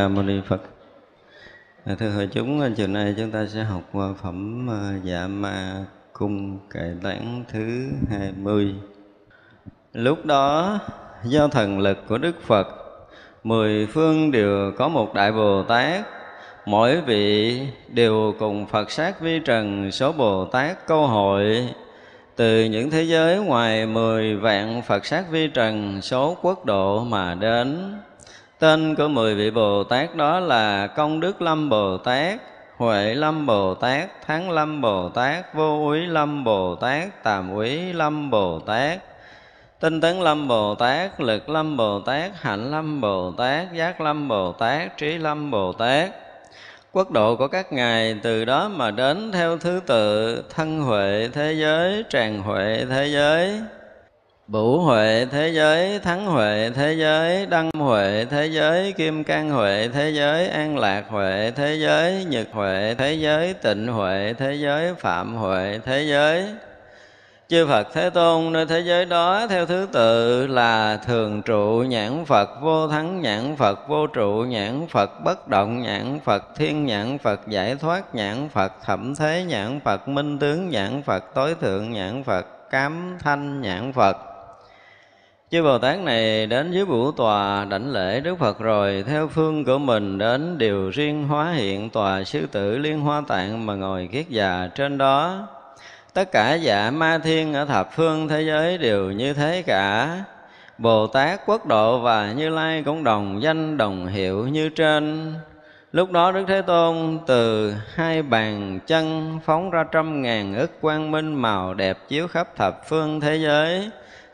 [0.00, 0.62] Ca mâu ni phật.
[1.84, 3.82] À, thưa hội chúng, chiều nay chúng ta sẽ học
[4.22, 8.74] phẩm à, dạ ma cung kệ tán thứ 20
[9.92, 10.78] lúc đó,
[11.24, 12.68] do thần lực của đức phật,
[13.44, 16.04] mười phương đều có một đại bồ tát.
[16.66, 21.68] Mỗi vị đều cùng phật sát vi trần số bồ tát câu hội.
[22.36, 27.34] Từ những thế giới ngoài mười vạn phật sát vi trần số quốc độ mà
[27.34, 27.96] đến
[28.60, 32.40] Tên của mười vị Bồ Tát đó là Công Đức Lâm Bồ Tát,
[32.76, 37.92] Huệ Lâm Bồ Tát, Thắng Lâm Bồ Tát, Vô Úy Lâm Bồ Tát, Tàm Úy
[37.92, 38.98] Lâm Bồ Tát,
[39.80, 44.28] Tinh tấn Lâm Bồ Tát, Lực Lâm Bồ Tát, Hạnh Lâm Bồ Tát, Giác Lâm
[44.28, 46.10] Bồ Tát, Trí Lâm Bồ Tát.
[46.92, 51.52] Quốc độ của các ngài từ đó mà đến theo thứ tự thân huệ thế
[51.52, 53.60] giới, tràng huệ thế giới,
[54.50, 59.88] Bửu Huệ thế giới, Thắng Huệ thế giới, Đăng Huệ thế giới, Kim can Huệ
[59.92, 64.94] thế giới, An Lạc Huệ thế giới, Nhật Huệ thế giới, Tịnh Huệ thế giới,
[64.94, 66.44] Phạm Huệ thế giới.
[67.48, 72.24] Chư Phật Thế Tôn nơi thế giới đó theo thứ tự là Thường trụ nhãn
[72.24, 77.18] Phật, Vô thắng nhãn Phật, Vô trụ nhãn Phật, Bất động nhãn Phật, Thiên nhãn
[77.18, 81.92] Phật, Giải thoát nhãn Phật, Thẩm thế nhãn Phật, Minh tướng nhãn Phật, Tối thượng
[81.92, 84.29] nhãn Phật, Cám thanh nhãn Phật
[85.50, 89.64] Chư Bồ Tát này đến dưới vũ tòa đảnh lễ Đức Phật rồi, Theo phương
[89.64, 94.08] của mình đến điều riêng hóa hiện tòa sư tử liên hoa tạng Mà ngồi
[94.12, 95.48] kiết già trên đó.
[96.14, 100.18] Tất cả dạ ma thiên ở thập phương thế giới đều như thế cả.
[100.78, 105.34] Bồ Tát quốc độ và Như Lai cũng đồng danh, đồng hiệu như trên.
[105.92, 111.10] Lúc đó Đức Thế Tôn từ hai bàn chân phóng ra trăm ngàn ức quang
[111.10, 113.90] minh màu đẹp chiếu khắp thập phương thế giới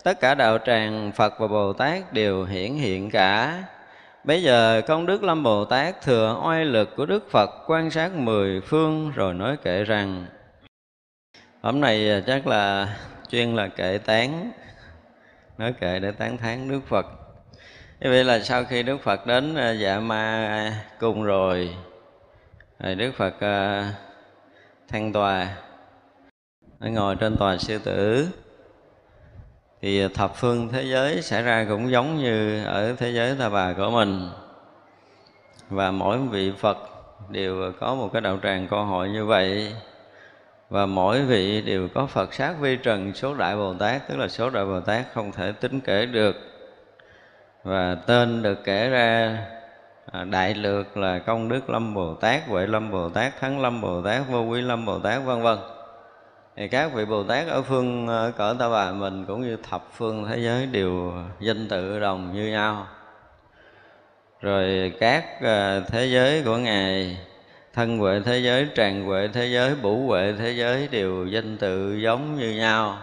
[0.07, 3.63] tất cả đạo tràng Phật và Bồ Tát đều hiển hiện cả.
[4.25, 8.13] Bây giờ công đức Lâm Bồ Tát thừa oai lực của Đức Phật quan sát
[8.15, 10.27] mười phương rồi nói kể rằng,
[11.61, 12.89] Hôm nay à, chắc là
[13.31, 14.51] chuyên là kệ tán,
[15.59, 17.07] Nói kệ để tán thán Đức Phật
[18.01, 21.77] Như vậy là sau khi Đức Phật đến à, dạ ma cung rồi
[22.79, 23.93] Rồi Đức Phật à,
[24.89, 25.57] thăng tòa
[26.81, 28.29] Nó ngồi trên tòa sư tử
[29.83, 33.73] thì thập phương thế giới xảy ra cũng giống như ở thế giới ta bà
[33.73, 34.31] của mình.
[35.71, 36.79] Và mỗi vị phật
[37.29, 39.73] đều có một cái đạo tràng cơ hội như vậy.
[40.71, 44.29] Và mỗi vị đều có phật sát vi trần số đại bồ tát, tức là
[44.29, 46.37] số đại bồ tát không thể tính kể được.
[47.65, 49.39] Và tên được kể ra
[50.13, 53.81] à, đại lược là công đức lâm bồ tát, huệ lâm bồ tát, thắng lâm
[53.81, 55.59] bồ tát, vô quý lâm bồ tát, vân vân
[56.57, 59.89] thì các vị bồ tát ở phương ở cỡ ta bà mình cũng như thập
[59.93, 62.87] phương thế giới đều danh tự đồng như nhau.
[64.41, 67.19] Rồi các ờ, thế giới của ngài,
[67.73, 71.97] thân huệ thế giới, tràng huệ thế giới, bủ huệ thế giới đều danh tự
[71.97, 72.99] giống như nhau.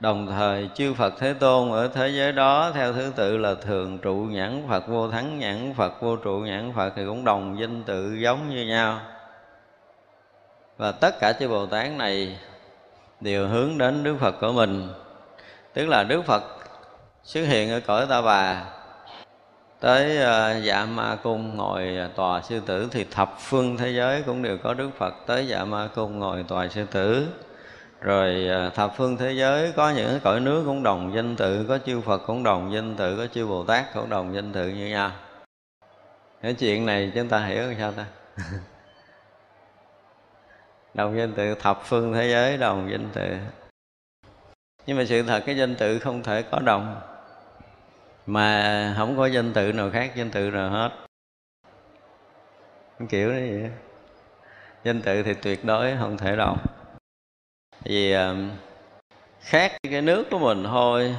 [0.00, 3.98] Đồng thời, chư phật thế tôn ở thế giới đó theo thứ tự là thường
[3.98, 7.82] trụ nhãn, phật vô thắng nhãn, phật vô trụ nhãn, phật thì cũng đồng danh
[7.84, 9.00] tự giống như nhau.
[10.76, 12.36] Và tất cả chư bồ tát này
[13.20, 14.88] đều hướng đến Đức Phật của mình.
[15.72, 16.42] Tức là Đức Phật
[17.22, 18.64] xuất hiện ở cõi ta bà.
[19.80, 24.42] Tới ờ, dạ ma cung ngồi tòa sư tử thì thập phương thế giới cũng
[24.42, 25.14] đều có Đức Phật.
[25.26, 27.26] Tới dạ ma cung ngồi tòa sư tử.
[28.00, 31.78] Rồi ờ, thập phương thế giới có những cõi nước cũng đồng danh tự, có
[31.86, 34.86] chư Phật cũng đồng danh tự, có chư Bồ Tát cũng đồng danh tự như
[34.86, 35.10] nhau.
[36.42, 38.04] Cái chuyện này chúng ta hiểu làm sao ta?
[40.94, 43.36] đồng danh tự thập phương thế giới, đồng danh tự
[44.86, 47.00] nhưng mà sự thật, cái danh tự không thể có đồng.
[48.26, 50.90] Mà không có danh tự nào khác, danh tự nào hết.
[53.08, 53.70] Kiểu như vậy.
[54.84, 56.58] Danh tự thì tuyệt đối không thể đồng.
[57.84, 58.36] Vì ờ,
[59.40, 61.16] khác cái nước của mình thôi,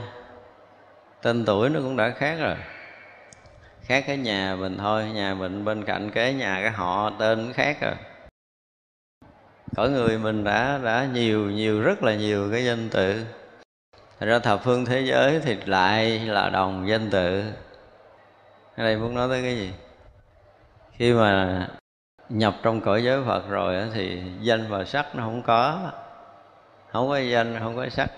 [1.21, 2.55] tên tuổi nó cũng đã khác rồi.
[3.81, 7.77] Khác cái nhà mình thôi, nhà mình bên cạnh cái nhà cái họ, tên khác
[7.81, 7.95] rồi
[9.75, 13.25] cõi người mình đã đã nhiều nhiều rất là nhiều cái danh tự.
[14.19, 17.43] Thật ra thập phương thế giới thì lại là đồng danh tự.
[18.77, 19.71] Ở đây muốn nói tới cái gì?
[20.91, 21.67] Khi mà
[22.29, 25.91] nhập trong cõi giới phật rồi thì danh và sắc nó không có.
[26.91, 28.11] Không có danh không có sắc.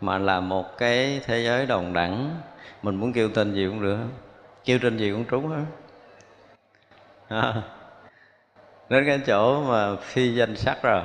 [0.00, 2.40] Mà là một cái thế giới đồng đẳng.
[2.82, 3.98] Mình muốn kêu tên gì cũng được.
[4.64, 5.64] Kêu tên gì cũng trúng hết.
[7.28, 7.62] À,
[8.92, 11.02] đến cái chỗ mà phi danh sắc rồi.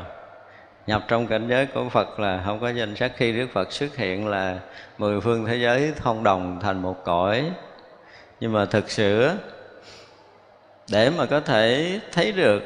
[0.87, 3.11] Nhập trong cảnh giới của Phật là không có danh sắc.
[3.15, 4.59] Khi Đức Phật xuất hiện là
[4.97, 7.51] mười phương thế giới thông đồng thành một cõi.
[8.39, 9.29] Nhưng mà thực sự
[10.91, 12.63] để mà có thể thấy được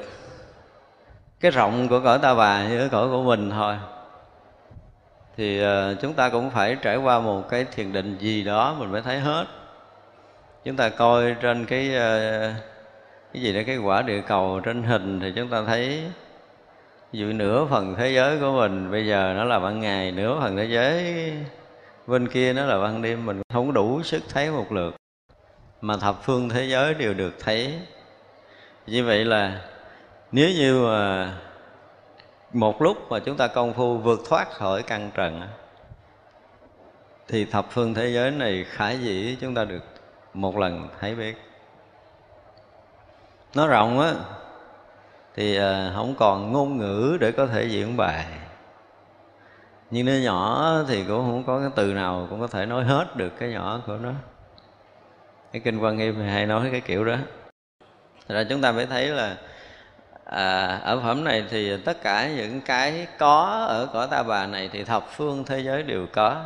[1.40, 3.76] cái rộng của cõi ta bà như cái cõi của mình thôi
[5.38, 8.92] thì ờ, chúng ta cũng phải trải qua một cái thiền định gì đó mình
[8.92, 9.46] mới thấy hết.
[10.66, 12.71] Chúng ta coi trên cái uh,
[13.34, 16.04] cái gì đó, cái quả địa cầu trên hình thì chúng ta thấy.
[17.12, 20.40] Ví dụ nửa phần thế giới của mình, bây giờ nó là ban ngày, nửa
[20.40, 21.14] phần thế giới
[22.08, 23.26] bên kia nó là ban đêm.
[23.26, 24.96] Mình không đủ sức thấy một lượt
[25.82, 27.80] mà thập phương thế giới đều được thấy.
[28.88, 29.62] Như vậy là
[30.32, 31.34] nếu như mà
[32.54, 35.42] một lúc mà chúng ta công phu vượt thoát khỏi căn trần
[37.28, 39.84] thì thập phương thế giới này khả dĩ chúng ta được
[40.34, 41.51] một lần thấy biết
[43.56, 44.14] nó rộng á
[45.36, 48.26] thì ờ, không còn ngôn ngữ để có thể diễn bài.
[49.92, 53.16] Nhưng nó nhỏ thì cũng không có cái từ nào cũng có thể nói hết
[53.16, 54.12] được cái nhỏ của nó.
[55.52, 57.16] Cái kinh quan nghiêm hay nói cái kiểu đó.
[58.28, 59.36] Thật ra chúng ta mới thấy là
[60.26, 64.70] à, ở phẩm này thì tất cả những cái có ở cõi ta bà này
[64.74, 66.46] thì thập phương thế giới đều có.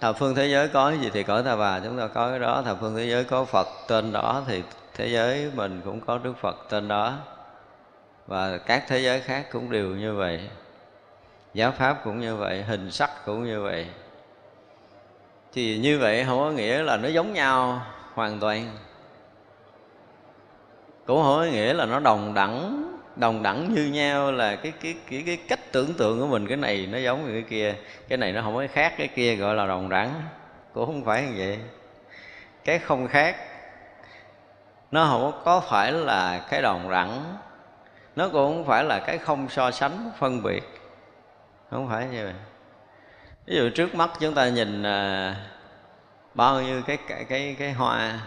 [0.00, 2.38] Thập phương thế giới có cái gì thì cõi ta bà chúng ta có cái
[2.38, 2.62] đó.
[2.62, 4.62] Thập phương thế giới có phật tên đó thì
[4.96, 7.18] thế giới mình cũng có đức phật tên đó.
[8.26, 10.40] Và các thế giới khác cũng đều như vậy.
[11.54, 13.86] Giáo pháp cũng như vậy, hình sắc cũng như vậy.
[15.52, 17.82] Thì như vậy không có nghĩa là nó giống nhau
[18.14, 18.76] hoàn toàn.
[21.06, 22.82] Cũng không có nghĩa là nó đồng đẳng
[23.16, 26.46] đồng đẳng như nhau là cái cái cái cái cách tưởng tượng của mình.
[26.46, 27.74] Cái này nó giống như cái kia,
[28.08, 30.22] cái này nó không có khác, cái kia gọi là đồng đẳng.
[30.72, 31.58] Cũng không phải như vậy.
[32.64, 33.36] Cái không khác
[34.90, 37.36] nó không có phải là cái đồng đẳng
[38.16, 40.62] nó cũng không phải là cái không so sánh phân biệt.
[41.70, 42.34] Không phải như vậy.
[43.46, 45.36] Ví dụ trước mắt chúng ta nhìn à,
[46.34, 48.20] bao nhiêu cái cái cái, cái hoa.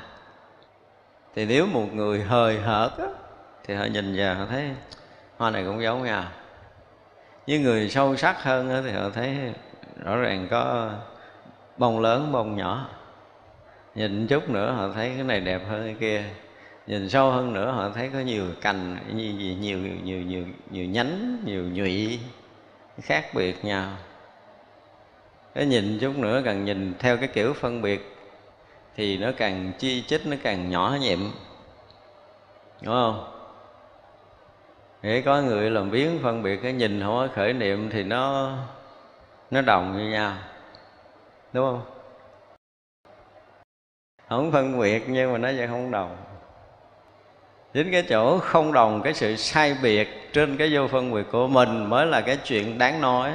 [1.35, 3.07] Thì nếu một người hời hợt á,
[3.63, 4.71] thì họ nhìn vào họ thấy
[5.37, 6.23] hoa này cũng giống nhau.
[7.47, 9.53] Nhưng người sâu sắc hơn á, thì họ thấy
[10.03, 10.89] rõ ràng có
[11.77, 12.89] bông lớn bông nhỏ.
[13.95, 16.23] Nhìn chút nữa họ thấy cái này đẹp hơn cái kia
[16.89, 20.85] nhìn sâu hơn nữa họ thấy có nhiều cành nhiều nhiều nhiều nhiều nhiều, nhiều
[20.85, 22.19] nhánh nhiều nhụy
[23.01, 23.89] khác biệt nhau.
[25.53, 28.15] Cái nhìn chút nữa càng nhìn theo cái kiểu phân biệt
[28.95, 31.19] thì nó càng chi chít nó càng nhỏ nhiệm
[32.81, 33.31] đúng không?
[35.01, 38.53] Để có người làm biến phân biệt cái nhìn không có khởi niệm thì nó
[39.51, 40.33] nó đồng như nhau.
[41.53, 41.81] Đúng không?
[44.29, 46.28] Không phân biệt nhưng mà nó sẽ không đồng
[47.73, 51.47] đến cái chỗ không đồng cái sự sai biệt trên cái vô phân biệt của
[51.47, 53.31] mình mới là cái chuyện đáng nói.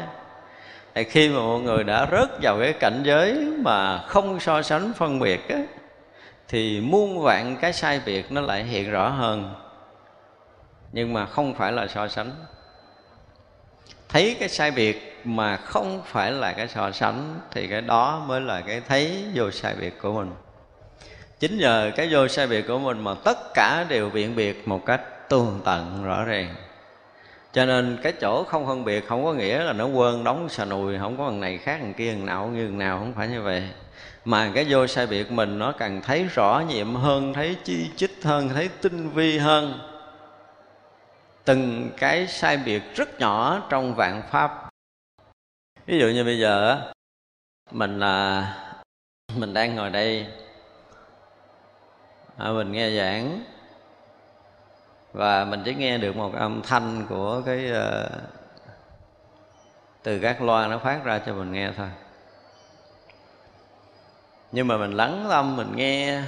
[0.94, 4.92] Thì khi mà một người đã rớt vào cái cảnh giới mà không so sánh
[4.96, 5.58] phân biệt á,
[6.48, 9.54] thì muôn vạn cái sai biệt nó lại hiện rõ hơn.
[10.92, 12.30] Nhưng mà không phải là so sánh.
[14.08, 18.40] Thấy cái sai biệt mà không phải là cái so sánh thì cái đó mới
[18.40, 20.30] là cái thấy vô sai biệt của mình
[21.48, 24.86] chính nhờ cái vô sai biệt của mình mà tất cả đều biện biệt một
[24.86, 26.54] cách tường tận, rõ ràng.
[27.52, 30.64] Cho nên cái chỗ không phân biệt không có nghĩa là nó quên đóng xà
[30.64, 33.28] nùi, không có thằng này khác thằng kia, thằng nào như thằng nào, không phải
[33.28, 33.62] như vậy.
[34.24, 38.10] Mà cái vô sai biệt mình nó càng thấy rõ nhiệm hơn, thấy chi chít
[38.22, 39.80] hơn, thấy tinh vi hơn.
[41.44, 44.70] Từng cái sai biệt rất nhỏ trong vạn pháp.
[45.86, 46.80] Ví dụ như bây giờ
[47.70, 48.46] mình là,
[49.36, 50.26] mình đang ngồi đây
[52.36, 53.44] à, mình nghe giảng
[55.12, 58.10] và mình chỉ nghe được một âm thanh của cái uh,
[60.02, 61.88] từ các loa nó phát ra cho mình nghe thôi.
[64.52, 66.22] Nhưng mà mình lắng tâm mình nghe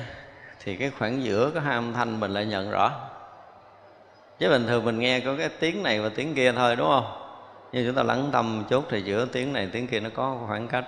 [0.61, 2.93] thì cái khoảng giữa có hai âm thanh mình lại nhận rõ.
[4.39, 7.23] Chứ bình thường mình nghe có cái tiếng này và tiếng kia thôi đúng không?
[7.73, 10.37] Nhưng chúng ta lắng tâm một chút thì giữa tiếng này tiếng kia nó có
[10.47, 10.85] khoảng cách.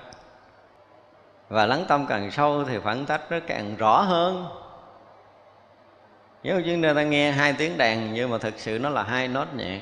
[1.48, 4.46] Và lắng tâm càng sâu thì khoảng cách nó càng rõ hơn
[6.42, 9.54] nếu chúng ta nghe hai tiếng đàn nhưng mà thực sự nó là hai nốt
[9.54, 9.80] nhạc,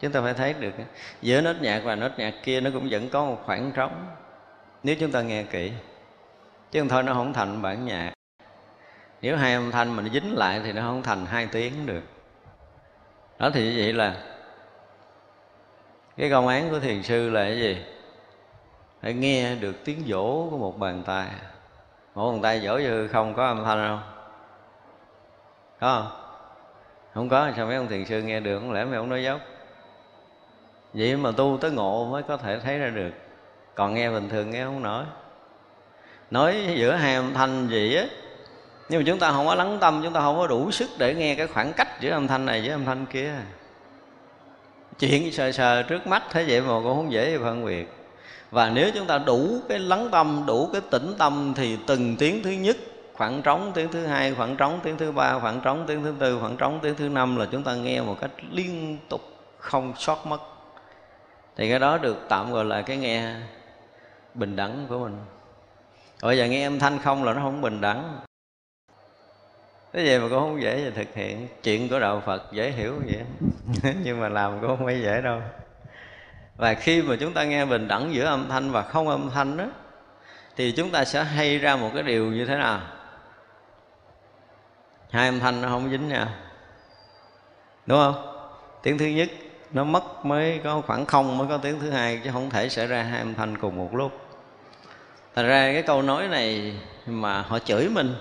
[0.00, 0.74] chúng ta phải thấy được
[1.22, 4.06] giữa nốt nhạc và nốt nhạc kia nó cũng vẫn có một khoảng trống,
[4.82, 5.72] nếu chúng ta nghe kỹ.
[6.70, 8.12] Chứ không thôi nó không thành bản nhạc.
[9.22, 12.02] Nếu hai âm thanh mà nó dính lại thì nó không thành hai tiếng được.
[13.38, 14.16] Đó thì như vậy là
[16.16, 17.78] cái công án của thiền sư là cái gì?
[19.02, 21.26] Phải nghe được tiếng vỗ của một bàn tay.
[22.14, 24.13] Một bàn tay vỗ như không có âm thanh không
[25.84, 26.10] có không
[27.14, 28.58] không có, sao mấy ông thiền sư nghe được?
[28.58, 29.40] Không lẽ mấy ông nói dốc?
[30.94, 33.10] Vậy mà tu tới ngộ mới có thể thấy ra được.
[33.74, 35.04] Còn nghe bình thường nghe không nổi.
[36.30, 38.06] Nói giữa hai âm thanh gì á,
[38.88, 41.14] nhưng mà chúng ta không có lắng tâm, chúng ta không có đủ sức để
[41.14, 43.32] nghe cái khoảng cách giữa âm thanh này với âm thanh kia.
[44.98, 47.92] Chuyện sờ sờ trước mắt thế vậy mà cũng không dễ phân biệt.
[48.50, 52.42] Và nếu chúng ta đủ cái lắng tâm, đủ cái tĩnh tâm thì từng tiếng
[52.42, 52.76] thứ nhất
[53.16, 56.38] khoảng trống tiếng thứ hai, khoảng trống tiếng thứ ba, khoảng trống tiếng thứ tư,
[56.40, 59.20] khoảng trống tiếng thứ năm là chúng ta nghe một cách liên tục,
[59.58, 60.40] không sót mất.
[61.56, 63.34] Thì cái đó được tạm gọi là cái nghe
[64.34, 65.18] bình đẳng của mình.
[66.22, 68.18] Bây giờ nghe âm thanh không là nó không bình đẳng.
[69.92, 71.48] Thế vậy mà cũng không dễ để thực hiện.
[71.62, 73.24] Chuyện của đạo phật dễ hiểu vậy.
[74.04, 75.40] Nhưng mà làm cũng không phải dễ đâu.
[76.56, 79.56] Và khi mà chúng ta nghe bình đẳng giữa âm thanh và không âm thanh
[79.56, 79.64] đó
[80.56, 82.80] thì chúng ta sẽ hay ra một cái điều như thế nào?
[85.14, 86.26] Hai âm thanh nó không dính nhau.
[87.86, 88.46] Đúng không?
[88.82, 89.28] Tiếng thứ nhất,
[89.70, 92.86] nó mất mới có khoảng không, mới có tiếng thứ hai, chứ không thể xảy
[92.86, 94.12] ra hai âm thanh cùng một lúc.
[95.34, 98.14] Thành ra cái câu nói này mà họ chửi mình,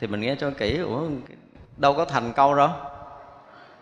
[0.00, 1.02] thì mình nghe cho kỹ, ủa,
[1.76, 2.70] đâu có thành câu đâu.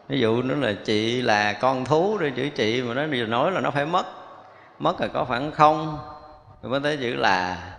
[0.09, 3.61] Ví dụ nữa là chị là con thú để chữ chị mà nó nói là
[3.61, 4.07] nó phải mất.
[4.79, 5.99] Mất là có khoảng không,
[6.63, 7.70] rồi mới tới chữ là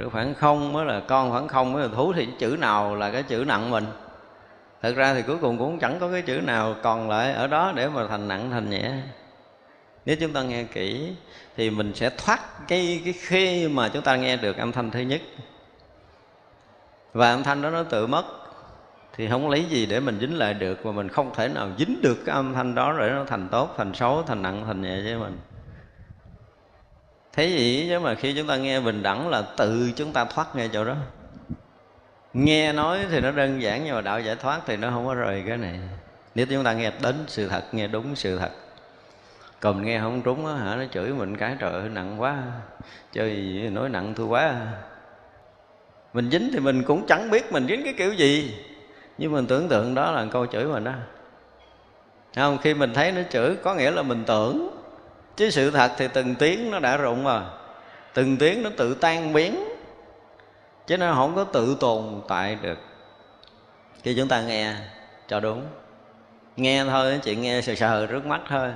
[0.00, 3.10] rồi khoảng không mới là con khoảng không mới là thú thì chữ nào là
[3.10, 3.86] cái chữ nặng mình.
[4.82, 7.72] Thật ra thì cuối cùng cũng chẳng có cái chữ nào còn lại ở đó
[7.74, 8.92] để mà thành nặng thành nhẹ.
[10.06, 11.12] Nếu chúng ta nghe kỹ
[11.56, 15.00] thì mình sẽ thoát cái cái khi mà chúng ta nghe được âm thanh thứ
[15.00, 15.20] nhất.
[17.12, 18.24] Và âm thanh đó nó tự mất
[19.16, 22.02] thì không lấy gì để mình dính lại được và mình không thể nào dính
[22.02, 25.02] được cái âm thanh đó để nó thành tốt, thành xấu, thành nặng, thành nhẹ
[25.04, 25.38] với mình
[27.36, 27.86] thế gì?
[27.88, 30.84] Chứ mà khi chúng ta nghe bình đẳng là tự chúng ta thoát ngay chỗ
[30.84, 30.94] đó.
[32.32, 35.14] Nghe nói thì nó đơn giản nhưng mà đạo giải thoát thì nó không có
[35.14, 35.80] rời cái này.
[36.34, 38.50] Nếu chúng ta nghe đến sự thật, nghe đúng sự thật.
[39.60, 42.42] Còn nghe không trúng á hả, nó chửi mình cái trời ơi, nặng quá.
[43.12, 44.54] Chơi gì nói nặng thua quá.
[46.12, 48.54] Mình dính thì mình cũng chẳng biết mình dính cái kiểu gì.
[49.18, 50.92] Nhưng mình tưởng tượng đó là câu chửi mình đó
[52.36, 54.73] không, khi mình thấy nó chửi, có nghĩa là mình tưởng
[55.36, 57.42] chứ sự thật thì từng tiếng nó đã rụng rồi.
[58.14, 59.64] Từng tiếng nó tự tan biến.
[60.86, 62.78] Chứ nó không có tự tồn tại được.
[64.02, 64.74] Khi chúng ta nghe
[65.28, 65.62] cho đúng.
[66.56, 68.72] Nghe thôi chuyện nghe sờ sờ trước mắt thôi.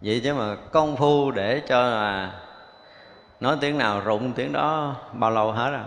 [0.00, 2.32] Vậy chứ mà công phu để cho là
[3.40, 5.70] nói tiếng nào rụng tiếng đó bao lâu hết à.
[5.70, 5.82] rồi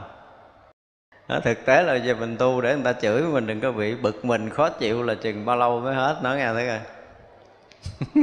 [1.27, 3.95] đó, thực tế là giờ mình tu để người ta chửi mình đừng có bị
[3.95, 6.19] bực mình khó chịu là chừng bao lâu mới hết.
[6.23, 6.79] Nói nghe thấy coi.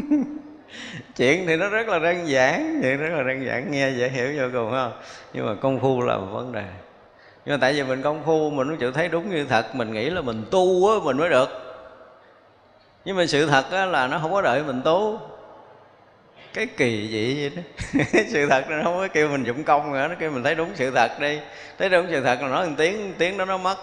[1.17, 4.33] chuyện thì nó rất là đơn giản chuyện rất là đơn giản, nghe dễ hiểu
[4.37, 4.93] vô cùng không?
[5.33, 6.65] Nhưng mà công phu là một vấn đề.
[7.45, 9.93] Nhưng mà tại vì mình công phu, mình không chịu thấy đúng như thật, mình
[9.93, 11.49] nghĩ là mình tu á, mình mới được.
[13.05, 15.21] Nhưng mà sự thật á là nó không có đợi mình tu.
[16.55, 17.63] Cái kỳ dị vậy đó.
[18.29, 20.71] Sự thật nó không có kêu mình dụng công nữa, nó kêu mình thấy đúng
[20.75, 21.41] sự thật đi.
[21.79, 23.77] Thấy đúng sự thật là nói một tiếng tiếng đó nó mất.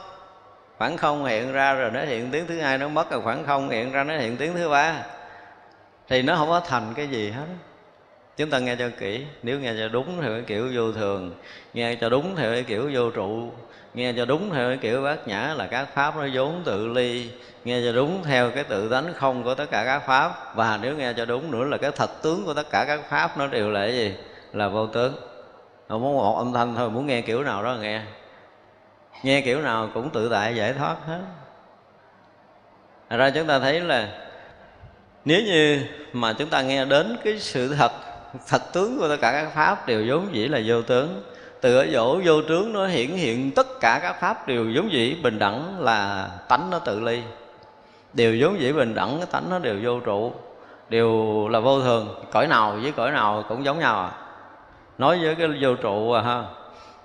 [0.78, 3.70] Khoảng không hiện ra rồi nó hiện tiếng thứ hai nó mất, rồi khoảng không
[3.70, 5.04] hiện ra nó hiện tiếng thứ ba
[6.08, 7.46] thì nó không có thành cái gì hết.
[8.38, 11.34] Chúng ta nghe cho kỹ, nếu nghe cho đúng theo cái kiểu vô thường,
[11.74, 13.52] nghe cho đúng theo cái kiểu vô trụ,
[13.94, 17.30] nghe cho đúng theo cái kiểu bát nhã là các pháp nó vốn tự ly,
[17.64, 20.96] nghe cho đúng theo cái tự tánh không của tất cả các pháp, và nếu
[20.96, 23.70] nghe cho đúng nữa là cái thật tướng của tất cả các pháp nó đều
[23.70, 24.14] là cái gì?
[24.54, 25.16] Là vô tướng.
[25.90, 28.02] Không muốn một âm thanh thôi, muốn nghe kiểu nào đó nghe.
[29.24, 31.20] Nghe kiểu nào cũng tự tại, giải thoát hết.
[33.10, 34.10] Thật ra chúng ta thấy là
[35.26, 35.82] nếu như
[36.14, 37.92] mà chúng ta nghe đến cái sự thật
[38.48, 41.24] thật tướng của tất cả các pháp đều vốn dĩ là vô tướng,
[41.62, 45.16] từ ở chỗ vô tướng nó hiển hiện tất cả các pháp đều giống dĩ,
[45.24, 47.22] bình đẳng là tánh nó tự ly.
[48.14, 50.34] Đều giống dĩ bình đẳng cái tánh nó đều vô trụ,
[50.90, 52.16] đều là vô thường.
[52.32, 54.12] Cõi nào với cõi nào cũng giống nhau à.
[54.98, 56.44] Nói với cái vô trụ à ha,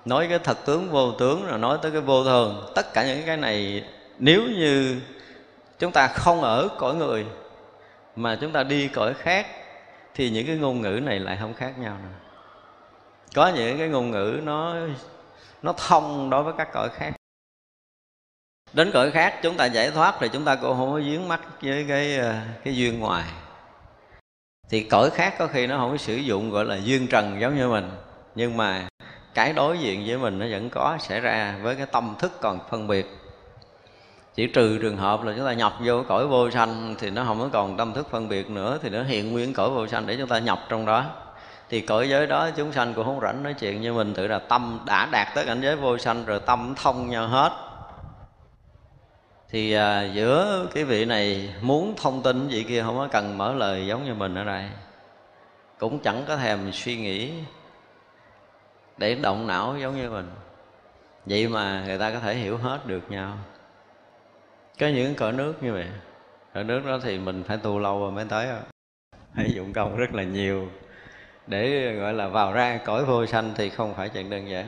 [0.05, 2.71] nói cái thật tướng vô tướng rồi nói tới cái vô thường.
[2.75, 3.83] Tất cả những cái này,
[4.19, 4.95] nếu như
[5.79, 7.25] chúng ta không ở cõi người
[8.15, 9.47] mà chúng ta đi cõi khác
[10.13, 12.15] thì những cái ngôn ngữ này lại không khác nhau nữa.
[13.35, 14.75] Có những cái ngôn ngữ nó
[15.61, 17.11] nó thông đối với các cõi khác.
[18.73, 21.41] Đến cõi khác chúng ta giải thoát thì chúng ta cũng không có dướng mắt
[21.61, 23.23] với cái ờ, cái duyên ngoài.
[24.69, 27.57] Thì cõi khác có khi nó không có sử dụng gọi là duyên trần giống
[27.57, 27.89] như mình,
[28.35, 28.87] nhưng mà
[29.33, 32.59] cái đối diện với mình nó vẫn có xảy ra với cái tâm thức còn
[32.69, 33.20] phân biệt
[34.35, 37.39] chỉ trừ trường hợp là chúng ta nhập vô cõi vô sanh thì nó không
[37.39, 40.15] có còn tâm thức phân biệt nữa thì nó hiện nguyên cõi vô sanh để
[40.15, 41.05] chúng ta nhập trong đó.
[41.69, 44.39] Thì cõi giới đó chúng sanh cũng không rảnh nói chuyện như mình tự là
[44.39, 47.51] tâm đã đạt tới cảnh giới vô sanh rồi tâm thông nhau hết.
[49.49, 53.53] Thì à, giữa cái vị này muốn thông tin vị kia không có cần mở
[53.53, 54.65] lời giống như mình ở đây.
[55.79, 57.31] Cũng chẳng có thèm suy nghĩ
[58.97, 60.29] để động não giống như mình.
[61.25, 63.37] Vậy mà người ta có thể hiểu hết được nhau
[64.79, 65.87] có những cõi nước như vậy.
[66.53, 68.57] Cõi nước đó thì mình phải tu lâu rồi mới tới đó.
[69.35, 70.67] phải dụng công rất là nhiều.
[71.47, 74.67] Để gọi là vào ra cõi vô sanh thì không phải chuyện đơn giản.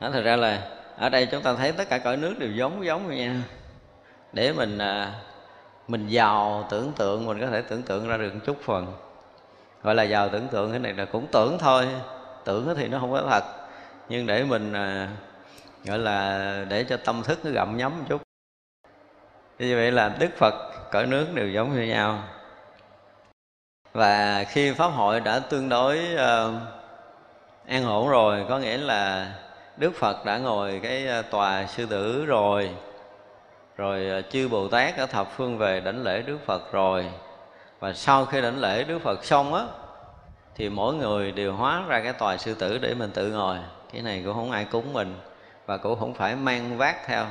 [0.00, 2.84] Đó, thật ra là ở đây chúng ta thấy tất cả cõi nước đều giống
[2.84, 3.34] giống như nhau.
[4.32, 5.14] Để mình à,
[5.88, 8.94] mình giàu tưởng tượng mình có thể tưởng tượng ra được một chút phần.
[9.82, 11.88] Gọi là giàu tưởng tượng cái này là cũng tưởng thôi.
[12.44, 13.44] Tưởng thì nó không có thật.
[14.08, 15.08] Nhưng để mình à,
[15.84, 18.22] gọi là để cho tâm thức nó gặm nhấm một chút.
[19.58, 20.54] Như vậy là đức phật
[20.90, 22.24] cõi nước đều giống như nhau.
[23.92, 26.54] Và khi pháp hội đã tương đối uh,
[27.66, 29.32] an ổn rồi có nghĩa là
[29.76, 32.70] đức phật đã ngồi cái ờ, tòa sư tử rồi
[33.76, 37.06] rồi ờ, chư bồ tát ở thập phương về đảnh lễ đức phật rồi.
[37.80, 39.64] Và sau khi đảnh lễ đức phật xong á
[40.54, 43.58] thì mỗi người đều hóa ra cái tòa sư tử để mình tự ngồi.
[43.92, 45.14] Cái này cũng không ai cúng mình
[45.66, 47.26] và cũng không phải mang vác theo.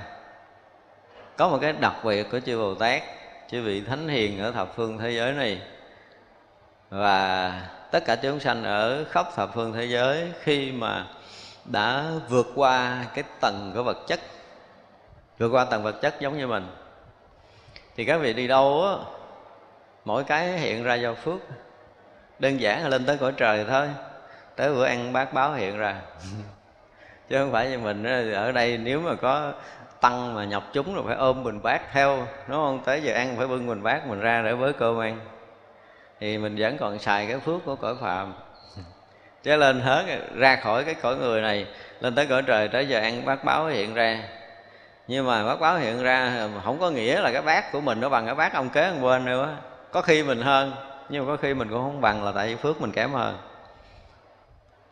[1.37, 3.01] Có một cái đặc biệt của chư bồ tát,
[3.49, 5.61] chư vị thánh hiền ở thập phương thế giới này.
[6.89, 7.51] Và
[7.91, 11.07] tất cả chúng sanh ở khắp thập phương thế giới khi mà
[11.65, 14.19] đã vượt qua cái tầng của vật chất,
[15.37, 16.67] vượt qua tầng vật chất giống như mình,
[17.95, 18.93] thì các vị đi đâu á,
[20.05, 21.39] mỗi cái hiện ra do phước.
[22.39, 23.89] Đơn giản là lên tới cõi trời thôi,
[24.55, 26.01] tới bữa ăn bát báo hiện ra.
[27.31, 29.51] chứ không phải như mình ở đây nếu mà có
[30.01, 32.81] tăng mà nhập chúng rồi phải ôm bình bát theo, đúng không?
[32.85, 35.19] Tới giờ ăn phải bưng bình bát mình ra để với cơm ăn.
[36.19, 38.33] Thì mình vẫn còn xài cái phước của cõi phạm
[39.43, 41.65] chứ lên hết ra khỏi cái cõi người này,
[42.01, 44.23] lên tới cõi trời, tới giờ ăn bát báo hiện ra.
[45.07, 48.09] Nhưng mà bát báo hiện ra, không có nghĩa là cái bát của mình nó
[48.09, 49.55] bằng cái bát ông kế ông bên nữa
[49.91, 50.73] có khi mình hơn,
[51.09, 53.37] nhưng mà có khi mình cũng không bằng là tại vì phước mình kém hơn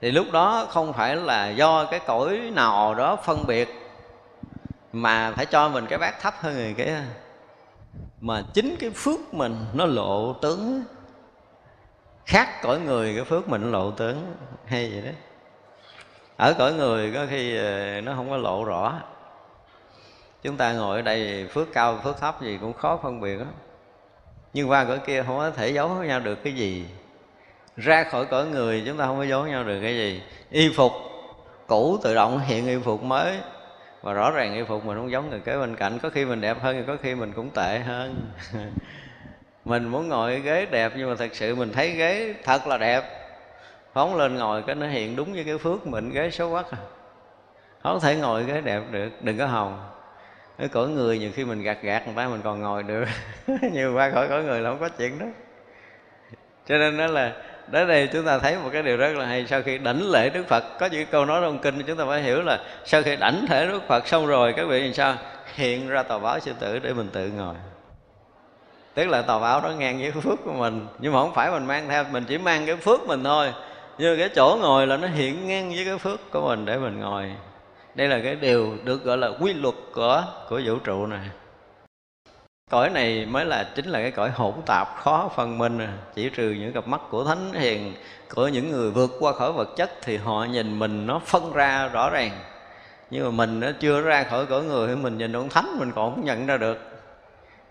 [0.01, 3.69] thì lúc đó không phải là do cái cõi nào đó phân biệt,
[4.93, 7.03] mà phải cho mình cái bát thấp hơn người kia
[8.21, 10.83] mà chính cái phước mình nó lộ tướng.
[12.25, 14.35] Khác cõi người, cái phước mình nó lộ tướng.
[14.65, 15.11] Hay vậy đó.
[16.37, 18.93] Ở cõi người có khi ờ, nó không có lộ rõ.
[20.43, 23.45] Chúng ta ngồi ở đây phước cao, phước thấp gì cũng khó phân biệt đó
[24.53, 26.85] nhưng qua cõi kia không có thể giấu nhau được cái gì
[27.77, 30.21] ra khỏi cõi người, chúng ta không có giấu nhau được cái gì.
[30.51, 30.91] Y phục,
[31.67, 33.37] cũ tự động hiện y phục mới.
[34.01, 35.99] Và rõ ràng y phục mình không giống người kế bên cạnh.
[35.99, 38.15] Có khi mình đẹp hơn thì có khi mình cũng tệ hơn.
[39.65, 43.03] Mình muốn ngồi ghế đẹp, nhưng mà thật sự mình thấy ghế thật là đẹp.
[43.93, 46.77] Phóng lên ngồi cái nó hiện đúng với cái phước mình ghế xấu quá à.
[47.83, 49.89] Không thể ngồi ghế đẹp được, đừng có hồng
[50.59, 53.05] cái cõi người nhiều khi mình gạt gạt người ta, mình còn ngồi được.
[53.71, 55.25] Nhiều qua khỏi cõi người là không có chuyện đó.
[56.67, 57.33] Cho nên đó là
[57.71, 59.45] đến đây chúng ta thấy một cái điều rất là hay.
[59.47, 62.21] Sau khi đảnh lễ đức phật, có những câu nói trong kinh chúng ta phải
[62.21, 65.15] hiểu là sau khi đảnh thể đức phật xong rồi, các vị làm sao?
[65.55, 67.55] Hiện ra tòa báo sư tử để mình tự ngồi.
[68.93, 71.65] Tức là tòa báo đó ngang với phước của mình, nhưng mà không phải mình
[71.65, 73.53] mang theo, mình chỉ mang cái phước mình thôi.
[73.97, 76.99] Như cái chỗ ngồi là nó hiện ngang với cái phước của mình để mình
[76.99, 77.31] ngồi.
[77.95, 81.19] Đây là cái điều được gọi là quy luật của của vũ trụ này
[82.69, 85.87] cõi này mới là chính là cái cõi hỗn tạp khó phân minh.
[86.15, 87.93] Chỉ trừ những cặp mắt của thánh hiền,
[88.35, 91.87] của những người vượt qua khỏi vật chất thì họ nhìn mình nó phân ra
[91.87, 92.31] rõ ràng.
[93.09, 95.91] Nhưng mà mình nó chưa ra khỏi cõi người thì mình nhìn ông thánh mình
[95.95, 96.77] còn không nhận ra được.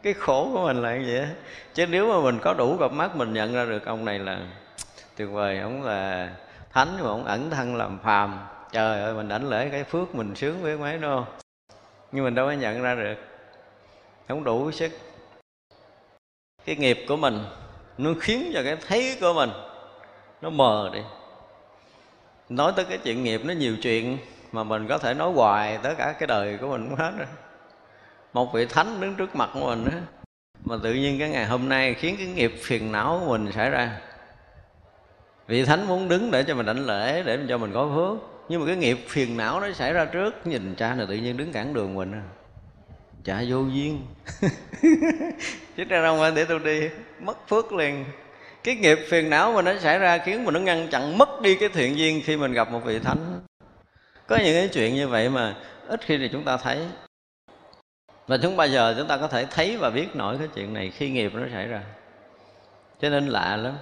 [0.03, 1.27] Cái khổ của mình là như vậy
[1.75, 4.39] chứ nếu mà mình có đủ cặp mắt mình nhận ra được, ông này là
[5.17, 6.29] tuyệt vời, ông là
[6.73, 8.39] thánh mà ông ẩn thân làm phàm.
[8.73, 11.27] Trời ơi, mình đảnh lễ cái phước mình sướng với mấy đâu
[12.13, 13.28] nhưng mình đâu có nhận ra được
[14.29, 14.93] không đủ sức.
[16.65, 17.39] Cái nghiệp của mình
[17.99, 19.51] nó khiến cho cái thấy của mình
[20.43, 21.01] nó mờ đi.
[22.49, 24.19] Nói tới cái chuyện nghiệp nó nhiều chuyện
[24.53, 27.27] mà mình có thể nói hoài tới cả cái đời của mình cũng hết rồi.
[28.33, 29.93] Một vị thánh đứng trước mặt của mình đó,
[30.65, 33.71] mà tự nhiên cái ngày hôm nay khiến cái nghiệp phiền não của mình xảy
[33.71, 34.01] ra.
[35.47, 38.61] Vị thánh muốn đứng để cho mình đảnh lễ để cho mình có phước nhưng
[38.61, 41.53] mà cái nghiệp phiền não nó xảy ra trước nhìn cha là tự nhiên đứng
[41.53, 42.23] cản đường mình
[43.29, 44.07] chả vô duyên.
[45.77, 46.89] Chứ ra đâu mà để tôi đi.
[47.21, 48.05] Mất phước liền.
[48.65, 51.55] Cái nghiệp phiền não mà nó xảy ra khiến mình nó ngăn chặn mất đi
[51.55, 53.41] cái thiện duyên khi mình gặp một vị thánh.
[54.27, 55.55] Có những cái chuyện như vậy mà
[55.89, 56.87] ít khi thì chúng ta thấy.
[58.27, 60.91] Và chúng bây giờ chúng ta có thể thấy và biết nổi cái chuyện này
[60.91, 61.83] khi nghiệp nó xảy ra.
[63.01, 63.75] Cho nên lạ lắm.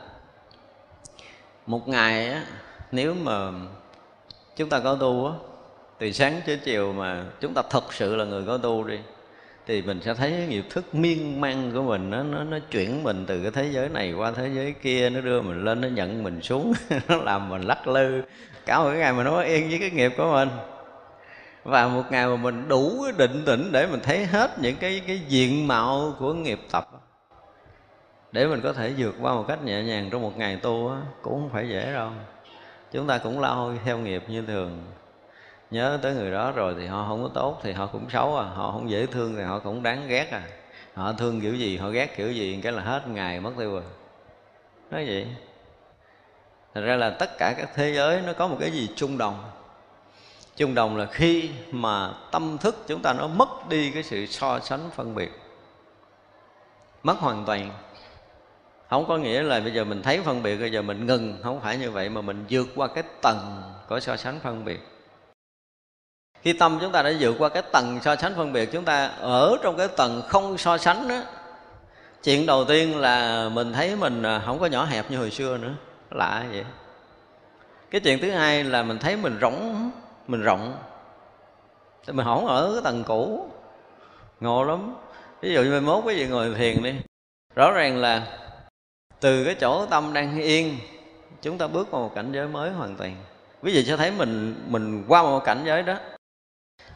[1.66, 2.44] Một ngày á,
[2.92, 3.50] nếu mà
[4.56, 5.32] chúng ta có tu á
[5.98, 8.98] từ sáng tới chiều mà chúng ta thật sự là người có tu đi
[9.66, 13.02] thì mình sẽ thấy cái nghiệp thức miên man của mình, nó nó nó chuyển
[13.02, 15.88] mình từ cái thế giới này qua thế giới kia, nó đưa mình lên, nó
[15.88, 16.72] nhận mình xuống,
[17.08, 18.22] nó làm mình lắc lư.
[18.66, 20.48] Cả một cái ngày mình nó yên với cái nghiệp của mình.
[21.64, 25.02] Và một ngày mà mình đủ cái định tĩnh để mình thấy hết những cái
[25.06, 26.88] cái diện mạo của nghiệp tập
[28.36, 30.96] để mình có thể vượt qua một cách nhẹ nhàng trong một ngày tu á,
[31.22, 32.10] cũng không phải dễ đâu.
[32.92, 34.82] Chúng ta cũng lao theo nghiệp như thường
[35.70, 38.44] nhớ tới người đó rồi thì họ không có tốt thì họ cũng xấu à.
[38.44, 40.42] Họ không dễ thương thì họ cũng đáng ghét à.
[40.94, 43.82] Họ thương kiểu gì, họ ghét kiểu gì, cái là hết ngày mất tiêu rồi.
[44.90, 45.26] Nói vậy
[46.74, 49.50] thật ra là tất cả các thế giới nó có một cái gì chung đồng.
[50.56, 54.60] Chung đồng là khi mà tâm thức chúng ta nó mất đi cái sự so
[54.60, 55.30] sánh, phân biệt.
[57.02, 57.70] Mất hoàn toàn.
[58.90, 61.38] Không có nghĩa là bây giờ mình thấy phân biệt, bây giờ mình ngừng.
[61.42, 64.80] Không phải như vậy mà mình vượt qua cái tầng của so sánh, phân biệt
[66.46, 69.06] khi tâm chúng ta đã vượt qua cái tầng so sánh phân biệt, chúng ta
[69.20, 71.22] ở trong cái tầng không so sánh đó
[72.22, 75.58] chuyện đầu tiên là mình thấy mình à, không có nhỏ hẹp như hồi xưa
[75.58, 75.72] nữa,
[76.10, 76.64] lạ vậy.
[77.90, 79.90] Cái chuyện thứ hai là mình thấy mình rỗng,
[80.26, 80.78] mình rộng.
[82.06, 83.50] Thì mình không ở cái tầng cũ,
[84.40, 84.94] ngộ lắm.
[85.40, 86.94] Ví dụ như mai mốt cái gì ngồi thiền đi,
[87.56, 88.22] rõ ràng là
[89.20, 90.78] từ cái chỗ tâm đang yên,
[91.42, 93.16] chúng ta bước vào một cảnh giới mới hoàn toàn.
[93.62, 95.94] Quý vị sẽ thấy mình mình qua một cảnh giới đó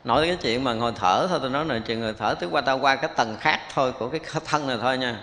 [0.04, 2.60] nói cái chuyện mà ngồi thở thôi, tôi nói là chuyện ngồi thở, tức qua
[2.60, 5.20] ta qua cái tầng khác thôi của cái thân này thôi nha.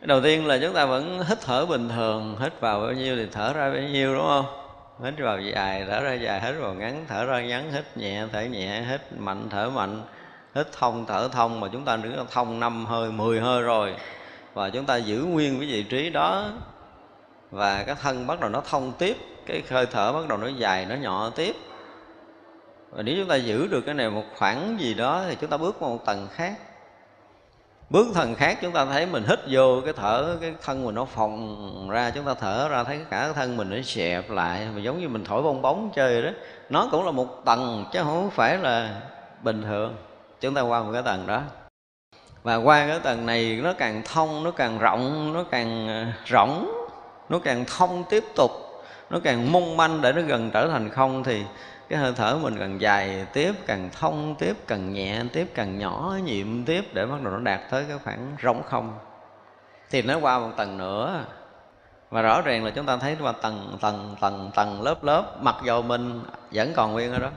[0.00, 3.26] Đầu tiên là chúng ta vẫn hít thở bình thường, hít vào bao nhiêu thì
[3.32, 4.46] thở ra bao nhiêu, đúng không?
[5.04, 8.40] Hít vào dài, thở ra dài, hít vào ngắn, thở ra ngắn, hít nhẹ, thở
[8.40, 10.02] nhẹ, hít mạnh, thở mạnh.
[10.54, 13.94] Hít thông, thở thông, mà chúng ta đứng thông năm hơi 10 hơi rồi.
[14.54, 16.44] Và chúng ta giữ nguyên cái vị trí đó.
[17.50, 20.86] Và cái thân bắt đầu nó thông tiếp, cái hơi thở bắt đầu nó dài,
[20.86, 21.56] nó nhỏ tiếp
[22.94, 25.56] và nếu chúng ta giữ được cái này một khoảng gì đó thì chúng ta
[25.56, 26.54] bước qua một tầng khác.
[27.90, 31.04] Bước thần khác chúng ta thấy mình hít vô cái thở, cái thân mình nó
[31.04, 34.68] phồng ra, chúng ta thở ra thấy cả cái thân mình nó xẹp lại.
[34.74, 36.30] Mà giống như mình thổi bong bóng chơi đó,
[36.70, 39.00] nó cũng là một tầng chứ không phải là
[39.42, 39.96] bình thường.
[40.40, 41.42] Chúng ta qua một cái tầng đó.
[42.42, 46.68] Và qua cái tầng này nó càng thông, nó càng rộng, nó càng ờ, rỗng,
[47.28, 48.50] nó càng thông tiếp tục,
[49.10, 51.42] nó càng mong manh để nó gần trở thành không thì
[51.88, 56.16] cái hơi thở mình càng dài tiếp, càng thông tiếp, càng nhẹ tiếp, càng nhỏ
[56.24, 58.98] nhiệm tiếp để bắt đầu nó đạt tới cái khoảng rỗng không.
[59.90, 61.24] Thì nó qua một tầng nữa.
[62.10, 65.56] Và rõ ràng là chúng ta thấy qua tầng tầng tầng tầng, lớp lớp, mặc
[65.64, 67.30] dầu mình vẫn còn nguyên ở đó.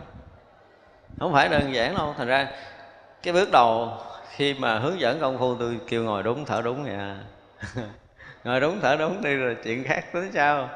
[1.20, 2.48] Không phải đơn giản đâu, thành ra
[3.24, 3.92] cái bước đầu
[4.30, 7.18] khi mà hướng dẫn công phu tôi kêu ngồi đúng, thở đúng vậy à.
[8.44, 10.70] Ngồi đúng, thở đúng đi rồi chuyện khác tới sao?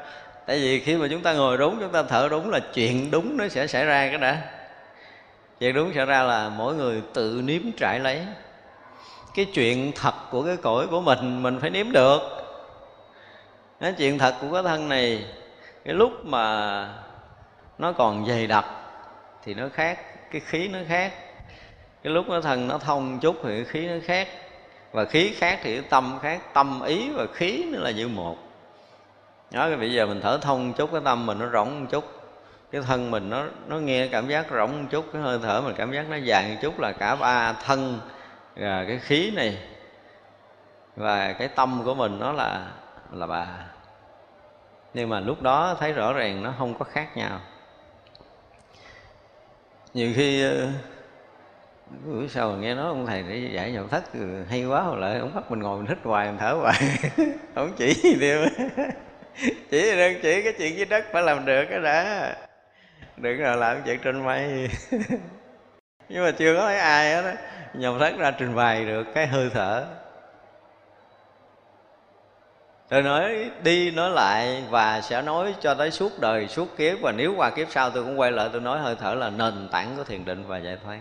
[0.46, 3.36] Tại vì khi mà chúng ta ngồi đúng, chúng ta thở đúng là chuyện đúng
[3.36, 4.42] nó sẽ xảy ra cái đã.
[5.60, 8.26] Chuyện đúng xảy ra là mỗi người tự nếm trải lấy.
[9.34, 12.20] Cái chuyện thật của cái cõi của mình mình phải nếm được.
[13.80, 15.24] Cái chuyện thật của cái thân này,
[15.84, 16.88] cái lúc mà
[17.78, 18.64] nó còn dày đặc
[19.44, 19.98] thì nó khác,
[20.30, 21.12] cái khí nó khác.
[22.02, 24.28] Cái lúc nó thân nó thông chút thì cái khí nó khác.
[24.92, 28.36] Và khí khác thì cái tâm khác, tâm ý và khí nó là như một
[29.52, 32.04] đó, cái bây giờ mình thở thông chút, cái tâm mình nó rỗng một chút.
[32.70, 35.74] Cái thân mình nó nó nghe cảm giác rỗng một chút, cái hơi thở mình
[35.78, 38.00] cảm giác nó dài một chút là cả ba thân
[38.56, 39.58] và cái khí này
[40.96, 42.70] và cái tâm của mình nó là
[43.12, 43.46] là bà.
[44.94, 47.40] Nhưng mà lúc đó thấy rõ ràng nó không có khác nhau.
[49.94, 50.68] Nhiều khi ờ,
[52.04, 54.04] bữa sau nghe nói ông thầy để giải nhậu thất,
[54.48, 56.80] hay quá hồi lại ông bắt mình ngồi mình hít hoài, mình thở hoài.
[57.54, 58.44] Không chỉ gì tiêu
[59.70, 62.34] chỉ đơn chỉ cái chuyện dưới đất phải làm được cái đã.
[63.16, 64.68] Đừng nào làm chuyện trên mây.
[66.08, 67.32] Nhưng mà chưa có thấy ai hết đó
[67.74, 69.86] nhầm thất ra trình bày được cái hơi thở.
[72.88, 77.00] Tôi nói đi nói lại và sẽ nói cho tới suốt đời, suốt kiếp.
[77.02, 79.68] Và nếu qua kiếp sau tôi cũng quay lại tôi nói hơi thở là nền
[79.72, 81.00] tảng của thiền định và giải thoát.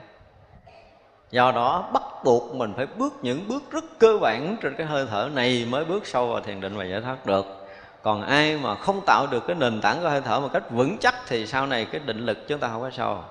[1.31, 5.05] Do đó bắt buộc mình phải bước những bước rất cơ bản trên cái hơi
[5.09, 7.60] thở này mới bước sâu vào thiền định và giải thoát được
[8.03, 10.97] còn ai mà không tạo được cái nền tảng của hơi thở một cách vững
[10.97, 13.23] chắc thì sau này cái định lực chúng ta không có sâu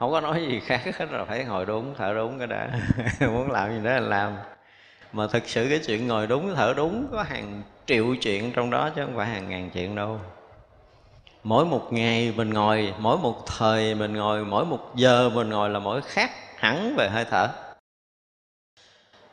[0.00, 2.70] không có nói gì khác hết là phải ngồi đúng, thở đúng cái đã.
[3.20, 4.36] Muốn làm gì đó là làm.
[5.12, 8.90] Mà thực sự cái chuyện ngồi đúng, thở đúng, có hàng triệu chuyện trong đó
[8.96, 10.20] chứ không phải hàng ngàn chuyện đâu.
[11.44, 15.70] Mỗi một ngày mình ngồi, mỗi một thời mình ngồi, mỗi một giờ mình ngồi
[15.70, 17.48] là mỗi khác hẳn về hơi thở.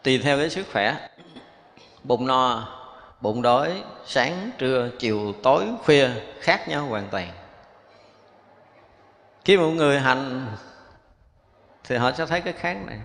[0.04, 1.10] Tùy theo cái sức khỏe.
[2.04, 2.77] Bụng no
[3.22, 7.28] bụng đói sáng trưa chiều tối khuya khác nhau hoàn toàn.
[9.46, 10.48] Khi một người hành
[11.84, 13.00] thì họ sẽ thấy cái khác này.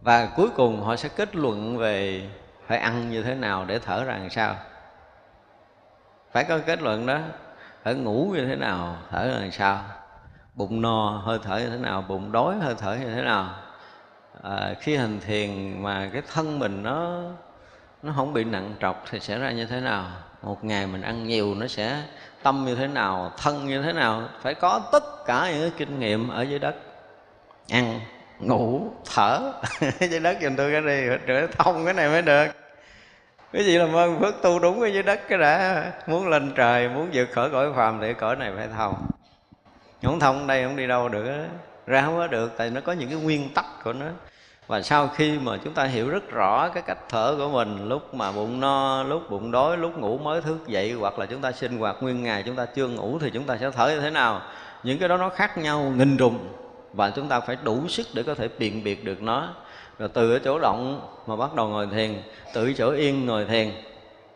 [0.00, 2.28] Và cuối cùng họ sẽ kết luận về
[2.66, 4.56] phải ăn như thế nào để thở ra làm sao.
[6.32, 7.18] Phải có kết luận đó
[7.82, 9.84] phải ngủ như thế nào thở ra làm sao.
[10.54, 12.04] Bụng no hơi thở như thế nào.
[12.08, 13.50] Bụng đói hơi thở như thế nào.
[14.42, 17.22] À, khi hành thiền mà cái thân mình nó
[18.04, 20.06] nó không bị nặng trọc thì sẽ ra như thế nào?
[20.42, 22.02] Một ngày mình ăn nhiều nó sẽ
[22.42, 24.28] tâm như thế nào, thân như thế nào?
[24.42, 26.74] Phải có tất cả những cái kinh nghiệm ở dưới đất.
[27.70, 28.00] Ăn,
[28.40, 29.52] ngủ, thở.
[30.00, 32.46] Dưới đất giùm tôi cái đi, rửa thông cái này mới được.
[33.52, 35.84] Cái gì làm ơn phước tu đúng ở dưới đất cái đã.
[36.06, 39.06] Muốn lên trời, muốn vượt khỏi cõi phàm thì cõi này phải thông.
[40.02, 41.46] Không thông đây không đi đâu được
[41.86, 44.06] ra không có được, tại nó có những cái nguyên tắc của nó
[44.66, 48.14] và sau khi mà chúng ta hiểu rất rõ cái cách thở của mình, lúc
[48.14, 51.52] mà bụng no, lúc bụng đói, lúc ngủ mới thức dậy, hoặc là chúng ta
[51.52, 54.10] sinh hoạt nguyên ngày, chúng ta chưa ngủ thì chúng ta sẽ thở như thế
[54.10, 54.40] nào?
[54.82, 56.38] Những cái đó nó khác nhau nghìn trùng
[56.92, 59.48] và chúng ta phải đủ sức để có thể biện biệt được nó.
[59.98, 62.22] Rồi từ ở chỗ động mà bắt đầu ngồi thiền,
[62.54, 63.70] từ chỗ yên ngồi thiền,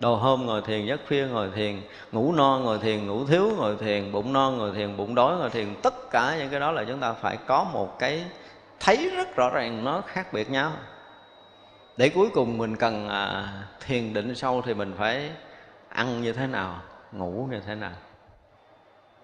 [0.00, 1.80] đầu hôm ngồi thiền, giấc khuya ngồi thiền,
[2.12, 5.50] ngủ no ngồi thiền, ngủ thiếu ngồi thiền, bụng no ngồi thiền, bụng đói ngồi
[5.50, 8.24] thiền, tất cả những cái đó là chúng ta phải có một cái
[8.80, 10.72] thấy rất rõ ràng nó khác biệt nhau.
[11.96, 13.52] Để cuối cùng mình cần à,
[13.86, 15.30] thiền định sâu thì mình phải
[15.88, 16.80] ăn như thế nào
[17.12, 17.92] ngủ như thế nào.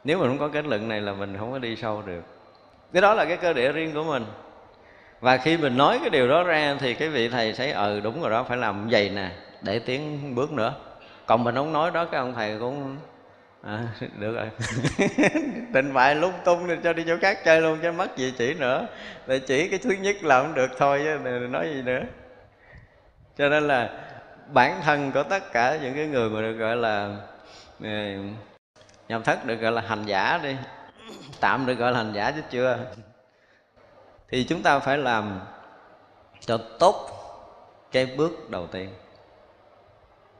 [0.04, 2.22] Nếu mà không có kết luận này là mình không có đi sâu được.
[2.92, 4.24] Cái đó là cái cơ địa riêng của mình.
[5.20, 8.00] Và khi mình nói cái điều đó ra thì cái vị thầy thấy ừ ờ,
[8.00, 9.30] đúng rồi đó phải làm vậy nè
[9.62, 10.74] để tiến bước nữa.
[11.26, 12.96] Còn mình không nói đó cái ông thầy cũng
[13.66, 13.88] à,
[14.18, 14.50] được rồi.
[15.72, 18.54] Định bại lung tung nên cho đi chỗ khác chơi luôn cho mất gì chỉ
[18.54, 18.86] nữa.
[19.26, 22.00] Để chỉ cái thứ nhất là không được thôi chứ nói gì nữa.
[23.38, 23.90] Cho nên là
[24.52, 27.16] bản thân của tất cả những cái người mà được gọi là
[27.80, 28.16] ừ,
[29.08, 30.56] nhập thất được gọi là hành giả đi
[31.40, 32.78] tạm được gọi là hành giả chứ chưa.
[34.28, 35.40] Thì chúng ta phải làm
[36.40, 37.10] cho tốt
[37.92, 38.88] cái bước đầu tiên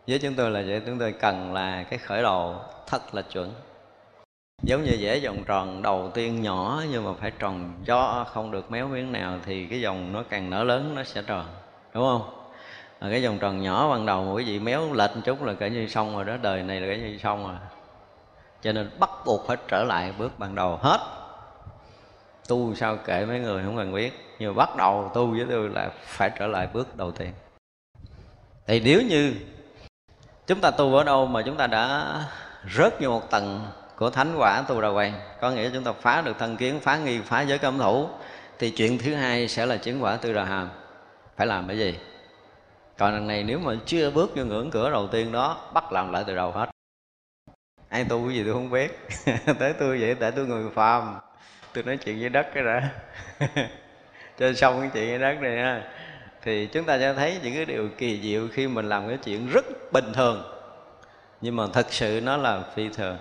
[0.07, 3.53] với chúng tôi là vậy chúng tôi cần là cái khởi đầu thật là chuẩn.
[4.63, 8.71] Giống như vẽ vòng tròn đầu tiên nhỏ nhưng mà phải tròn do không được
[8.71, 11.47] méo miếng nào thì cái vòng nó càng nở lớn nó sẽ tròn
[11.95, 12.45] đúng không?
[12.99, 15.71] À, cái vòng tròn nhỏ ban đầu quý vị méo lệch một chút là kể
[15.71, 17.57] như xong rồi đó đời này là kể như xong rồi.
[18.63, 20.99] Cho nên bắt buộc phải trở lại bước ban đầu hết.
[22.49, 25.69] Tu sao kệ mấy người không cần biết nhưng mà bắt đầu tu với tôi
[25.69, 27.33] là phải trở lại bước đầu tiên.
[28.67, 29.35] Thì nếu như
[30.47, 32.15] chúng ta tu ở đâu mà chúng ta đã
[32.75, 33.67] rớt như một tầng
[33.97, 36.97] của thánh quả tu đà hoàng có nghĩa chúng ta phá được thân kiến, phá
[36.97, 38.09] nghi, phá giới cấm thủ,
[38.59, 40.69] thì chuyện thứ hai sẽ là chứng quả tư đà hàm
[41.37, 41.99] phải làm cái gì?
[42.99, 46.13] Còn lần này nếu mà chưa bước vô ngưỡng cửa đầu tiên đó, bắt làm
[46.13, 46.71] lại từ đầu hết.
[47.89, 49.09] Ai tu cái gì tôi không biết.
[49.59, 51.19] Tới tôi vậy, tại tôi người phàm.
[51.73, 52.91] Tôi nói chuyện với đất cái đã
[54.39, 55.83] cho xong cái chuyện với đất này ha
[56.45, 59.49] thì chúng ta sẽ thấy những cái điều kỳ diệu khi mình làm cái chuyện
[59.49, 60.43] rất bình thường.
[61.41, 63.19] Nhưng mà thật sự nó là phi thường.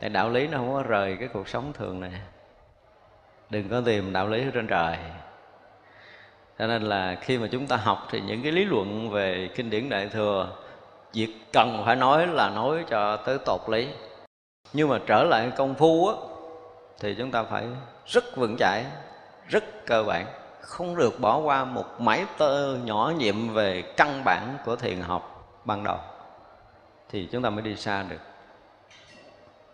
[0.00, 2.12] Tại đạo lý nó không có rời cái cuộc sống thường này.
[3.50, 4.96] Đừng có tìm đạo lý ở trên trời.
[6.58, 9.70] Cho nên là khi mà chúng ta học thì những cái lý luận về kinh
[9.70, 10.48] điển đại thừa,
[11.12, 13.88] việc cần phải nói là nói cho tới tột lý.
[14.72, 16.14] Nhưng mà trở lại công phu á,
[17.00, 17.64] thì chúng ta phải
[18.06, 18.84] rất vững chãi,
[19.48, 20.26] rất cơ bản
[20.60, 25.56] không được bỏ qua một mảy tơ nhỏ nhiệm về căn bản của thiền học
[25.64, 25.98] ban đầu,
[27.10, 28.20] thì chúng ta mới đi xa được.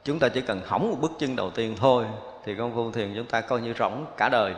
[0.05, 2.07] Chúng ta chỉ cần hỏng một bước chân đầu tiên thôi,
[2.45, 4.55] thì công phu thiền chúng ta coi như rỗng cả đời.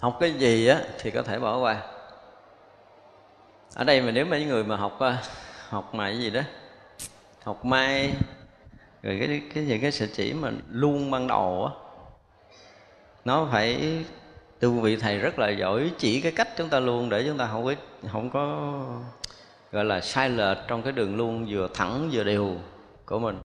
[0.00, 1.82] Học cái gì á, thì có thể bỏ qua.
[3.74, 5.22] Ở đây mà nếu mấy người mà học à,
[5.68, 6.40] học mà cái gì đó,
[7.44, 8.12] học mai,
[9.02, 11.87] rồi cái cái gì, cái sự chỉ mà luôn ban đầu á
[13.28, 13.98] nó phải
[14.58, 17.48] từ vị thầy rất là giỏi, chỉ cái cách chúng ta luôn để chúng ta
[17.52, 17.74] không có
[18.12, 18.74] không có,
[19.72, 22.56] gọi là sai lệch trong cái đường luôn, vừa thẳng vừa đều
[23.06, 23.38] của mình.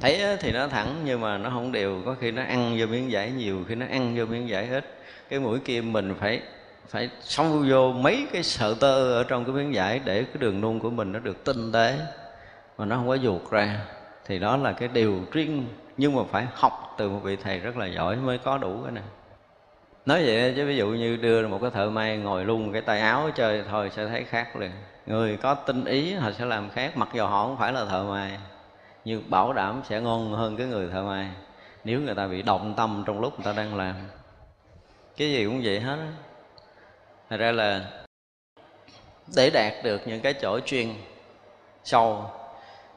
[0.00, 3.10] Thấy thì nó thẳng nhưng mà nó không đều, có khi nó ăn vô miếng
[3.10, 4.84] giải nhiều, khi nó ăn vô miếng giải ít,
[5.28, 6.42] cái mũi kim mình phải
[6.88, 10.60] phải sâu vô mấy cái sợi tơ ở trong cái miếng giải để cái đường
[10.60, 11.98] nung của mình nó được tinh tế,
[12.78, 13.80] mà nó không có ruột ra.
[14.24, 15.66] Thì đó là cái điều riêng
[15.96, 18.92] nhưng mà phải học từ một vị thầy rất là giỏi mới có đủ cái
[18.92, 19.04] này.
[20.06, 23.00] Nói vậy chứ ví dụ như đưa một cái thợ may ngồi luôn cái tay
[23.00, 24.70] áo chơi thôi sẽ thấy khác liền.
[25.06, 28.04] Người có tinh ý họ sẽ làm khác, mặc dù họ không phải là thợ
[28.04, 28.38] may,
[29.04, 31.28] nhưng bảo đảm sẽ ngon hơn cái người thợ may.
[31.84, 33.94] Nếu người ta bị động tâm trong lúc người ta đang làm.
[35.16, 35.98] Cái gì cũng vậy hết
[37.30, 37.84] thật ra là
[39.36, 40.88] để đạt được những cái chỗ chuyên
[41.84, 42.30] sâu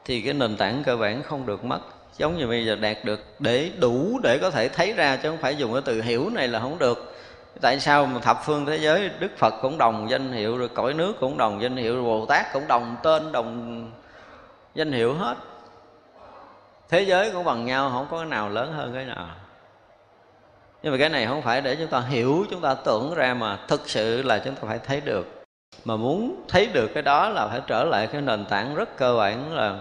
[0.04, 1.80] thì cái nền tảng cơ bản không được mất
[2.20, 5.38] giống như bây giờ đạt được để đủ để có thể thấy ra chứ không
[5.38, 7.14] phải dùng cái từ hiểu này là không được.
[7.60, 10.94] Tại sao mà thập phương thế giới, đức phật cũng đồng danh hiệu, rồi cõi
[10.94, 13.90] nước cũng đồng danh hiệu, rồi bồ tát cũng đồng tên, đồng
[14.74, 15.34] danh hiệu hết.
[16.88, 19.26] Thế giới cũng bằng nhau, không có cái nào lớn hơn cái nào.
[20.82, 23.58] Nhưng mà cái này không phải để chúng ta hiểu, chúng ta tưởng ra mà
[23.68, 25.42] thực sự là chúng ta phải thấy được.
[25.84, 29.16] Mà muốn thấy được cái đó là phải trở lại cái nền tảng rất cơ
[29.16, 29.78] bản là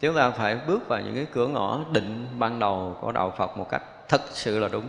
[0.00, 3.56] chúng ta phải bước vào những cái cửa ngõ định ban đầu của đạo Phật
[3.56, 4.88] một cách thật sự là đúng.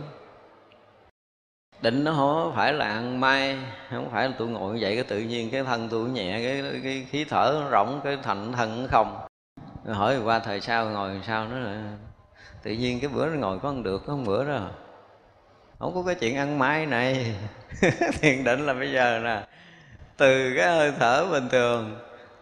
[1.82, 3.58] Định nó không phải là ăn mai
[3.90, 6.80] không phải là tôi ngồi như vậy, cái tự nhiên cái thân tôi nhẹ, cái
[6.82, 9.18] cái khí thở nó rộng cái thành thân không.
[9.86, 11.82] Hỏi qua thời sau ngồi sao nó là
[12.62, 14.60] tự nhiên cái bữa nó ngồi có ăn được, có bữa đó.
[15.78, 17.36] Không có cái chuyện ăn mai này.
[18.20, 19.42] Thiền định là bây giờ nè,
[20.16, 21.98] từ cái hơi thở bình thường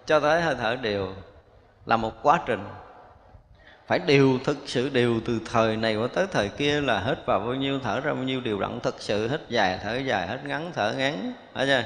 [0.07, 1.09] cho tới hơi thở đều
[1.87, 2.65] là một quá trình.
[3.87, 7.41] Phải điều thực sự điều từ thời này qua tới thời kia là hết vào
[7.41, 10.39] bao nhiêu, thở ra bao nhiêu điều đặn thực sự, hết dài, thở dài, hết
[10.45, 11.83] ngắn, thở ngắn, phải chưa?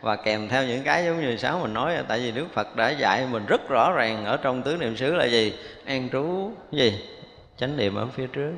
[0.00, 2.90] Và kèm theo những cái giống như sáu mình nói, tại vì Đức Phật đã
[2.90, 5.58] dạy mình rất rõ ràng ở trong tứ niệm xứ là gì?
[5.84, 7.04] An trú, gì?
[7.56, 8.52] Chánh niệm ở phía trước.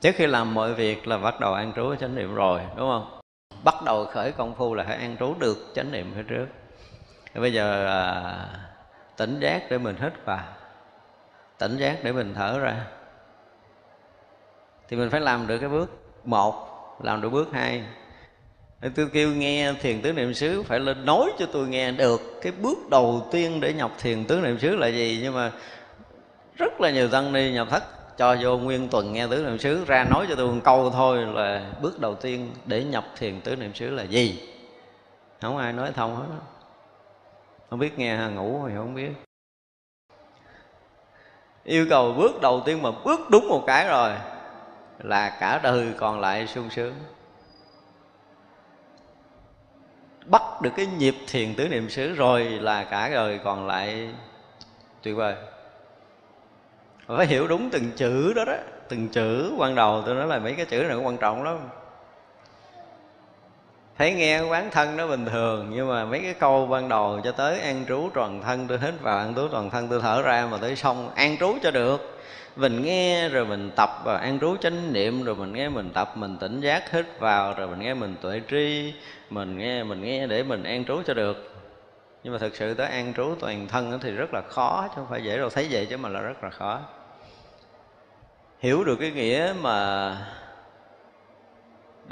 [0.00, 3.20] Trước khi làm mọi việc là bắt đầu an trú chánh niệm rồi, đúng không?
[3.64, 6.46] Bắt đầu khởi công phu là phải an trú được chánh niệm phía trước.
[7.34, 8.46] Bây giờ à,
[9.16, 10.44] tỉnh giác để mình hít vào.
[11.58, 12.86] Tỉnh giác để mình thở ra.
[14.88, 15.90] Thì mình phải làm được cái bước
[16.24, 16.68] một,
[17.02, 17.84] làm được bước hai.
[18.94, 22.52] Tôi kêu nghe thiền tứ niệm xứ phải lên nói cho tôi nghe được cái
[22.52, 25.20] bước đầu tiên để nhập thiền tứ niệm xứ là gì.
[25.22, 25.52] Nhưng mà
[26.56, 27.82] rất là nhiều tăng ni nhập thất
[28.16, 31.26] cho vô nguyên tuần nghe tứ niệm xứ, ra nói cho tôi một câu thôi
[31.26, 34.48] là bước đầu tiên để nhập thiền tứ niệm xứ là gì.
[35.40, 36.24] Không ai nói thông hết
[37.72, 39.12] không biết nghe ngủ thì không biết.
[41.64, 44.12] Yêu cầu bước đầu tiên mà bước đúng một cái rồi
[44.98, 46.94] là cả đời còn lại sung sướng.
[50.26, 54.14] Bắt được cái nhịp thiền tứ niệm xứ rồi là cả đời còn lại
[55.02, 55.34] tuyệt vời.
[57.06, 58.56] Phải hiểu đúng từng chữ đó đó,
[58.88, 61.58] từng chữ ban đầu tôi nói là mấy cái chữ này cũng quan trọng lắm
[64.02, 67.32] thấy nghe quán thân nó bình thường, nhưng mà mấy cái câu ban đầu cho
[67.32, 70.48] tới an trú toàn thân, tôi hít vào an trú toàn thân, tôi thở ra
[70.50, 72.20] mà tới xong, an trú cho được.
[72.56, 76.12] Mình nghe rồi mình tập, và an trú chánh niệm, rồi mình nghe mình tập,
[76.14, 78.94] mình tỉnh giác, hít vào, rồi mình nghe mình tuệ tri,
[79.30, 81.54] mình nghe mình nghe để mình an trú cho được.
[82.22, 85.06] Nhưng mà thực sự tới an trú toàn thân thì rất là khó, chứ không
[85.10, 86.80] phải dễ đâu, thấy vậy chứ mà là rất là khó.
[88.60, 90.16] Hiểu được cái nghĩa mà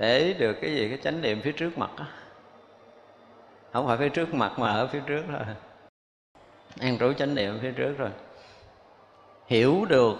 [0.00, 2.04] để được cái gì, cái chánh niệm phía trước mặt á.
[3.72, 5.54] Không phải phía trước mặt mà ở phía trước thôi.
[6.80, 8.10] An trú chánh niệm phía trước rồi
[9.46, 10.16] hiểu được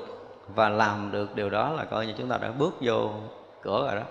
[0.49, 3.11] và làm được điều đó là coi như chúng ta đã bước vô
[3.63, 4.07] cửa rồi đó.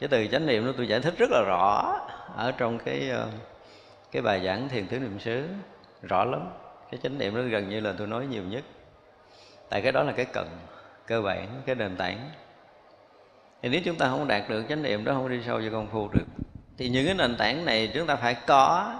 [0.00, 1.94] Cái từ chánh niệm đó tôi giải thích rất là rõ
[2.36, 3.28] ở trong cái ờ,
[4.12, 5.48] cái bài giảng thiền tứ niệm xứ.
[6.02, 6.48] Rõ lắm.
[6.90, 8.64] Cái chánh niệm đó gần như là tôi nói nhiều nhất.
[9.68, 10.48] Tại cái đó là cái cần,
[11.06, 12.30] cơ bản, cái nền tảng
[13.62, 15.88] thì nếu chúng ta không đạt được chánh niệm đó không đi sâu vào công
[15.90, 16.24] phu được.
[16.78, 18.94] Thì những cái nền tảng này chúng ta phải có.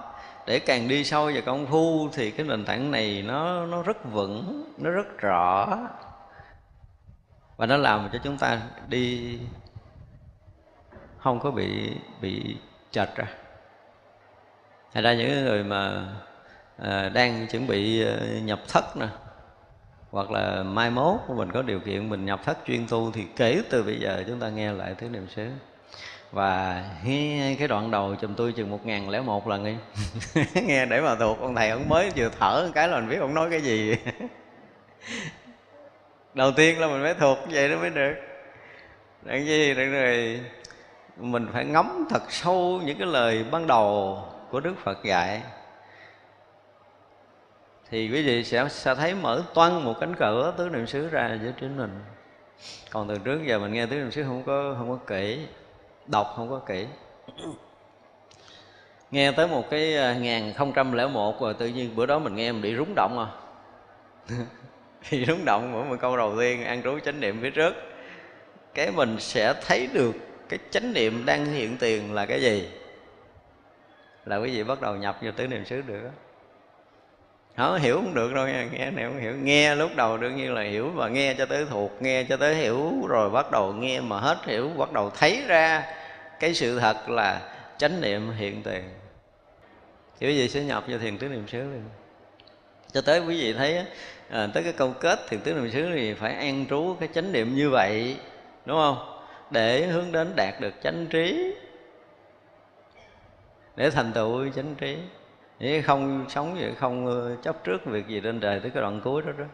[0.47, 4.13] Để càng đi sâu vào công phu thì cái nền tảng này nó nó rất
[4.13, 5.79] vững nó rất rõ.
[7.57, 9.39] Và nó làm cho chúng ta đi
[11.19, 11.91] không có bị
[12.21, 12.57] bị
[12.91, 13.27] chật ra.
[14.95, 16.07] Thành ra những người mà
[16.79, 19.07] à, đang chuẩn bị à, nhập thất nè
[20.11, 23.63] hoặc là mai mốt mình có điều kiện mình nhập thất chuyên tu thì kể
[23.71, 25.49] từ bây giờ chúng ta nghe lại thứ niệm xứ.
[26.33, 29.77] Và nghe cái đoạn đầu chùm tôi chừng một ngàn lẻ một lần đi.
[30.63, 33.19] Nghe để mà thuộc, ông thầy ông mới vừa thở một cái là mình biết
[33.21, 33.97] ông nói cái gì.
[36.35, 38.15] Đầu tiên là mình phải thuộc vậy nó mới được.
[39.23, 40.41] Đặng gì đặng rồi
[41.17, 45.43] mình phải ngắm thật sâu những cái lời ban đầu của đức phật dạy
[47.91, 51.39] thì quý vị sẽ, sẽ thấy mở toan một cánh cửa tứ niệm xứ ra
[51.43, 52.01] giữa chính mình
[52.91, 55.47] còn từ trước giờ mình nghe tứ niệm xứ không có không có kỹ
[56.09, 56.87] đọc không có kỹ.
[59.11, 62.19] Nghe tới một cái à, ngàn không trăm lẻ một rồi tự nhiên bữa đó
[62.19, 63.29] mình nghe mình bị rúng động à.
[65.11, 67.75] Bị rúng động mỗi một câu đầu tiên ăn trú chánh niệm phía trước.
[68.75, 70.15] Cái mình sẽ thấy được
[70.49, 72.69] cái chánh niệm đang hiện tiền là cái gì?
[74.27, 76.11] Là quý vị bắt đầu nhập vô tứ niệm xứ được đó
[77.59, 79.37] đó hiểu không được đâu nghe nghe này không hiểu.
[79.37, 82.55] Nghe lúc đầu đương nhiên là hiểu và nghe cho tới thuộc nghe cho tới
[82.55, 85.85] hiểu rồi bắt đầu nghe mà hết hiểu bắt đầu thấy ra
[86.41, 87.41] cái sự thật là
[87.79, 88.83] chánh niệm hiện tiền.
[90.21, 91.85] Thì quý vị sẽ nhập vô thiền tứ niệm xứ luôn
[92.93, 93.85] cho tới quý vị thấy
[94.31, 97.33] à, tới cái câu kết thiền tứ niệm xứ thì phải an trú cái chánh
[97.33, 98.17] niệm như vậy
[98.67, 99.21] đúng không?
[99.51, 101.55] Để hướng đến đạt được chánh trí.
[103.77, 104.99] Để thành tựu chánh trí.
[105.61, 109.01] Nếu không sống vậy không ờ, chấp trước việc gì trên đời tới cái đoạn
[109.05, 109.45] cuối đó đó.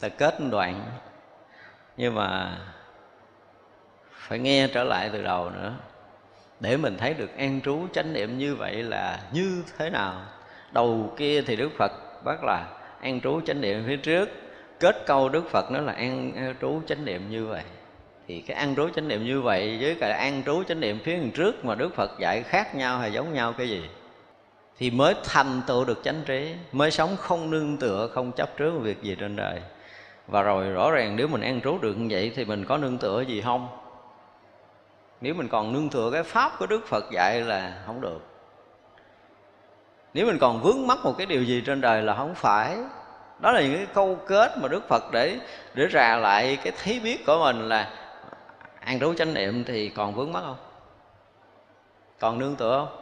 [0.00, 0.84] Ta kết đoạn.
[1.96, 2.58] Nhưng mà
[4.12, 5.74] phải nghe trở lại từ đầu nữa.
[6.60, 10.22] Để mình thấy được an trú chánh niệm như vậy là như thế nào?
[10.72, 11.92] Đầu kia thì đức phật
[12.24, 12.66] bắt là
[13.00, 13.84] an trú chánh niệm.
[13.86, 14.28] Phía trước
[14.80, 17.62] kết câu đức phật nó là an, an trú chánh niệm như vậy.
[18.28, 21.18] Thì cái an trú chánh niệm như vậy với cái an trú chánh niệm phía
[21.34, 23.88] trước mà đức phật dạy khác nhau hay giống nhau cái gì?
[24.80, 28.72] Thì mới thành tựu được chánh trí, mới sống không nương tựa, không chấp trước
[28.80, 29.60] việc gì trên đời.
[30.26, 32.98] Và rồi rõ ràng nếu mình an trú được như vậy thì mình có nương
[32.98, 33.68] tựa gì không?
[35.20, 38.20] Nếu mình còn nương tựa cái pháp của đức phật dạy là không được.
[40.14, 42.76] Nếu mình còn vướng mắc một cái điều gì trên đời là không phải.
[43.40, 45.38] Đó là những cái câu kết mà đức phật để
[45.74, 47.90] để rà lại cái thấy biết của mình là
[48.80, 50.56] an trú chánh niệm thì còn vướng mắc không?
[52.18, 52.99] Còn nương tựa không?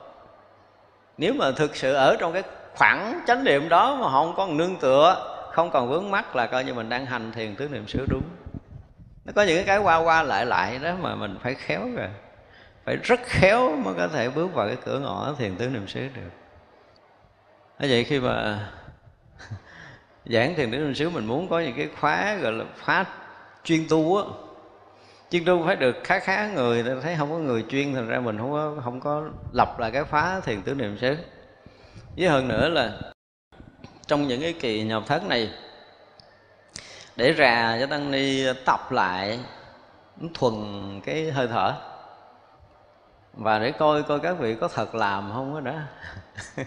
[1.18, 2.42] Nếu mà thực sự ở trong cái
[2.74, 6.64] khoảng chánh niệm đó mà không có nương tựa, không còn vướng mắc là coi
[6.64, 8.22] như mình đang hành thiền tứ niệm xứ đúng.
[9.24, 12.08] Nó có những cái qua qua lại lại đó mà mình phải khéo rồi.
[12.84, 16.00] Phải rất khéo mới có thể bước vào cái cửa ngõ thiền tứ niệm xứ
[16.00, 16.30] được.
[17.78, 18.68] Thế vậy khi mà
[20.26, 23.04] giảng thiền tứ niệm xứ mình muốn có những cái khóa, gọi là khóa
[23.64, 24.22] chuyên tu á
[25.30, 28.38] chuyên tu phải được khá khá người thấy không có người chuyên, thành ra mình
[28.38, 31.16] không có không có lập lại cái phá thiền tứ niệm xứ.
[32.16, 32.92] Với hơn nữa là
[34.06, 35.50] trong những cái kỳ nhập thất này,
[37.16, 39.40] để rà cho tăng ni tập lại
[40.34, 40.54] thuần
[41.04, 41.74] cái hơi thở.
[43.32, 45.74] Và để coi coi các vị có thật làm không đó.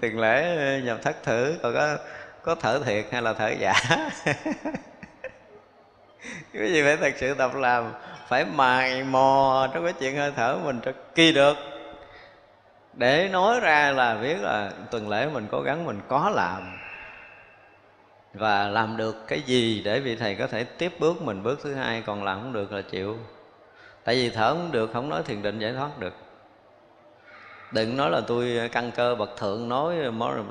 [0.00, 1.98] Tiền lễ nhập thất thử, coi có
[2.42, 3.74] có thở thiệt hay là thở giả.
[6.52, 7.92] cái gì phải thật sự tập làm,
[8.28, 11.56] phải mài mò trong cái chuyện hơi thở mình cho kỳ được.
[12.92, 16.78] Để nói ra là biết là tuần lễ mình cố gắng mình có làm
[18.34, 21.74] và làm được cái gì để vị thầy có thể tiếp bước mình bước thứ
[21.74, 23.16] hai, còn làm không được là chịu.
[24.04, 26.14] Tại vì thở không được, không nói thiền định giải thoát được.
[27.72, 29.96] Đừng nói là tôi căn cơ bậc thượng nói,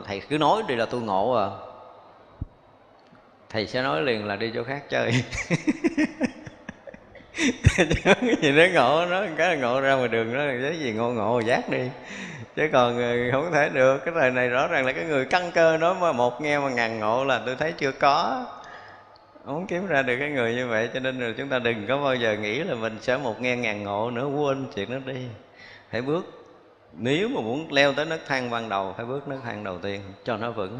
[0.05, 1.47] thầy cứ nói đi là tôi ngộ à
[3.55, 5.11] thầy sẽ nói liền là đi chỗ khác chơi.
[8.41, 11.69] Gì nó ngộ, nó cái ngộ ra ngoài đường, nó cái gì ngộ ngộ, giác
[11.69, 11.89] đi.
[12.55, 14.05] Chứ còn ờ, không thể được.
[14.05, 16.69] Cái thời này rõ ràng là cái người căn cơ nói mà một nghe mà
[16.69, 18.45] ngàn ngộ là tôi thấy chưa có.
[19.45, 21.97] Không kiếm ra được cái người như vậy, cho nên là chúng ta đừng có
[21.97, 25.27] bao giờ nghĩ là mình sẽ một nghe ngàn ngộ nữa, quên chuyện đó đi.
[25.89, 26.25] Hãy bước.
[26.93, 30.01] Nếu mà muốn leo tới nấc thang ban đầu phải bước nấc thang đầu tiên,
[30.25, 30.79] cho nó vững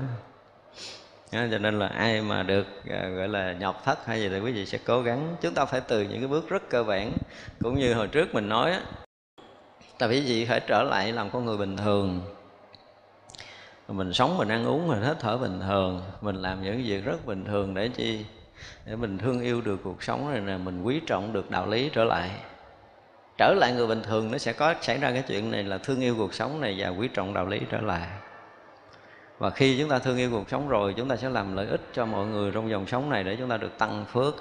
[1.51, 4.51] cho nên là ai mà được à, gọi là nhọc thất hay gì thì quý
[4.51, 5.35] vị sẽ cố gắng.
[5.41, 7.11] Chúng ta phải từ những cái bước rất cơ bản.
[7.61, 8.81] Cũng như hồi trước mình nói á
[9.99, 12.21] tại vì gì phải trở lại làm con người bình thường.
[13.87, 16.01] Mình sống mình ăn uống mình hết thở bình thường.
[16.21, 18.25] Mình làm những việc rất bình thường để chi?
[18.85, 21.89] Để mình thương yêu được cuộc sống này nè mình quý trọng được đạo lý
[21.93, 22.29] trở lại.
[23.37, 26.01] Trở lại người bình thường nó sẽ có xảy ra cái chuyện này là thương
[26.01, 28.09] yêu cuộc sống này và quý trọng đạo lý trở lại
[29.37, 31.81] và khi chúng ta thương yêu cuộc sống rồi, chúng ta sẽ làm lợi ích
[31.93, 34.35] cho mọi người trong dòng sống này để chúng ta được tăng phước.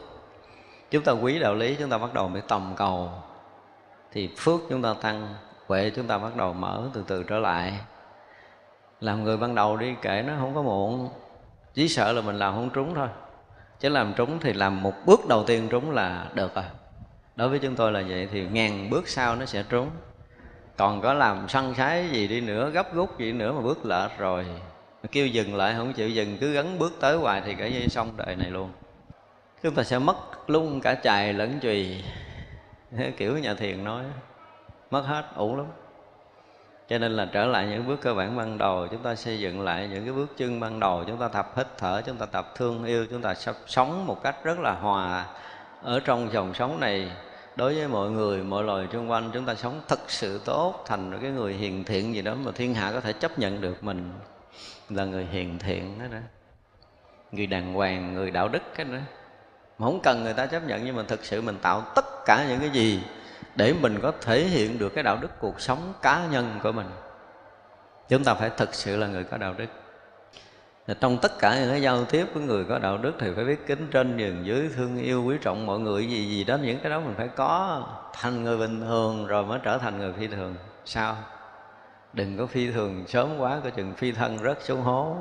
[0.90, 3.10] Chúng ta quý đạo lý, chúng ta bắt đầu mới tầm cầu,
[4.12, 5.34] thì phước chúng ta tăng,
[5.66, 7.78] huệ chúng ta bắt đầu mở từ từ trở lại.
[9.00, 11.08] Làm người ban đầu đi kể nó không có muộn.
[11.74, 13.08] Chỉ sợ là mình làm không trúng thôi.
[13.80, 16.64] Chứ làm trúng thì làm một bước đầu tiên trúng là được rồi.
[17.36, 19.90] Đối với chúng tôi là vậy, thì ngàn bước sau nó sẽ trúng.
[20.76, 24.18] Còn có làm săn sái gì đi nữa, gấp rút gì nữa mà bước lệch
[24.18, 24.46] rồi
[25.12, 28.16] kêu dừng lại, không chịu dừng, cứ gắn bước tới hoài thì cả dây xong
[28.16, 28.70] đời này luôn.
[29.62, 32.04] Chúng ta sẽ mất luôn cả chài lẫn chùy.
[33.16, 34.04] Kiểu nhà thiền nói,
[34.90, 35.66] mất hết ổn lắm.
[36.88, 39.60] Cho nên là trở lại những bước cơ bản ban đầu, chúng ta xây dựng
[39.60, 41.04] lại những cái bước chân ban đầu.
[41.06, 44.22] Chúng ta tập hít thở, chúng ta tập thương yêu, chúng ta sắp sống một
[44.22, 45.26] cách rất là hòa
[45.82, 47.10] ở trong dòng sống này.
[47.56, 51.18] Đối với mọi người, mọi loài xung quanh, chúng ta sống thật sự tốt, thành
[51.22, 54.10] cái người hiền thiện gì đó mà thiên hạ có thể chấp nhận được mình
[54.90, 56.18] là người hiền thiện hết đó.
[57.32, 58.98] Người đàng hoàng, người đạo đức cái đó.
[59.78, 62.46] Mà không cần người ta chấp nhận, nhưng mà thực sự mình tạo tất cả
[62.48, 63.02] những cái gì
[63.56, 66.86] để mình có thể hiện được cái đạo đức cuộc sống cá nhân của mình.
[68.08, 69.66] Chúng ta phải thực sự là người có đạo đức.
[71.00, 73.66] Trong tất cả những cái giao tiếp với người có đạo đức thì phải biết
[73.66, 76.90] kính trên nhường dưới, thương yêu quý trọng mọi người, gì gì đó, những cái
[76.90, 77.82] đó mình phải có.
[78.12, 80.54] Thành người bình thường rồi mới trở thành người phi thường.
[80.84, 81.16] Sao?
[82.14, 85.16] Đừng có phi thường sớm quá, coi chừng phi thân rớt xuống hố.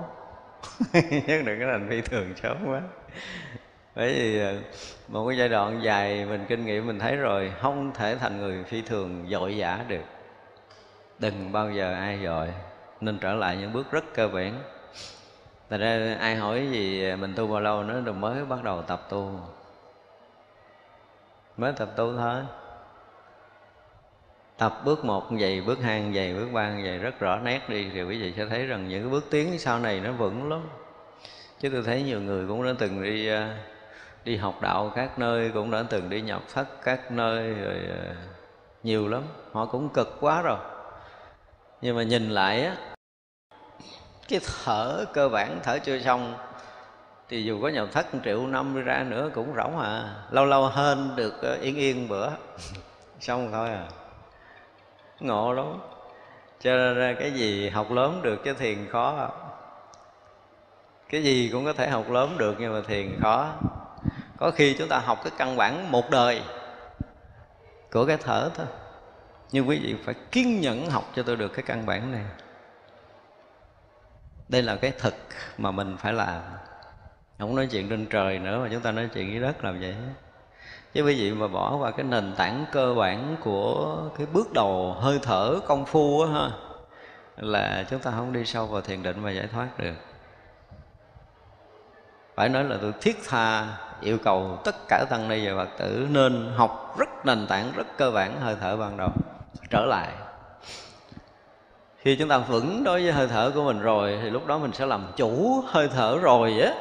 [1.27, 2.81] Nhất đừng có thành phi thường sớm quá.
[3.95, 4.55] Bởi vì ờ,
[5.07, 8.63] một cái giai đoạn dài mình kinh nghiệm mình thấy rồi, không thể thành người
[8.63, 10.03] phi thường dội dã được.
[11.19, 12.47] Đừng bao giờ ai dội,
[13.01, 14.63] nên trở lại những bước rất cơ bản.
[15.69, 19.07] Thật ra ai hỏi gì mình tu bao lâu, nó rồi mới bắt đầu tập
[19.09, 19.39] tu.
[21.57, 22.43] Mới tập tu thôi.
[24.63, 28.03] Tập bước một vậy, bước hai vậy, bước ba vậy rất rõ nét đi Thì
[28.03, 30.61] quý vị sẽ thấy rằng những cái bước tiến sau này nó vững lắm.
[31.59, 33.47] Chứ tôi thấy nhiều người cũng đã từng đi ờ,
[34.23, 38.15] đi học đạo các nơi cũng đã từng đi nhập thất các nơi rồi ờ,
[38.83, 39.23] nhiều lắm.
[39.51, 40.57] Họ cũng cực quá rồi.
[41.81, 42.75] Nhưng mà nhìn lại á
[44.27, 46.35] cái thở cơ bản thở chưa xong
[47.29, 50.15] thì dù có nhập thất triệu năm đi ra nữa cũng rỗng à.
[50.31, 52.29] Lâu lâu hơn được ờ, yên yên bữa.
[53.19, 53.87] Xong thôi à
[55.19, 55.79] ngộ lắm.
[56.59, 59.29] Cho nên cái gì học lớn được chứ thiền khó.
[61.09, 63.53] Cái gì cũng có thể học lớn được nhưng mà thiền khó.
[64.37, 66.41] Có khi chúng ta học cái căn bản một đời
[67.91, 68.67] của cái thở thôi.
[69.51, 72.25] Nhưng quý vị phải kiên nhẫn học cho tôi được cái căn bản này.
[74.49, 75.15] Đây là cái thực
[75.57, 76.41] mà mình phải làm.
[77.39, 79.95] Không nói chuyện trên trời nữa mà chúng ta nói chuyện dưới đất làm vậy
[80.93, 84.95] chứ quý vị mà bỏ qua cái nền tảng cơ bản của cái bước đầu
[84.99, 86.51] hơi thở công phu á ha,
[87.37, 89.93] là chúng ta không đi sâu vào thiền định và giải thoát được.
[92.35, 93.67] Phải nói là tôi thiết tha
[94.01, 97.87] yêu cầu tất cả tăng ni và phật tử nên học rất nền tảng, rất
[97.97, 99.09] cơ bản hơi thở ban đầu,
[99.69, 100.09] trở lại.
[101.97, 104.73] Khi chúng ta vững đối với hơi thở của mình rồi thì lúc đó mình
[104.73, 106.73] sẽ làm chủ hơi thở rồi á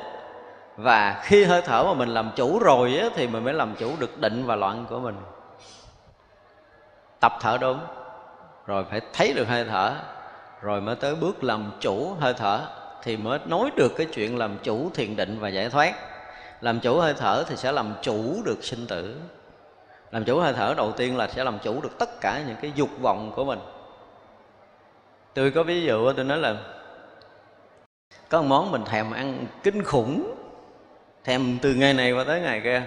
[0.76, 3.92] và khi hơi thở mà mình làm chủ rồi á, thì mình mới làm chủ
[3.98, 5.16] được định và loạn của mình.
[7.20, 7.80] Tập thở đúng,
[8.66, 9.94] rồi phải thấy được hơi thở,
[10.60, 12.60] rồi mới tới bước làm chủ hơi thở,
[13.02, 15.94] thì mới nói được cái chuyện làm chủ thiền định và giải thoát.
[16.60, 19.16] Làm chủ hơi thở thì sẽ làm chủ được sinh tử.
[20.10, 22.72] Làm chủ hơi thở đầu tiên là sẽ làm chủ được tất cả những cái
[22.74, 23.58] dục vọng của mình.
[25.34, 26.56] Tôi có ví dụ tôi nói là,
[28.28, 30.34] có một món mình thèm ăn kinh khủng
[31.24, 32.82] thèm từ ngày này qua tới ngày kia.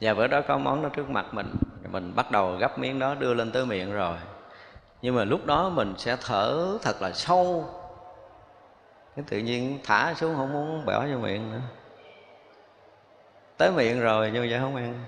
[0.00, 1.54] Và bữa đó có món đó trước mặt mình.
[1.90, 4.16] Mình bắt đầu gấp miếng đó đưa lên tới miệng rồi.
[5.02, 7.64] Nhưng mà lúc đó mình sẽ thở thật là sâu.
[9.16, 11.60] Cái tự nhiên thả xuống không muốn bỏ vô miệng nữa.
[13.56, 15.04] Tới miệng rồi nhưng mà không ăn.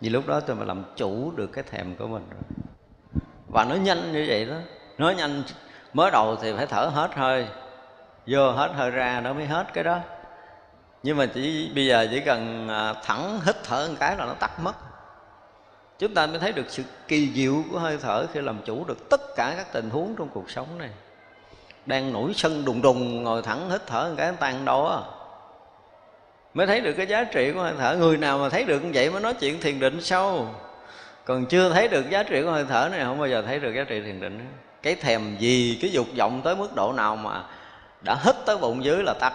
[0.00, 2.42] Vì lúc đó tôi mà làm chủ được cái thèm của mình rồi.
[3.48, 4.56] Và nó nhanh như vậy đó.
[4.98, 5.42] Nó nhanh.
[5.92, 7.48] Mới đầu thì phải thở hết hơi.
[8.26, 9.98] Vô hết hơi ra nó mới hết cái đó
[11.04, 14.34] nhưng mà chỉ, bây giờ chỉ cần à, thẳng hít thở một cái là nó
[14.34, 14.74] tắt mất.
[15.98, 19.08] Chúng ta mới thấy được sự kỳ diệu của hơi thở khi làm chủ được
[19.10, 20.90] tất cả các tình huống trong cuộc sống này.
[21.86, 24.98] Đang nổi sân đùng đùng, ngồi thẳng hít thở một cái tan đâu á
[26.54, 27.96] mới thấy được cái giá trị của hơi thở.
[27.96, 30.48] Người nào mà thấy được như vậy mới nói chuyện thiền định sâu.
[31.24, 33.72] Còn chưa thấy được giá trị của hơi thở này, không bao giờ thấy được
[33.76, 34.48] giá trị thiền định
[34.82, 37.42] cái thèm gì, cái dục vọng tới mức độ nào mà
[38.04, 39.32] đã hít tới bụng dưới là tắt.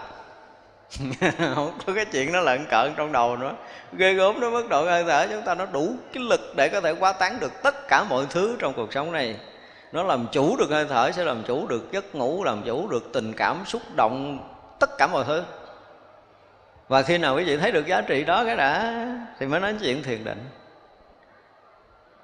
[1.55, 3.55] không có cái chuyện nó lợn cợn trong đầu nữa.
[3.93, 6.81] Ghê gớm nó mức độ hơi thở chúng ta nó đủ cái lực để có
[6.81, 9.35] thể quá tán được tất cả mọi thứ trong cuộc sống này.
[9.91, 13.09] Nó làm chủ được hơi thở, sẽ làm chủ được giấc ngủ, làm chủ được
[13.13, 14.39] tình cảm, xúc động,
[14.79, 15.43] tất cả mọi thứ.
[16.87, 18.93] Và khi nào quý vị thấy được giá trị đó cái đã,
[19.39, 20.45] thì mới nói chuyện thiền định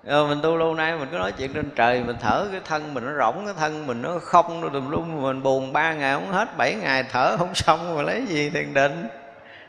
[0.06, 2.94] rồi mình tu lâu nay mình cứ nói chuyện trên trời, mình thở cái thân
[2.94, 6.14] mình nó rỗng, cái thân mình nó không, nó tùm lum, mình buồn ba ngày
[6.14, 9.08] không hết, bảy ngày thở không xong, mà lấy gì thiền định?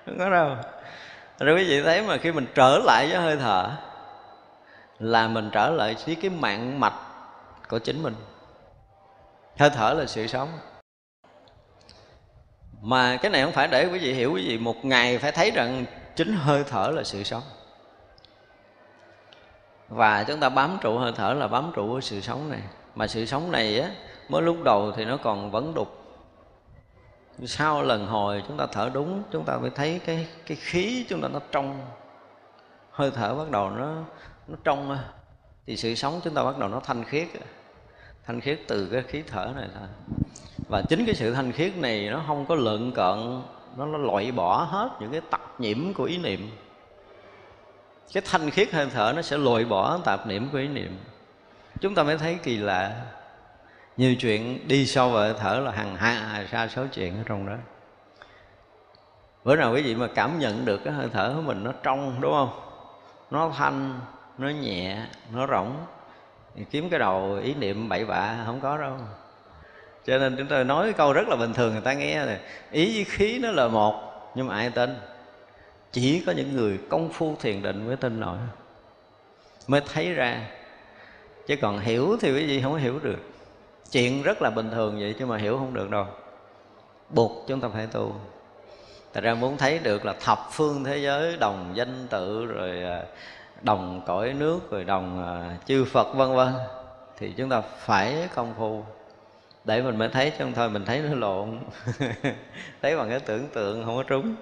[0.07, 0.57] Không có đâu.
[1.39, 3.71] Rồi quý vị thấy mà khi mình trở lại với hơi thở,
[4.99, 6.95] là mình trở lại với cái mạng mạch
[7.69, 8.15] của chính mình.
[9.59, 10.49] Hơi thở là sự sống.
[12.83, 15.51] Mà cái này không phải để quý vị hiểu, quý vị một ngày phải thấy
[15.51, 15.85] rằng
[16.17, 17.43] chính hơi thở là sự sống
[19.89, 22.61] và chúng ta bám trụ hơi thở là bám trụ sự sống này.
[22.95, 23.91] Mà sự sống này á
[24.29, 26.03] mới lúc đầu thì nó còn vẫn đục.
[27.45, 31.21] Sau lần hồi chúng ta thở đúng chúng ta mới thấy cái cái khí chúng
[31.21, 31.81] ta nó trong.
[32.91, 33.95] Hơi thở bắt đầu nó
[34.49, 34.99] nó trong
[35.67, 37.29] thì sự sống chúng ta bắt đầu nó thanh khiết
[38.27, 39.89] thanh khiết từ cái khí thở này thôi.
[40.69, 43.43] Và chính cái sự thanh khiết này nó không có lợn cận
[43.77, 46.51] nó, nó loại bỏ hết những cái tạp nhiễm của ý niệm
[48.13, 50.99] cái thanh khiết hơi thở nó sẽ loại bỏ tạp niệm của ý niệm.
[51.81, 52.93] Chúng ta mới thấy kỳ lạ.
[53.97, 57.47] Nhiều chuyện đi sâu vào hơi thở là hàng hà sa số chuyện ở trong
[57.47, 57.55] đó.
[59.45, 62.21] Bữa nào quý vị mà cảm nhận được cái hơi thở của mình nó trong,
[62.21, 62.61] đúng không?
[63.31, 64.01] Nó thanh,
[64.39, 65.03] nó nhẹ,
[65.33, 65.77] nó rỗng.
[66.55, 68.97] Thì kiếm cái đầu ý niệm bậy bạ không có đâu.
[70.07, 72.39] Cho nên chúng tôi nói cái câu rất là bình thường, người ta nghe này
[72.71, 73.95] ý với khí nó là một,
[74.35, 74.99] nhưng mà ai tin?
[75.97, 78.39] Chỉ có những người công phu thiền định mới tin nổi.
[79.67, 80.49] Mới thấy ra.
[81.47, 83.19] Chứ còn hiểu thì quý vị không hiểu được.
[83.93, 86.07] Chuyện rất là bình thường vậy chứ mà hiểu không được đâu.
[87.11, 88.15] Buộc chúng ta phải tu.
[89.15, 93.03] Thật ra muốn thấy được là thập phương thế giới, đồng danh tự, rồi à,
[93.63, 96.53] đồng cõi nước, rồi đồng à, chư Phật, vân vân,
[97.19, 98.85] thì chúng ta phải công phu.
[99.65, 101.59] Để mình mới thấy chứ không thôi mình thấy nó lộn.
[102.83, 104.35] Thấy bằng cái tưởng tượng không có trúng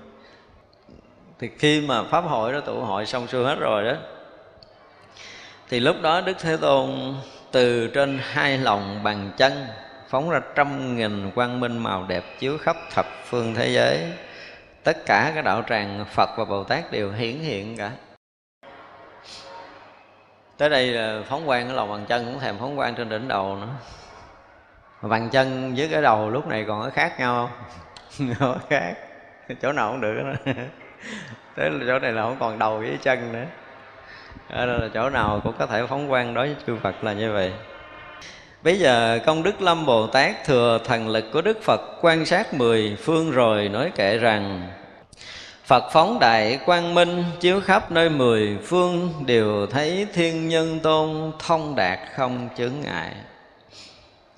[1.45, 3.93] thì khi mà pháp hội đó, tụ hội xong xuôi hết rồi đó,
[5.69, 7.15] thì lúc đó đức thế tôn
[7.53, 9.67] từ trên hai lòng bàn chân
[10.09, 14.13] phóng ra trăm nghìn quang minh màu đẹp chiếu khắp thập phương thế giới.
[14.83, 17.91] Tất cả các đạo tràng phật và bồ tát đều hiển hiện cả.
[20.57, 23.29] Tới đây là phóng quang ở lòng bàn chân cũng thèm phóng quang trên đỉnh
[23.29, 23.69] đầu nữa.
[25.03, 27.51] Bàn chân với cái đầu lúc này còn có khác nhau
[28.19, 28.35] không?
[28.39, 28.95] Không khác.
[29.63, 30.15] Chỗ nào cũng được
[30.47, 30.53] đó
[31.57, 33.45] thế là chỗ này là không còn đầu với chân nữa.
[34.49, 37.33] Ở là chỗ nào cũng có thể phóng quang đối với chư Phật là như
[37.33, 37.53] vậy.
[38.63, 42.55] Bây giờ công đức Lâm Bồ Tát thừa thần lực của Đức Phật quan sát
[42.55, 44.69] mười phương rồi nói kệ rằng
[45.65, 51.33] Phật phóng đại quang minh chiếu khắp nơi mười phương Đều thấy thiên nhân tôn
[51.39, 53.13] thông đạt không chướng ngại.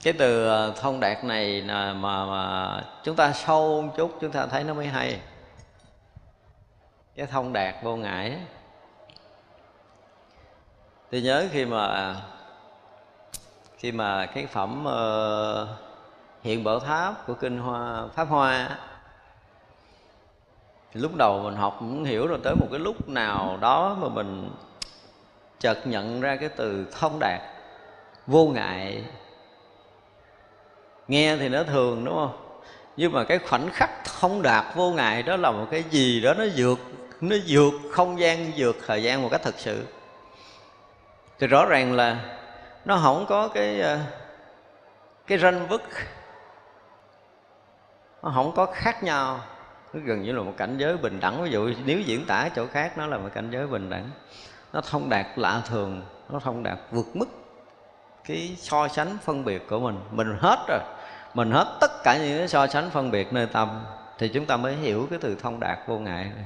[0.02, 2.68] Cái từ ờ, thông đạt này mà, mà
[3.04, 5.16] chúng ta sâu một chút chúng ta thấy nó mới hay.
[7.16, 8.38] Cái thông đạt vô ngại
[11.10, 12.16] Tôi nhớ khi mà
[13.78, 15.68] khi mà cái phẩm uh,
[16.42, 18.78] hiện bảo tháp của kinh hoa pháp hoa
[20.92, 24.08] thì lúc đầu mình học cũng hiểu rồi tới một cái lúc nào đó mà
[24.08, 24.50] mình
[25.60, 27.40] chợt nhận ra cái từ thông đạt
[28.26, 29.04] vô ngại.
[31.08, 32.60] Nghe thì nó thường đúng không?
[32.96, 36.34] Nhưng mà cái khoảnh khắc thông đạt vô ngại đó là một cái gì đó
[36.34, 36.78] nó vượt
[37.20, 39.86] nó vượt không gian, vượt thời gian một cách thật sự.
[41.38, 42.38] Thì rõ ràng là
[42.84, 43.98] nó không có cái ờ,
[45.26, 45.82] cái ranh vức
[48.26, 49.40] nó không có khác nhau.
[49.92, 51.42] Nó gần như là một cảnh giới bình đẳng.
[51.42, 54.10] Ví dụ nếu diễn tả chỗ khác, nó là một cảnh giới bình đẳng.
[54.72, 56.02] Nó thông đạt lạ thường.
[56.28, 57.28] Nó thông đạt vượt mức
[58.24, 60.00] cái so sánh phân biệt của mình.
[60.10, 60.80] Mình hết rồi.
[61.34, 63.84] Mình hết tất cả những cái so sánh phân biệt nơi tâm.
[64.18, 66.44] Thì chúng ta mới hiểu cái từ thông đạt vô ngại này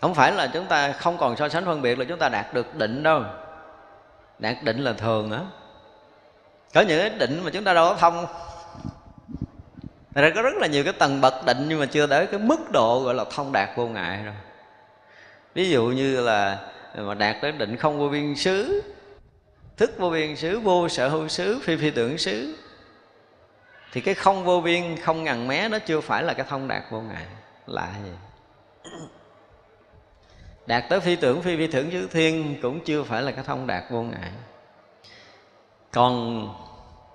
[0.00, 2.54] không phải là chúng ta không còn so sánh phân biệt là chúng ta đạt
[2.54, 3.22] được định đâu.
[4.38, 5.40] Đạt định là thường á.
[6.74, 8.26] Có những cái định mà chúng ta đâu có thông.
[10.14, 12.40] Thật ra có rất là nhiều cái tầng bậc định nhưng mà chưa tới cái
[12.40, 14.34] mức độ gọi là thông đạt vô ngại rồi
[15.54, 16.58] ví dụ như là
[16.94, 18.82] mà đạt tới định không vô biên xứ,
[19.76, 22.56] thức vô biên xứ, vô sở hữu xứ, phi phi tưởng xứ,
[23.92, 26.82] thì cái không vô biên, không ngàn mé nó chưa phải là cái thông đạt
[26.90, 27.26] vô ngại.
[27.66, 28.10] Lạ gì
[30.68, 33.66] đạt tới phi tưởng phi vi tưởng chữ thiên cũng chưa phải là cái thông
[33.66, 34.32] đạt vô ngại.
[35.92, 36.48] Còn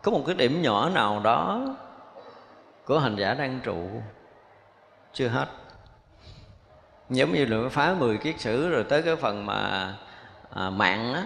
[0.03, 1.75] có một cái điểm nhỏ nào đó
[2.85, 3.87] của hành giả đang trụ
[5.13, 5.47] chưa hết.
[7.09, 9.93] Giống như là phá 10 kiết sử rồi tới cái phần mà
[10.53, 11.23] à, mạng á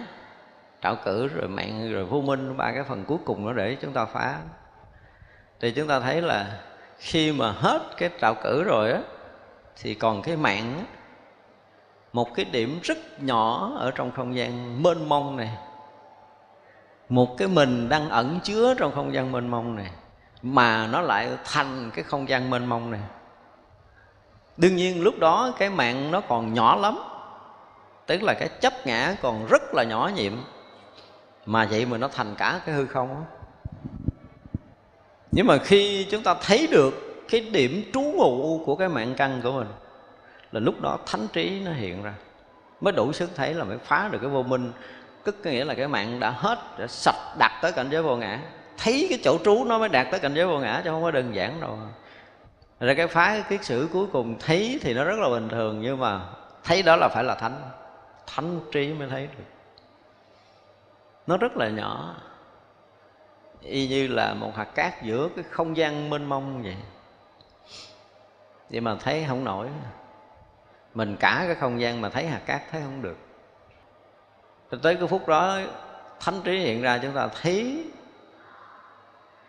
[0.82, 3.92] trảo cử rồi mạng rồi vô minh ba cái phần cuối cùng nó để chúng
[3.92, 4.38] ta phá.
[5.60, 6.60] Thì chúng ta thấy là
[6.98, 9.00] khi mà hết cái trạo cử rồi á
[9.82, 10.97] thì còn cái mạng á,
[12.12, 15.50] một cái điểm rất nhỏ ở trong không gian mênh mông này.
[17.08, 19.90] Một cái mình đang ẩn chứa trong không gian mênh mông này,
[20.42, 23.00] mà nó lại thành cái không gian mênh mông này.
[24.56, 26.98] Đương nhiên lúc đó cái mạng nó còn nhỏ lắm,
[28.06, 30.32] tức là cái chấp ngã còn rất là nhỏ nhiệm.
[31.46, 33.22] Mà vậy mà nó thành cả cái hư không đó.
[35.32, 39.40] nhưng mà khi chúng ta thấy được cái điểm trú ngụ của cái mạng căn
[39.42, 39.68] của mình
[40.52, 42.14] là lúc đó thánh trí nó hiện ra.
[42.80, 44.72] Mới đủ sức thấy là mới phá được cái vô minh.
[45.24, 48.16] Tức có nghĩa là cái mạng đã hết, đã sạch đặt tới cảnh giới vô
[48.16, 48.40] ngã.
[48.78, 51.10] Thấy cái chỗ trú nó mới đạt tới cảnh giới vô ngã, chứ không có
[51.10, 51.78] đơn giản đâu.
[52.80, 55.80] Ra cái phá cái kiết sử cuối cùng, thấy thì nó rất là bình thường,
[55.80, 56.20] nhưng mà
[56.64, 57.70] thấy đó là phải là thánh.
[58.26, 59.44] Thánh trí mới thấy được.
[61.26, 62.14] Nó rất là nhỏ.
[63.62, 66.76] Y như là một hạt cát giữa cái không gian mênh mông vậy.
[68.70, 69.68] Vậy mà thấy không nổi
[70.94, 73.16] mình cả cái không gian mà thấy hạt cát thấy không được.
[74.82, 75.58] Tới cái phút đó,
[76.20, 77.84] thánh trí hiện ra, chúng ta thấy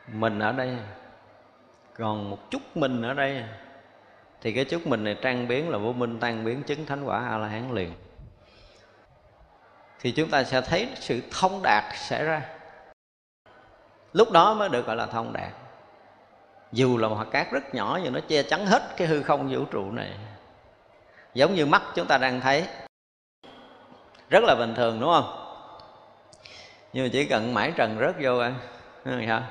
[0.08, 0.78] mình ở đây.
[1.98, 3.44] Còn một chút mình ở đây,
[4.42, 7.30] thì cái chút mình này trang biến là vô minh, tan biến chứng thánh quả
[7.30, 7.94] a la hán liền.
[10.00, 12.42] Thì chúng ta sẽ thấy sự thông đạt xảy ra.
[14.14, 15.52] Lúc đó mới được gọi là thông đạt.
[16.72, 19.50] Dù là một hạt cát rất nhỏ, nhưng nó che chắn hết cái hư không
[19.54, 20.12] vũ trụ này
[21.34, 22.66] giống như mắt chúng ta đang thấy.
[24.30, 25.46] Rất là bình thường, đúng không?
[26.94, 28.56] Nhưng mà chỉ cần mãi trần rớt vô ăn
[29.28, 29.44] sao?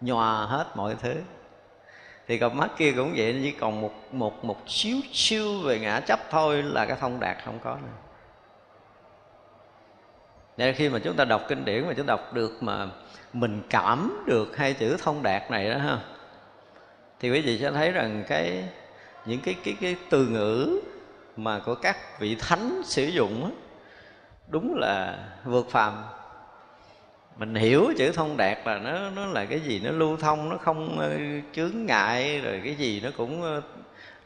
[0.00, 1.14] Nhòa hết mọi thứ.
[2.26, 6.00] Thì cặp mắt kia cũng vậy, chỉ còn một một một xíu xíu về ngã
[6.00, 7.88] chấp thôi là cái thông đạt không có nữa.
[10.56, 12.86] Nên khi mà chúng ta đọc kinh điển mà chúng ta đọc được mà
[13.32, 15.98] mình cảm được hai chữ thông đạt này đó ha,
[17.20, 18.64] thì quý vị sẽ thấy rằng cái,
[19.24, 20.80] những cái cái cái từ ngữ
[21.38, 23.50] mà của các vị thánh sử dụng đó,
[24.48, 26.04] đúng là vượt phàm.
[27.36, 30.56] Mình hiểu chữ thông đạt là nó nó là cái gì nó lưu thông nó
[30.56, 31.10] không ờ,
[31.52, 33.62] chướng ngại rồi cái gì nó cũng ờ,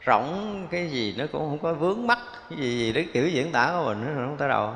[0.05, 3.51] rỗng cái gì nó cũng không có vướng mắc cái gì gì đấy kiểu diễn
[3.51, 4.73] tả của mình nó không tới đâu.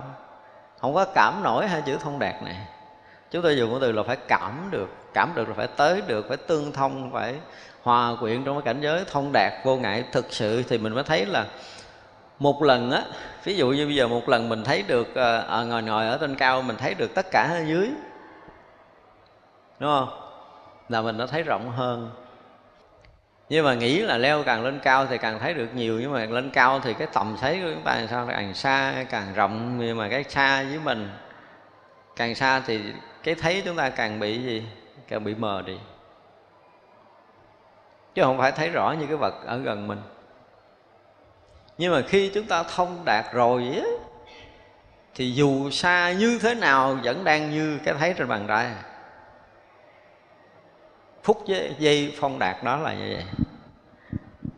[0.80, 2.58] Không có cảm nổi hai chữ thông đạt này.
[3.32, 6.26] Chúng tôi dùng cái từ là phải cảm được cảm được là phải tới được
[6.28, 7.36] phải tương thông phải
[7.82, 11.04] hòa quyện trong cái cảnh giới thông đạt vô ngại thực sự thì mình mới
[11.04, 11.46] thấy là
[12.40, 13.04] một lần á
[13.44, 16.18] ví dụ như bây giờ một lần mình thấy được ờ, à, ngồi ngồi ở
[16.18, 17.90] trên cao mình thấy được tất cả ở dưới.
[19.80, 20.10] Đúng không?
[20.90, 22.12] Là mình đã thấy rộng hơn.
[23.50, 26.26] Nhưng mà nghĩ là leo càng lên cao thì càng thấy được nhiều nhưng mà
[26.26, 28.28] lên cao thì cái tầm thấy của chúng ta làm sao?
[28.30, 31.10] Càng xa càng rộng nhưng mà cái xa với mình
[32.16, 32.82] càng xa thì
[33.24, 34.64] cái thấy chúng ta càng bị gì?
[35.08, 35.78] Càng bị mờ đi.
[38.16, 40.00] Chứ không phải thấy rõ như cái vật ở gần mình
[41.78, 43.88] nhưng mà khi chúng ta thông đạt rồi á,
[45.16, 48.72] thì dù xa như thế nào vẫn đang như cái thấy trên bàn tay.
[51.24, 53.26] Phút với giây phong đạt đó là như vậy.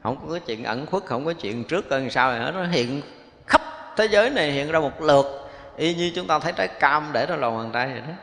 [0.03, 2.51] Không có chuyện ẩn khuất, không có chuyện trước hơn sau này hết.
[2.51, 3.01] Nó hiện
[3.47, 3.61] khắp
[3.97, 7.25] thế giới này hiện ra một lượt, y như chúng ta thấy trái cam để
[7.29, 8.13] trong lòng bàn tay vậy đó.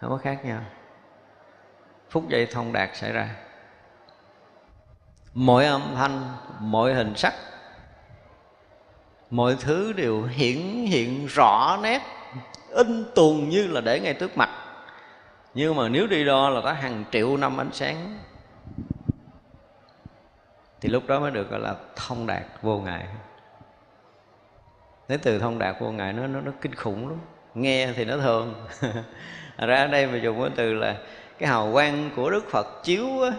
[0.00, 0.60] Không có khác nhau.
[2.10, 3.28] Phút giây thông đạt xảy ra.
[5.34, 7.34] Mỗi âm thanh, mỗi hình sắc
[9.32, 12.02] mọi thứ đều hiển hiện rõ nét
[12.70, 14.50] in tuồn như là để ngay trước mặt.
[15.54, 18.18] Nhưng mà nếu đi đo là có hàng triệu năm ánh sáng
[20.80, 23.06] thì lúc đó mới được gọi là thông đạt vô ngại.
[25.08, 27.18] Cái từ thông đạt vô ngại nó nó nó kinh khủng lắm.
[27.54, 28.54] Nghe thì nó thường.
[29.58, 30.96] Ra ở đây mà dùng cái từ là
[31.38, 33.30] cái hào quang của đức phật chiếu á,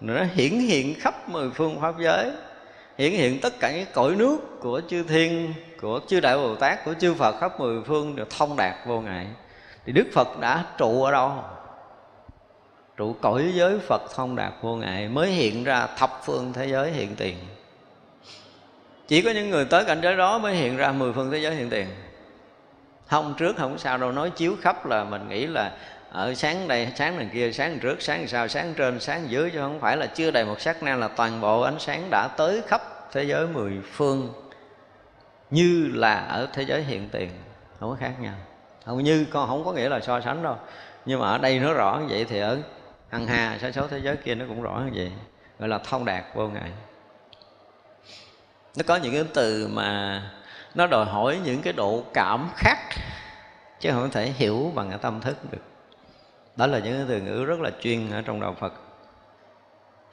[0.00, 2.32] nó hiển hiện khắp mười phương pháp giới
[3.00, 6.84] hiển hiện tất cả những cõi nước của chư thiên, của chư đại bồ tát,
[6.84, 9.26] của chư phật khắp mười phương đều thông đạt vô ngại.
[9.86, 11.32] Thì đức phật đã trụ ở đâu?
[12.96, 16.90] Trụ cõi giới phật thông đạt vô ngại, mới hiện ra thập phương thế giới
[16.90, 17.36] hiện tiền.
[19.08, 21.54] Chỉ có những người tới cảnh giới đó mới hiện ra mười phương thế giới
[21.54, 21.86] hiện tiền.
[23.06, 25.72] Không trước không sau đâu nói chiếu khắp là mình nghĩ là
[26.10, 29.58] ở sáng đây, sáng đằng kia, sáng trước, sáng sau, sáng trên, sáng dưới, chứ
[29.58, 32.62] không phải là chưa đầy một sắc na là toàn bộ ánh sáng đã tới
[32.66, 32.82] khắp
[33.12, 34.32] thế giới mười phương
[35.50, 37.30] như là ở thế giới hiện tiền,
[37.80, 38.34] không có khác nhau.
[38.84, 40.56] Không như, con không có nghĩa là so sánh đâu,
[41.06, 42.58] nhưng mà ở đây nó rõ như vậy thì ở
[43.08, 45.12] hằng hà, sa số thế giới kia nó cũng rõ như vậy,
[45.58, 46.70] gọi là thông đạt vô ngại.
[48.76, 50.22] Nó có những cái từ mà
[50.74, 52.78] nó đòi hỏi những cái độ cảm khác,
[53.80, 55.62] chứ không thể hiểu bằng cái tâm thức được.
[56.56, 58.72] Đó là những cái từ ngữ rất là chuyên ở trong đạo phật.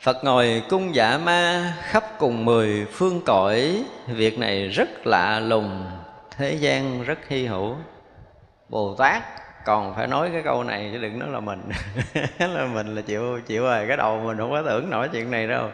[0.01, 3.83] Phật ngồi cung dạ ma khắp cùng mười phương cõi.
[4.07, 5.85] Việc này rất lạ lùng,
[6.37, 7.75] Thế gian rất hy hữu.
[8.69, 9.23] Bồ Tát
[9.65, 11.69] còn phải nói cái câu này chứ đừng nói là mình.
[12.39, 15.47] Là mình là chịu chịu rồi, cái đầu mình không có tưởng nổi chuyện này
[15.47, 15.69] đâu.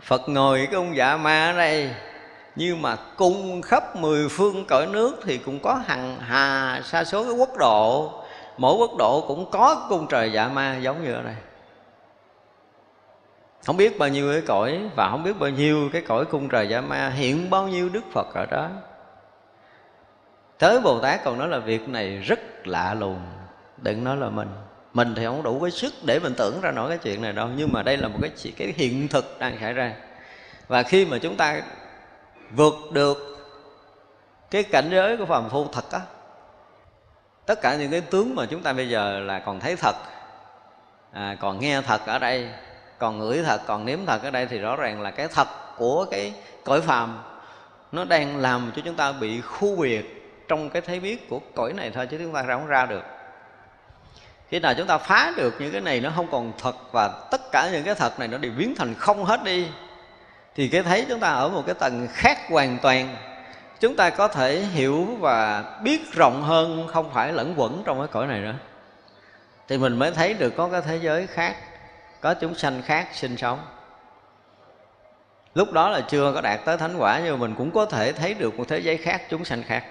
[0.00, 1.90] Phật ngồi cái cung dạ ma ở đây
[2.56, 7.24] nhưng mà cung khắp mười phương cõi nước thì cũng có hằng hà sa số
[7.24, 8.12] cái quốc độ.
[8.58, 11.34] Mỗi quốc độ cũng có cung trời dạ ma giống như ở đây
[13.66, 16.68] không biết bao nhiêu cái cõi và không biết bao nhiêu cái cõi cung trời
[16.68, 18.68] giả ma hiện bao nhiêu đức phật ở đó.
[20.58, 23.20] Tới bồ tát còn nói là việc này rất lạ lùng
[23.76, 24.48] đừng nói là mình.
[24.92, 27.48] Mình thì không đủ cái sức để mình tưởng ra nổi cái chuyện này đâu
[27.56, 29.94] nhưng mà đây là một cái cái hiện thực đang xảy ra.
[30.68, 31.62] Và khi mà chúng ta
[32.50, 33.34] vượt được
[34.50, 36.00] cái cảnh giới của phàm phu thật á
[37.46, 39.96] tất cả những cái tướng mà chúng ta bây giờ là còn thấy thật
[41.12, 42.48] à, còn nghe thật ở đây
[42.98, 46.06] còn ngửi thật, còn nếm thật ở đây thì rõ ràng là cái thật của
[46.10, 46.32] cái
[46.64, 47.22] cõi phàm.
[47.92, 51.72] Nó đang làm cho chúng ta bị khu biệt trong cái thấy biết của cõi
[51.72, 53.02] này thôi, chứ chúng ta không ra được.
[54.48, 57.40] Khi nào chúng ta phá được những cái này nó không còn thật và tất
[57.52, 59.68] cả những cái thật này nó đều biến thành không hết đi,
[60.54, 63.16] thì cái thấy chúng ta ở một cái tầng khác hoàn toàn.
[63.80, 68.08] Chúng ta có thể hiểu và biết rộng hơn, không phải lẫn quẩn trong cái
[68.08, 68.54] cõi này nữa.
[69.68, 71.56] Thì mình mới thấy được có cái thế giới khác
[72.24, 73.58] có chúng sanh khác sinh sống.
[75.54, 78.12] Lúc đó là chưa có đạt tới thánh quả, nhưng mà mình cũng có thể
[78.12, 79.84] thấy được một thế giới khác, chúng sanh khác.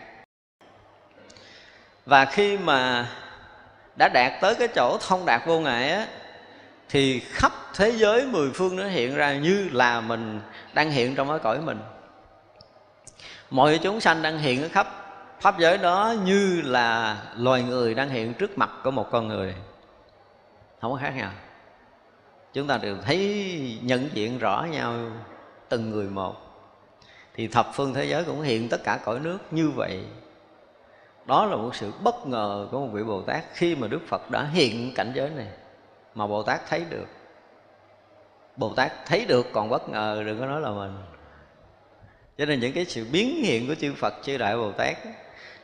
[2.05, 3.07] Và khi mà
[3.97, 6.07] đã đạt tới cái chỗ thông đạt vô ngại á,
[6.89, 10.41] thì khắp thế giới mười phương nó hiện ra như là mình
[10.73, 11.79] đang hiện trong cái cõi mình.
[13.49, 14.87] Mọi chúng sanh đang hiện ở khắp
[15.39, 19.55] pháp giới đó như là loài người đang hiện trước mặt của một con người.
[20.81, 21.31] Không có khác nhau
[22.53, 24.95] chúng ta đều thấy nhận diện rõ nhau
[25.69, 26.35] từng người một.
[27.35, 30.03] Thì thập phương thế giới cũng hiện tất cả cõi nước như vậy.
[31.25, 34.31] Đó là một sự bất ngờ của một vị bồ tát khi mà đức phật
[34.31, 35.47] đã hiện cảnh giới này
[36.15, 37.07] mà bồ tát thấy được.
[38.57, 40.97] Bồ tát thấy được còn bất ngờ, đừng có nói là mình.
[42.37, 44.97] Cho nên những cái sự biến hiện của chư phật, chư đại bồ tát,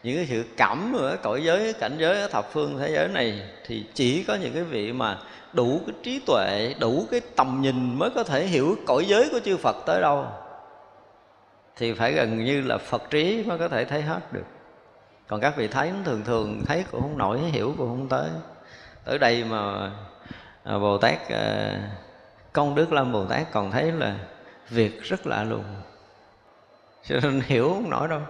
[0.03, 3.41] những cái sự cảm ở cõi giới, cảnh giới ở thập phương thế giới này
[3.65, 5.19] thì chỉ có những cái vị mà
[5.53, 9.39] đủ cái trí tuệ, đủ cái tầm nhìn mới có thể hiểu cõi giới của
[9.39, 10.25] chư phật tới đâu.
[11.75, 14.45] Thì phải gần như là phật trí mới có thể thấy hết được.
[15.27, 18.29] Còn các vị thấy thường thường thấy cũng không nổi, hiểu cũng không tới.
[19.05, 19.91] Ở đây mà
[20.63, 21.79] à, bồ tát à,
[22.53, 24.15] công đức lâm bồ tát còn thấy là
[24.69, 25.63] việc rất lạ lùng.
[27.03, 28.21] Cho nên hiểu không nổi đâu.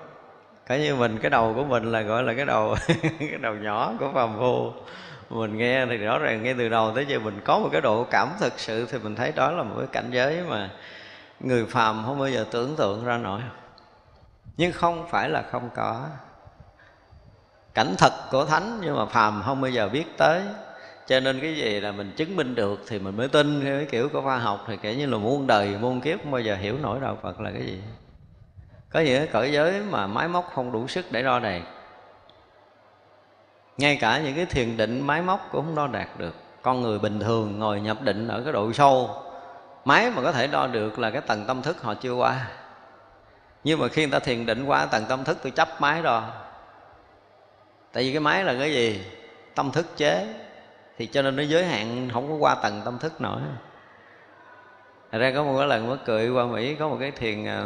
[0.66, 2.76] Cả như mình, cái đầu của mình là gọi là cái đầu
[3.20, 4.72] cái đầu nhỏ của phàm phu
[5.30, 8.04] mình nghe thì rõ ràng ngay từ đầu tới giờ mình có một cái độ
[8.04, 10.70] cảm thực sự thì mình thấy đó là một cái cảnh giới mà
[11.40, 13.42] người phàm không bao giờ tưởng tượng ra nổi.
[14.58, 16.08] Nhưng không phải là không có.
[17.74, 20.42] Cảnh thật của thánh nhưng mà phàm không bao giờ biết tới.
[21.08, 24.10] Cho nên cái gì là mình chứng minh được thì mình mới tin cái kiểu
[24.10, 26.78] của khoa học thì kể như là muôn đời, muôn kiếp không bao giờ hiểu
[26.82, 27.82] nổi đạo phật là cái gì.
[28.90, 31.62] Có những cái cõi giới mà máy móc không đủ sức để đo đạc
[33.80, 36.36] ngay cả những cái thiền định máy móc cũng không đo đạt được.
[36.62, 39.10] Con người bình thường ngồi nhập định ở cái độ sâu,
[39.86, 42.48] máy mà có thể đo được là cái tầng tâm thức họ chưa qua.
[43.64, 46.24] Nhưng mà khi người ta thiền định qua tầng tâm thức, tôi chấp máy đo.
[47.94, 49.06] Tại vì cái máy là cái gì?
[49.56, 50.28] Tâm thức chế.
[50.98, 53.42] Thì cho nên nó giới hạn, không có qua tầng tâm thức nổi
[55.12, 57.66] Thật ra có một cái lần mới cười qua Mỹ, có một cái thiền à,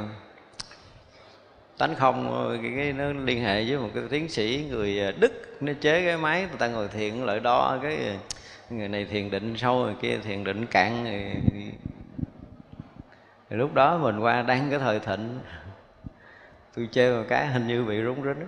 [1.78, 5.58] tánh không cái, cái nó liên hệ với một cái tiến sĩ người à, Đức.
[5.62, 8.16] Nó chế cái máy người ta ngồi thiền lợi đo cái à,
[8.70, 11.32] người này thiền định sâu người kia thiền định cạn rồi,
[13.50, 15.40] lúc đó mình qua đang cái thời thịnh.
[16.76, 18.46] Tôi chơi một cái hình như bị rúng rính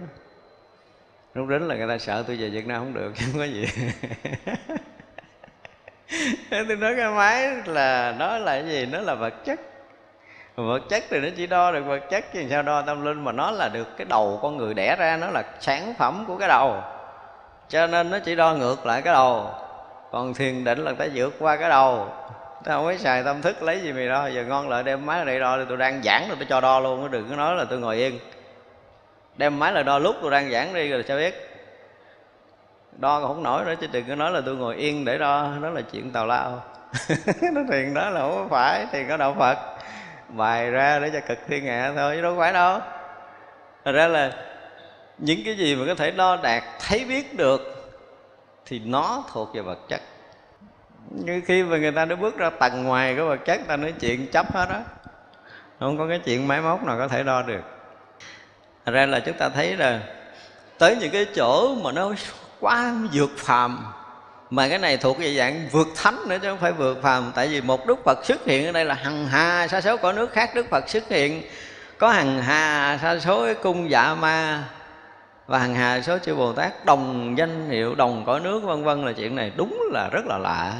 [1.36, 3.46] rúng rính là người ta sợ tôi về Việt Nam không được chứ không có
[3.46, 3.66] gì.
[6.68, 8.86] Tôi nói cái máy là nó là cái gì?
[8.86, 9.60] Nó là vật chất
[10.56, 13.32] vật chất thì nó chỉ đo được vật chất chứ sao đo tâm linh mà
[13.32, 16.48] nó là được cái đầu con người đẻ ra, nó là sản phẩm của cái
[16.48, 16.76] đầu.
[17.70, 19.50] Cho nên nó chỉ đo ngược lại cái đầu.
[20.12, 22.08] Còn thiền định là ta vượt qua cái đầu.
[22.64, 25.26] Ta không có xài tâm thức lấy gì mày đo giờ ngon lợi đem máy
[25.26, 27.66] lại đo thì tôi đang giảng rồi tôi cho đo luôn đừng có nói là
[27.70, 28.20] tôi ngồi yên.
[29.38, 31.50] Đem máy lại đo lúc tôi đang giảng đi rồi sao biết?
[32.92, 35.70] Đo không nổi nữa chứ đừng có nói là tôi ngồi yên để đo, đó
[35.70, 36.64] là chuyện tào lao.
[37.54, 39.58] Nó thiền đó là không phải, thiền có đạo phật
[40.30, 42.80] bài ra để cho cực thiên hạ thôi, chứ đâu phải đâu.
[43.86, 44.32] Thật ra là
[45.18, 47.92] những cái gì mà có thể đo đạt thấy biết được,
[48.66, 50.02] thì nó thuộc về vật chất.
[51.10, 53.94] Như khi mà người ta đã bước ra tầng ngoài của vật chất, ta nói
[54.00, 54.82] chuyện chấp hết đó
[55.80, 57.62] không có cái chuyện máy móc nào có thể đo được.
[58.86, 60.00] Thật ra là chúng ta thấy là
[60.78, 62.12] tới những cái chỗ mà nó
[62.60, 63.94] quá vượt phàm
[64.50, 67.32] mà cái này thuộc về dạng vượt thánh nữa chứ không phải vượt phàm.
[67.36, 70.12] Tại vì một đức phật xuất hiện ở đây là hằng hà sa số có
[70.14, 71.42] nước khác đức phật xuất hiện.
[71.98, 74.64] Có hằng hà sa số cung dạ ma
[75.48, 76.86] và hằng hà số chư bồ tát.
[76.86, 80.38] Đồng danh hiệu, đồng cõi nước, vân vân là chuyện này đúng là rất là
[80.38, 80.74] lạ.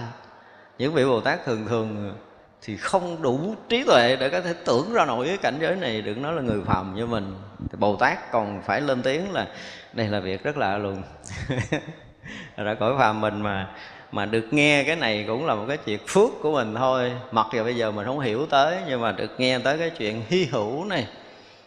[0.78, 2.18] Những vị bồ tát thường thường
[2.62, 6.02] thì không đủ trí tuệ để có thể tưởng ra nổi cái cảnh giới này.
[6.02, 7.36] Đừng nói là người phàm như mình.
[7.72, 9.48] Thì bồ tát còn phải lên tiếng là
[9.94, 11.04] đây là việc rất lạ luôn.
[12.58, 13.68] ra cõi phàm mình mà
[14.12, 17.12] mà được nghe cái này cũng là một cái chuyện phước của mình thôi.
[17.32, 20.22] Mặc dù bây giờ mình không hiểu tới, nhưng mà được nghe tới cái chuyện
[20.28, 21.08] hy hữu này.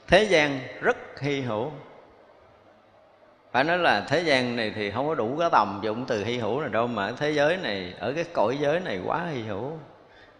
[0.08, 1.72] Thế gian rất hy hữu.
[3.52, 6.38] Phải nói là thế gian này thì không có đủ cái tầm dụng từ hy
[6.38, 9.72] hữu này đâu, mà thế giới này, ở cái cõi giới này quá hy hữu.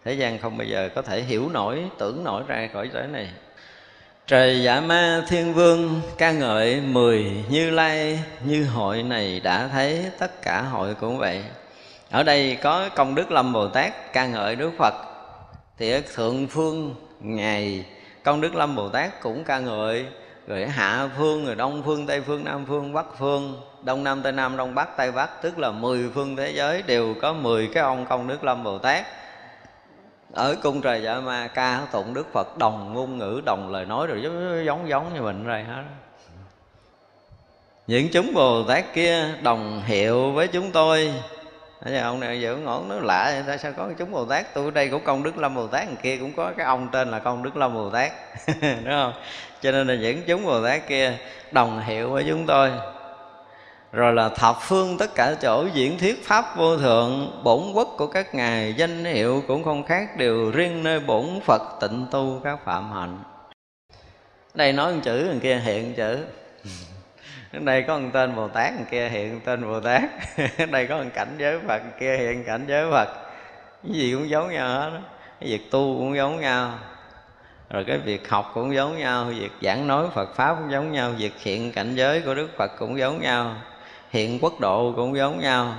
[0.05, 3.29] Thế gian không bao giờ có thể hiểu nổi, tưởng nổi ra cõi giới này
[4.29, 10.05] trời giả ma thiên vương, ca ngợi mười như lai, như hội này đã thấy
[10.19, 11.43] tất cả hội cũng vậy.
[12.11, 14.93] Ở đây có công đức lâm bồ tát ca ngợi đức phật.
[15.77, 17.85] Thì ở thượng phương ngày
[18.23, 20.05] công đức lâm bồ tát cũng ca ngợi.
[20.47, 23.61] Rồi hạ phương, rồi đông phương, tây phương, nam phương, bắc phương.
[23.83, 27.15] Đông nam tây nam, đông bắc, tây bắc, tức là mười phương thế giới đều
[27.21, 29.05] có mười cái ông công đức lâm bồ tát
[30.33, 34.07] ở cung trời dạ ma ca tụng đức phật đồng ngôn ngữ, đồng lời nói
[34.07, 35.83] rồi giống giống giống như mình rồi hết.
[37.87, 41.13] Những chúng bồ tát kia đồng hiệu với chúng tôi.
[41.85, 44.53] Bây ông này giờ ngổn nó lạ tại sao có chúng Bồ Tát?
[44.53, 47.11] Tôi ở đây cũng công đức Lâm Bồ Tát kia cũng có cái ông tên
[47.11, 48.11] là công đức Lâm Bồ Tát.
[48.61, 49.13] Đúng không?
[49.61, 51.13] Cho nên là những chúng Bồ Tát kia
[51.51, 52.71] đồng hiệu với chúng tôi
[53.91, 58.07] rồi là thập phương tất cả chỗ diễn thuyết pháp vô thượng, bổn quốc của
[58.07, 62.59] các ngài, danh hiệu cũng không khác đều riêng nơi bổn phật tịnh tu các
[62.65, 63.17] phạm hạnh.
[64.53, 66.25] Đây nói một chữ, thằng kia hiện chữ.
[67.51, 70.03] Đây có một tên bồ tát, thằng kia hiện tên bồ tát.
[70.71, 73.09] Đây có một cảnh giới phật kia hiện cảnh giới phật.
[73.83, 74.99] Cái gì cũng giống nhau hết
[75.39, 76.79] cái việc tu cũng giống nhau.
[77.69, 79.25] Rồi cái việc học cũng giống nhau.
[79.25, 81.11] Việc giảng nói phật pháp cũng giống nhau.
[81.17, 83.55] Việc hiện cảnh giới của đức phật cũng giống nhau
[84.09, 85.75] hiện quốc độ cũng giống nhau.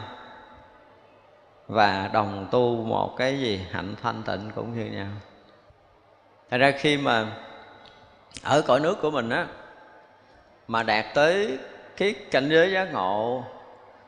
[1.68, 5.06] Và đồng tu một cái gì, hạnh thanh tịnh cũng như nhau.
[6.50, 7.26] Thật ra khi mà
[8.42, 9.46] ở cõi nước của mình á,
[10.68, 11.58] mà đạt tới
[11.96, 13.44] cái cảnh giới giác ngộ,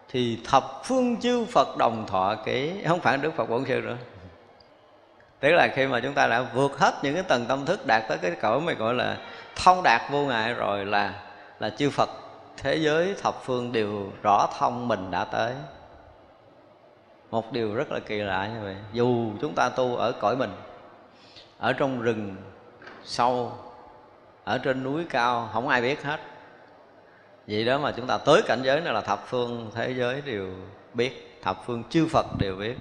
[0.08, 2.72] thì thập phương chư Phật đồng thọ kỹ.
[2.88, 3.96] Không phải Đức Phật Bổn Sư nữa.
[5.40, 8.02] Tức là khi mà chúng ta đã vượt hết những cái tầng tâm thức, đạt
[8.08, 9.16] tới cái cõi mà gọi là
[9.56, 11.14] thông đạt vô ngại rồi là
[11.60, 12.10] là chư Phật
[12.56, 15.54] thế giới thập phương đều rõ thông mình đã tới.
[17.30, 18.76] Một điều rất là kỳ lạ như vậy.
[18.92, 20.50] Dù chúng ta tu ở cõi mình,
[21.58, 22.36] ở trong rừng
[23.04, 23.52] sâu,
[24.44, 26.20] ở trên núi cao, không ai biết hết.
[27.46, 30.48] Vậy đó mà chúng ta tới cảnh giới này là thập phương thế giới đều
[30.94, 32.76] biết, thập phương chư phật đều biết.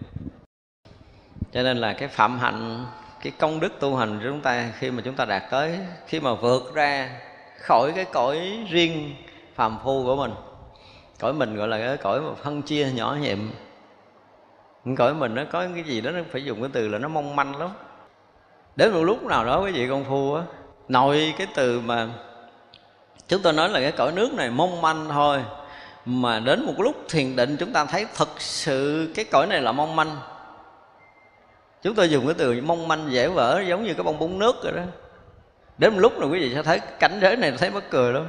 [1.52, 2.86] Cho nên là cái phạm hạnh,
[3.24, 6.20] cái công đức tu hành của chúng ta khi mà chúng ta đạt tới, khi
[6.20, 7.20] mà vượt ra
[7.60, 9.16] khỏi cái cõi riêng
[9.62, 10.32] phàm phu của mình.
[11.20, 13.38] Cõi mình gọi là cái cõi mà phân chia nhỏ nhiệm
[14.98, 17.36] cõi mình nó có cái gì đó nó phải dùng cái từ là nó mong
[17.36, 17.70] manh lắm.
[18.76, 20.44] Đến một lúc nào đó quý vị công phu á,
[20.88, 22.08] nội cái từ mà
[23.28, 25.44] chúng tôi nói là cái cõi nước này mong manh thôi,
[26.06, 29.72] mà đến một lúc thiền định chúng ta thấy thật sự cái cõi này là
[29.72, 30.18] mong manh.
[31.82, 34.56] Chúng tôi dùng cái từ mong manh dễ vỡ, giống như cái bong bóng nước
[34.64, 34.84] rồi đó.
[35.78, 38.26] Đến một lúc rồi quý vị sẽ thấy cảnh giới này thấy mắc cười lắm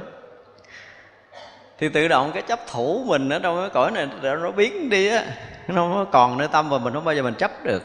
[1.77, 5.07] thì tự động cái chấp thủ mình ở trong cái cõi này nó biến đi
[5.07, 5.23] á.
[5.67, 7.83] Nó còn nơi tâm và mình không bao giờ mình chấp được.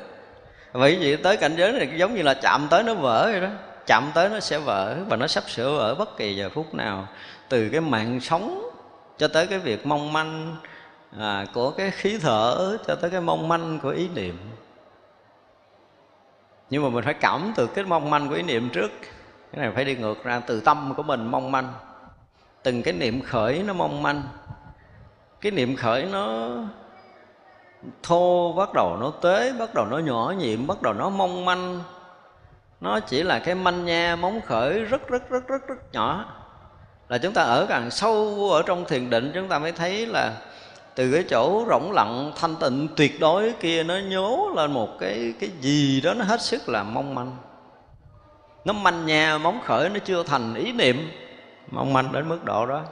[0.72, 3.48] Vậy vậy tới cảnh giới này giống như là chạm tới nó vỡ vậy đó.
[3.86, 7.08] Chạm tới nó sẽ vỡ và nó sắp sửa vỡ bất kỳ giờ phút nào.
[7.48, 8.70] Từ cái mạng sống
[9.18, 10.56] cho tới cái việc mong manh
[11.18, 14.38] à, của cái khí thở cho tới cái mong manh của ý niệm.
[16.70, 18.90] Nhưng mà mình phải cảm từ cái mong manh của ý niệm trước.
[19.52, 21.72] Cái này phải đi ngược ra từ tâm của mình mong manh
[22.68, 24.22] từng cái niệm khởi nó mong manh.
[25.40, 26.48] Cái niệm khởi nó
[28.02, 31.80] thô, bắt đầu nó tế bắt đầu nó nhỏ nhiệm, bắt đầu nó mong manh.
[32.80, 36.24] Nó chỉ là cái manh nha, móng khởi rất rất rất rất rất nhỏ.
[37.08, 40.32] Là chúng ta ở càng sâu ở trong thiền định, chúng ta mới thấy là
[40.94, 45.34] từ cái chỗ rỗng lặng, thanh tịnh, tuyệt đối kia nó nhố lên một cái
[45.40, 47.36] cái gì đó nó hết sức là mong manh.
[48.64, 51.10] Nó manh nha, móng khởi nó chưa thành ý niệm
[51.70, 52.82] mong manh đến mức độ đó.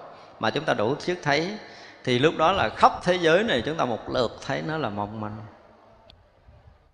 [0.41, 1.59] Mà chúng ta đủ sức thấy,
[2.05, 4.91] thì lúc đó là khắp thế giới này chúng ta một lượt thấy nó là
[4.91, 5.37] mong manh.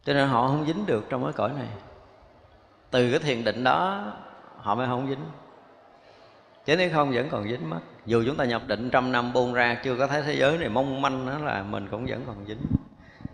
[0.04, 1.68] Cho nên họ không dính được trong cái cõi này.
[2.90, 4.02] Từ cái thiền định đó,
[4.58, 5.24] họ mới không dính.
[6.64, 7.80] Chứ nếu không vẫn còn dính mất.
[8.06, 10.68] Dù chúng ta nhập định trăm năm buông ra, chưa có thấy thế giới này
[10.68, 12.62] mong manh đó là mình cũng vẫn còn dính.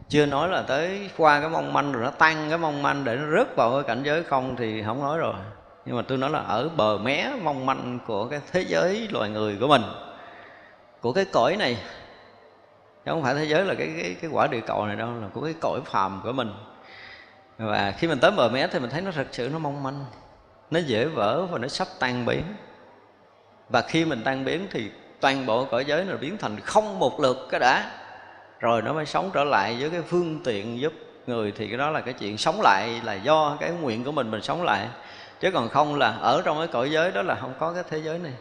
[0.08, 3.16] Chưa nói là tới qua cái mong manh rồi nó tăng cái mong manh để
[3.16, 5.34] nó rớt vào cái cảnh giới không thì không nói rồi
[5.89, 9.31] nhưng mà tôi nói là ở bờ mé mong manh của cái thế giới loài
[9.31, 9.82] người của mình.
[11.01, 11.78] Của cái cõi này,
[13.05, 15.28] chứ không phải thế giới là cái cái cái quả địa cầu này đâu, là
[15.32, 16.52] của cái cõi phàm của mình.
[17.59, 20.05] Và khi mình tới bờ mé thì mình thấy nó thật sự nó mong manh,
[20.70, 22.43] nó dễ vỡ và nó sắp tan biến.
[23.69, 24.90] Và khi mình tan biến thì
[25.20, 27.90] toàn bộ cõi giới nó biến thành không một lượt cái đã.
[28.60, 30.93] Rồi nó mới sống trở lại với cái phương tiện giúp
[31.27, 34.31] người, thì cái đó là cái chuyện sống lại là do cái nguyện của mình
[34.31, 34.89] mình sống lại
[35.40, 37.98] chứ còn không là ở trong cái cõi giới đó là không có cái thế
[37.98, 38.32] giới này.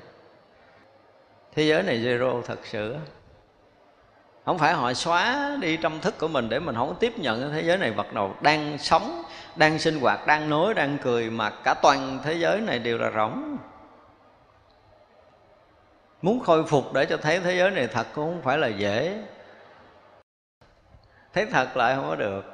[1.56, 2.96] Thế giới này zero thật sự.
[4.46, 7.50] Không phải họ xóa đi tâm thức của mình để mình không tiếp nhận cái
[7.52, 8.36] thế giới này vật đầu.
[8.42, 9.24] Đang sống,
[9.56, 13.12] đang sinh hoạt, đang nói, đang cười mà cả toàn thế giới này đều là
[13.12, 13.58] rỗng.
[16.22, 19.24] Muốn khôi phục để cho thấy thế giới này thật cũng không phải là dễ.
[21.34, 22.46] Thấy thật lại không có được.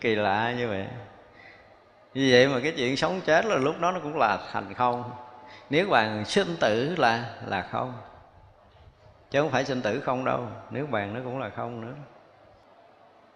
[0.00, 0.86] Kỳ lạ như vậy
[2.14, 5.10] như vậy mà cái chuyện sống chết là lúc đó nó cũng là thành không.
[5.70, 7.94] Nếu bàn sinh tử là là không.
[9.30, 10.46] Chứ không phải sinh tử không đâu.
[10.70, 11.92] Nếu bàn nó cũng là không nữa.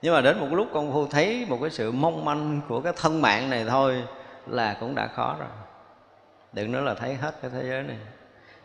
[0.02, 2.92] Nhưng mà đến một lúc công phu thấy một cái sự mong manh của cái
[2.96, 4.04] thân mạng này thôi
[4.46, 5.48] là cũng đã khó rồi.
[6.52, 7.98] Đừng nói là thấy hết cái thế giới này.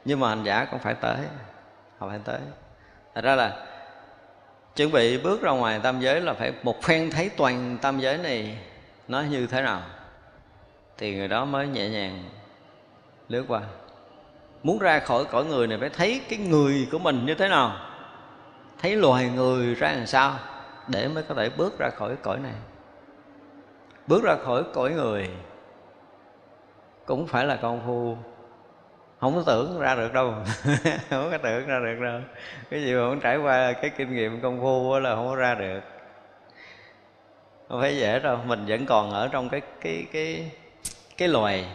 [0.06, 1.18] Nhưng mà hành giả cũng phải tới.
[1.98, 2.40] Họ phải tới.
[3.16, 3.66] Thật ra là
[4.76, 8.18] chuẩn bị bước ra ngoài tam giới là phải một phen thấy toàn tam giới
[8.18, 8.58] này
[9.08, 9.82] nó như thế nào
[11.00, 12.24] thì người đó mới nhẹ nhàng
[13.30, 13.62] lướt qua.
[14.64, 17.76] Muốn ra khỏi cõi người này phải thấy cái người của mình như thế nào.
[18.82, 20.36] Thấy loài người ra làm sao
[20.88, 22.54] để mới có thể bước ra khỏi cõi này.
[24.08, 25.30] Bước ra khỏi cõi người
[27.06, 28.18] cũng phải là công phu.
[29.20, 30.34] Không có tưởng ra được đâu.
[31.10, 32.22] Không có tưởng ra được đâu.
[32.70, 35.56] Cái gì mà không trải qua cái kinh nghiệm công phu là không có ra
[35.56, 35.80] được.
[37.70, 38.38] Không phải dễ đâu.
[38.46, 40.52] Mình vẫn còn ở trong cái cái cái
[41.20, 41.66] cái loài,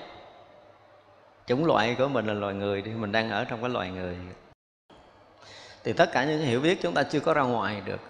[1.46, 4.16] chủng loại của mình là loài người thì mình đang ở trong cái loài người.
[5.84, 8.00] Thì tất cả những cái hiểu biết chúng ta chưa có ra ngoài được.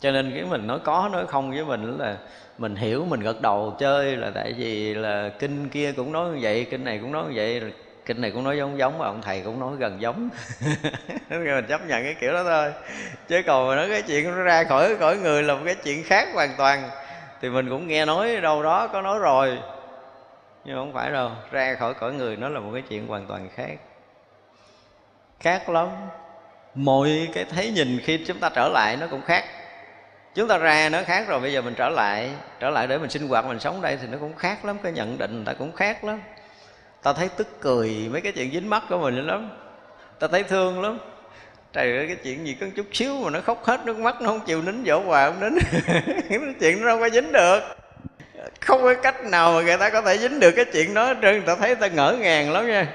[0.00, 2.16] Cho nên cái mình nói có, nói không với mình là
[2.58, 6.38] mình hiểu, mình gật đầu chơi là tại vì là kinh kia cũng nói như
[6.42, 7.72] vậy, kinh này cũng nói như vậy,
[8.06, 10.28] kinh này cũng nói giống giống mà ông thầy cũng nói gần giống.
[11.30, 12.72] Mình chấp nhận cái kiểu đó thôi.
[13.28, 16.02] Chứ còn mà nói cái chuyện nó ra khỏi khỏi người là một cái chuyện
[16.04, 16.90] khác hoàn toàn
[17.42, 19.58] thì mình cũng nghe nói đâu đó có nói rồi.
[20.64, 23.48] Nhưng không phải đâu, ra khỏi cõi người nó là một cái chuyện hoàn toàn
[23.54, 23.76] khác.
[25.40, 25.88] Khác lắm.
[26.74, 29.44] Mọi cái thấy nhìn khi chúng ta trở lại nó cũng khác.
[30.34, 33.10] Chúng ta ra nó khác rồi, bây giờ mình trở lại trở lại để mình
[33.10, 35.52] sinh hoạt, mình sống đây thì nó cũng khác lắm, cái nhận định người ta
[35.52, 36.20] cũng khác lắm.
[37.02, 39.50] Ta thấy tức cười, mấy cái chuyện dính mắt của mình lắm.
[40.18, 40.98] Ta thấy thương lắm
[41.72, 44.28] trời ơi, cái chuyện gì có chút xíu mà nó khóc hết nước mắt, nó
[44.28, 45.58] không chịu nín dỗ hòa không nín.
[46.28, 47.60] Cái chuyện nó đâu có dính được.
[48.60, 51.32] Không có cách nào mà người ta có thể dính được cái chuyện đó trơn,
[51.32, 52.88] người ta thấy ta ngỡ ngàng lắm nha.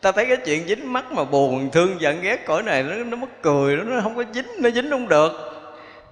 [0.00, 3.16] Ta thấy cái chuyện dính mắt mà buồn, thương giận, ghét cõi này, nó nó
[3.16, 5.32] mất cười, nó không có dính, nó dính không được.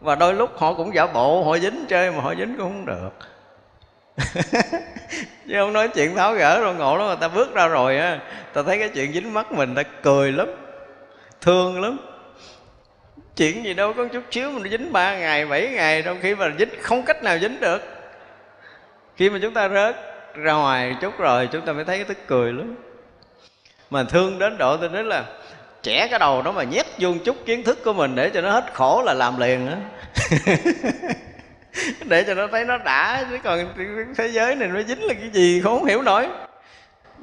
[0.00, 2.86] Và đôi lúc họ cũng giả bộ, họ dính chơi mà họ dính cũng không
[2.86, 3.10] được.
[5.48, 8.18] Chứ không nói chuyện tháo gỡ rồi ngộ lắm mà ta bước ra rồi á,
[8.54, 10.48] ta thấy cái chuyện dính mắt mình ta cười lắm
[11.44, 11.98] thương lắm.
[13.36, 16.52] Chuyện gì đâu, có chút xíu mình dính ba ngày, bảy ngày, trong khi mà
[16.58, 17.82] dính, không cách nào dính được.
[19.16, 19.96] Khi mà chúng ta rớt
[20.34, 22.76] ra ngoài chút rồi, chúng ta mới thấy cái tức cười lắm.
[23.90, 25.24] Mà thương đến độ tôi nói là
[25.82, 28.50] trẻ cái đầu nó mà nhét vô chút kiến thức của mình để cho nó
[28.50, 29.76] hết khổ là làm liền á.
[32.04, 33.74] Để cho nó thấy nó đã, chứ còn
[34.16, 36.28] thế giới này nó dính là cái gì không hiểu nổi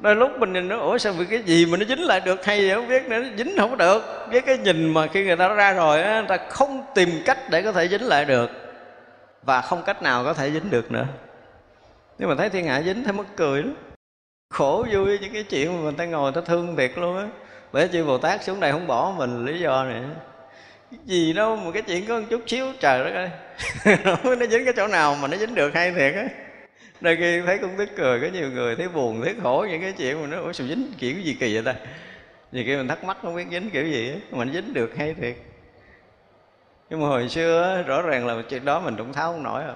[0.02, 2.44] đôi lúc mình nhìn nó, ủa, sao vì cái gì mà nó dính lại được?
[2.44, 2.74] Hay vậy?
[2.74, 4.26] Không biết nữa, nó dính không được.
[4.30, 7.38] Với cái nhìn mà khi người ta ra rồi á, người ta không tìm cách
[7.50, 8.50] để có thể dính lại được
[9.42, 11.06] và không cách nào có thể dính được nữa.
[12.18, 13.74] Nhưng mà thấy thiên hạ dính, thấy mất cười lắm.
[14.50, 17.26] Khổ vui những cái chuyện mà người ta ngồi, người ta thương thiệt luôn á.
[17.72, 20.02] Bởi chư bồ tát xuống đây không bỏ mình, lý do này.
[20.90, 23.30] Cái gì đâu mà cái chuyện có một chút xíu, trời đất ơi.
[24.24, 26.28] Nó dính cái chỗ nào mà nó dính được hay thiệt á
[27.02, 29.92] đôi khi thấy cũng tức cười, có nhiều người thấy buồn, thấy khổ những cái
[29.92, 31.74] chuyện mà nó, ủa, sao dính kiểu gì kỳ vậy ta?
[32.52, 35.14] Vì khi mình thắc mắc không biết dính kiểu gì á mình dính được hay
[35.14, 35.36] thiệt.
[36.90, 39.74] Nhưng mà hồi xưa rõ ràng là chuyện đó mình cũng tháo không nổi rồi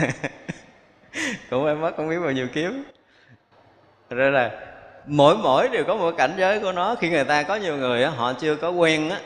[0.00, 0.08] à.
[1.50, 2.84] cũng em mất không biết bao nhiêu kiếm.
[4.10, 4.50] Rồi là
[5.06, 6.94] mỗi mỗi đều có một cảnh giới của nó.
[6.94, 9.20] Khi người ta có nhiều người họ chưa có quen á,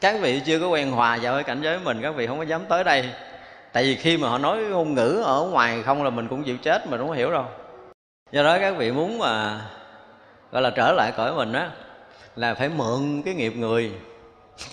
[0.00, 2.44] các vị chưa có quen hòa vào cái cảnh giới mình, các vị không có
[2.44, 3.10] dám tới đây
[3.74, 6.56] tại vì khi mà họ nói ngôn ngữ ở ngoài không là mình cũng chịu
[6.56, 7.44] chết mà không hiểu đâu.
[8.32, 9.60] Do đó các vị muốn mà
[10.52, 11.70] gọi là trở lại cõi mình á
[12.36, 13.92] là phải mượn cái nghiệp người.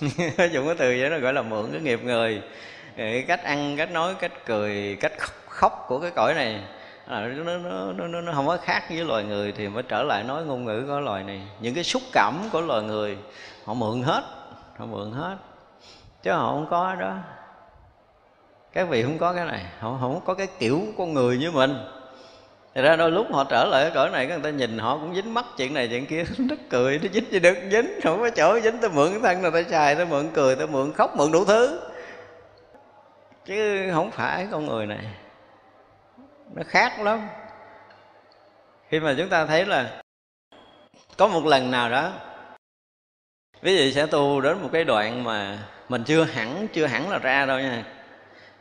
[0.52, 2.42] Dùng cái từ vậy nó gọi là mượn cái nghiệp người.
[2.96, 5.12] Cái cách ăn cách nói cách cười cách
[5.48, 6.60] khóc của cái cõi này
[7.08, 10.24] là nó, nó, nó, nó không có khác với loài người thì mới trở lại
[10.24, 11.42] nói ngôn ngữ của loài này.
[11.60, 13.16] Những cái xúc cảm của loài người
[13.64, 14.22] họ mượn hết
[14.78, 15.36] họ mượn hết.
[16.22, 17.16] Chứ họ không có đó
[18.72, 21.76] các vị không có cái này không không có cái kiểu con người như mình.
[22.74, 25.14] Thật ra đôi lúc họ trở lại cái cõi này người ta nhìn họ cũng
[25.14, 28.30] dính mắt chuyện này chuyện kia Nó cười, nó dính gì được dính Không có
[28.30, 31.16] chỗ dính, tôi mượn cái thân người ta xài Tôi mượn cười, tôi mượn khóc,
[31.16, 31.80] mượn đủ thứ.
[33.44, 35.06] Chứ không phải con người này
[36.54, 37.28] Nó khác lắm.
[38.88, 40.02] Khi mà chúng ta thấy là
[41.16, 42.12] Có một lần nào đó
[43.62, 45.58] Ví dụ sẽ tu đến một cái đoạn mà
[45.88, 47.84] Mình chưa hẳn, chưa hẳn là ra đâu nha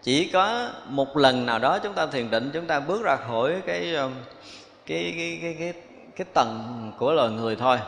[0.03, 3.61] chỉ có một lần nào đó chúng ta thiền định chúng ta bước ra khỏi
[3.65, 4.09] cái ờ,
[4.85, 5.73] cái cái cái cái,
[6.15, 7.79] cái tầng của loài người thôi.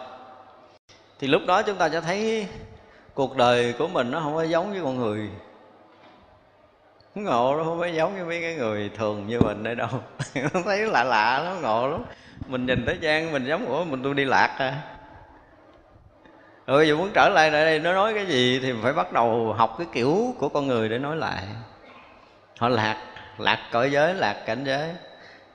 [1.20, 2.48] Thì lúc đó chúng ta sẽ thấy
[3.14, 5.30] cuộc đời của mình nó không có giống với con người.
[7.16, 9.90] Ngộ nó không có giống như mấy cái người thường như mình đây đâu.
[10.66, 12.04] Thấy lạ lạ nó ngộ lắm.
[12.48, 14.94] Mình nhìn thế trang mình giống của mình tôi đi lạc à
[16.68, 19.14] rồi bây giờ muốn trở lại lại đây nó nói cái gì thì phải bắt
[19.14, 21.44] đầu học cái kiểu của con người để nói lại
[22.60, 22.98] họ lạc
[23.38, 24.90] lạc cõi giới lạc cảnh giới.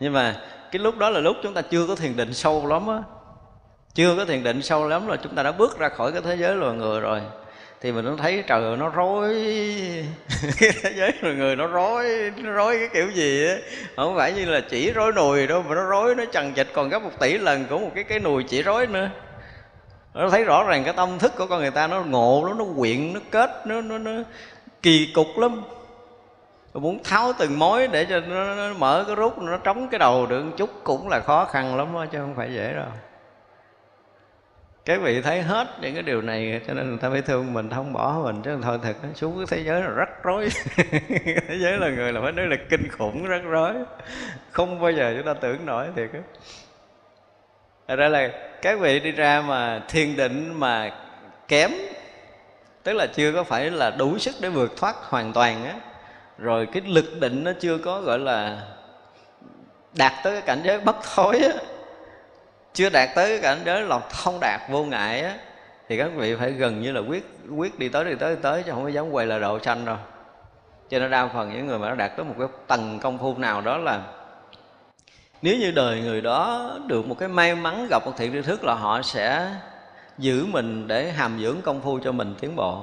[0.00, 0.36] Nhưng mà
[0.72, 3.02] cái lúc đó là lúc chúng ta chưa có thiền định sâu lắm á.
[3.94, 6.36] Chưa có thiền định sâu lắm là chúng ta đã bước ra khỏi cái thế
[6.36, 7.20] giới loài người rồi.
[7.80, 9.34] Thì mình nó thấy trời ơi, nó rối.
[10.60, 13.54] Cái thế giới loài người nó rối nó rối cái kiểu gì á.
[13.96, 16.88] Không phải như là chỉ rối nùi đâu mà nó rối nó chằng chịt còn
[16.88, 19.10] gấp một tỷ lần của một cái cái nùi chỉ rối nữa.
[20.14, 22.64] Nó thấy rõ ràng cái tâm thức của con người ta nó ngộ nó nó
[22.78, 24.10] quyện nó kết nó nó, nó
[24.82, 25.62] kỳ cục lắm
[26.80, 30.26] muốn tháo từng mối để cho nó, nó mở cái rút nó trống cái đầu
[30.26, 32.86] được một chút cũng là khó khăn lắm đó, chứ không phải dễ đâu.
[34.84, 37.70] Các vị thấy hết những cái điều này cho nên người ta phải thương mình
[37.70, 38.42] không bỏ mình.
[38.42, 40.48] Chứ thôi thật xuống cái thế giới là rắc rối.
[41.48, 43.74] Thế giới là người là phải nói là kinh khủng rắc rối.
[44.50, 46.20] Không bao giờ chúng ta tưởng nổi thiệt á.
[47.88, 48.30] Thật ra là
[48.62, 50.90] các vị đi ra mà thiền định mà
[51.48, 51.70] kém
[52.82, 55.74] Tức là chưa có phải là đủ sức để vượt thoát hoàn toàn á
[56.38, 58.62] rồi cái lực định nó chưa có, gọi là,
[59.96, 61.54] đạt tới cái cảnh giới bất thối á.
[62.74, 65.34] Chưa đạt tới cái cảnh giới lòng thông đạt vô ngại á,
[65.88, 68.62] thì các vị phải gần như là quyết quyết đi tới đi tới đi tới,
[68.62, 69.96] chứ không có dám quay là độ sanh đâu.
[70.90, 73.38] Cho nên đa phần những người mà nó đạt tới một cái tầng công phu
[73.38, 74.02] nào đó là,
[75.42, 78.64] nếu như đời người đó được một cái may mắn gặp một thiện tri thức
[78.64, 79.50] là họ sẽ
[80.18, 82.82] giữ mình để hàm dưỡng công phu cho mình tiến bộ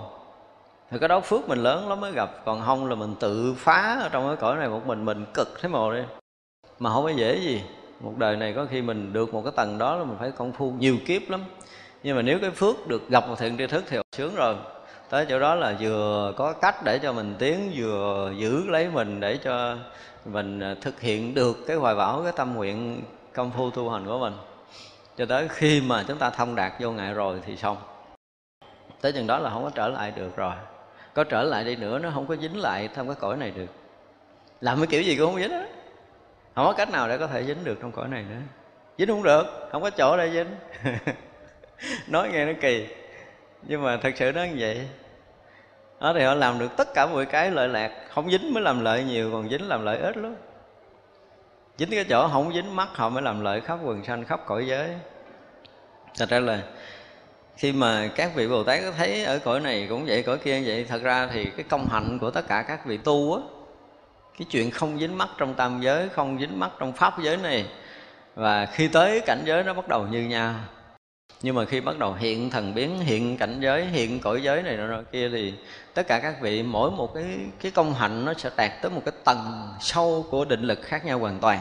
[0.96, 2.32] thì cái đó phước mình lớn lắm mới gặp.
[2.46, 5.48] Còn không là mình tự phá ở trong cái cõi này một mình mình cực
[5.62, 6.02] thế mồ đi.
[6.80, 7.64] Mà không có dễ gì.
[8.00, 10.52] Một đời này có khi mình được một cái tầng đó là mình phải công
[10.52, 11.44] phu nhiều kiếp lắm.
[12.04, 14.56] Nhưng mà nếu cái phước được gặp một thiện tri thức thì sướng rồi.
[15.10, 19.20] Tới chỗ đó là vừa có cách để cho mình tiến, vừa giữ lấy mình
[19.20, 19.76] để cho
[20.26, 23.04] mình à, thực hiện được cái hoài bão, cái tâm nguyện
[23.34, 24.34] công phu tu hành của mình.
[25.18, 27.78] Cho tới khi mà chúng ta thông đạt vô ngại rồi thì xong.
[29.02, 30.54] Tới chừng đó là không có trở lại được rồi
[31.16, 33.66] có trở lại đi nữa, nó không có dính lại trong cái cõi này được.
[34.62, 35.66] Làm cái kiểu gì cũng không dính á.
[36.56, 38.42] Không có cách nào để có thể dính được trong cõi này nữa.
[38.98, 40.48] Dính không được, không có chỗ để dính.
[42.08, 42.88] Nói nghe nó kỳ.
[43.62, 44.88] Nhưng mà thật sự nó như vậy,
[46.02, 47.92] đó thì họ làm được tất cả mọi cái lợi lạc.
[48.10, 50.36] Không dính mới làm lợi nhiều, còn dính làm lợi ít lắm.
[51.78, 54.68] Dính cái chỗ không dính mắt, họ mới làm lợi khắp quần sanh, khắp cõi
[54.68, 54.90] giới.
[56.18, 56.62] Thật ra là
[57.58, 60.62] khi mà các vị bồ tát có thấy ở cõi này cũng vậy, cõi kia
[60.66, 63.42] vậy, thật ra thì cái công hạnh của tất cả các vị tu á,
[64.40, 67.66] cái chuyện không dính mắt trong tam giới, không dính mắt trong pháp giới này,
[68.36, 70.54] và khi tới cảnh giới nó bắt đầu như nhau.
[71.42, 74.78] Nhưng mà khi bắt đầu hiện thần biến, hiện cảnh giới, hiện cõi giới này
[74.78, 75.54] nọ kia thì
[75.94, 77.26] tất cả các vị, mỗi một cái
[77.62, 81.06] cái công hạnh nó sẽ đạt tới một cái tầng sâu của định lực khác
[81.06, 81.60] nhau hoàn toàn.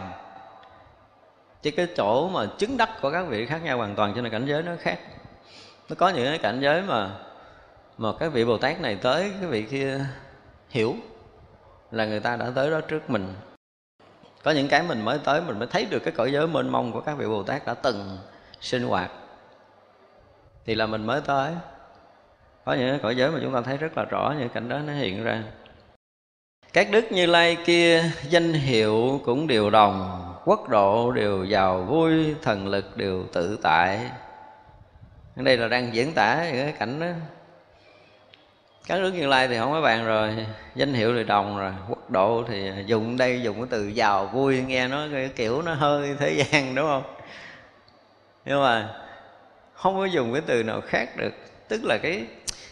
[1.63, 4.33] Chứ cái chỗ mà chứng đắc của các vị khác nhau hoàn toàn cho nên
[4.33, 4.99] cảnh giới nó khác
[5.89, 7.11] nó có những cái cảnh giới mà
[7.99, 10.01] mà các vị bồ tát này tới, cái vị kia
[10.69, 10.95] hiểu
[11.91, 13.35] là người ta đã tới đó trước mình.
[14.43, 16.93] Có những cái mình mới tới, mình mới thấy được cái cõi giới mênh mông
[16.93, 18.19] của các vị bồ tát đã từng
[18.61, 19.11] sinh hoạt.
[20.67, 21.53] Thì là mình mới tới.
[22.65, 24.79] Có những cái cõi giới mà chúng ta thấy rất là rõ, những cảnh đó
[24.79, 25.43] nó hiện ra.
[26.73, 32.35] Các đức như lai kia danh hiệu cũng đều đồng, quốc độ đều giàu, vui,
[32.43, 34.11] thần lực đều tự tại
[35.37, 37.07] đây là đang diễn tả cái cảnh đó.
[38.87, 42.11] Các nước như lai thì không có bàn rồi, danh hiệu thì đồng rồi, quốc
[42.11, 46.17] độ thì dùng đây, dùng cái từ giàu, vui, nghe nó cái kiểu nó hơi
[46.19, 47.03] thế gian, đúng không?
[48.45, 48.89] Nhưng mà
[49.75, 51.35] không có dùng cái từ nào khác được.
[51.69, 52.25] Tức là cái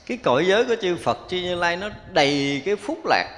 [0.06, 3.28] cái cõi giới của chư Phật, chư Như Lai nó đầy cái phúc lạc.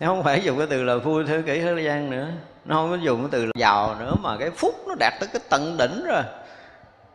[0.00, 2.28] Nó không phải dùng cái từ là vui thế kỷ thế gian nữa.
[2.64, 5.28] Nó không có dùng cái từ là giàu nữa, mà cái phúc nó đạt tới
[5.32, 6.22] cái tận đỉnh rồi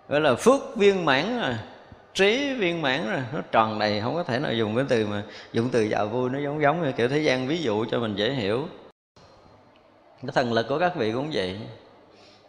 [0.09, 1.55] gọi là phước viên mãn rồi,
[2.13, 3.21] trí viên mãn rồi.
[3.33, 5.23] Nó tròn đầy, không có thể nào dùng cái từ mà
[5.53, 8.15] dùng từ dạ vui, nó giống giống như kiểu thế gian ví dụ cho mình
[8.15, 8.67] dễ hiểu.
[10.21, 11.59] Cái thần lực của các vị cũng vậy.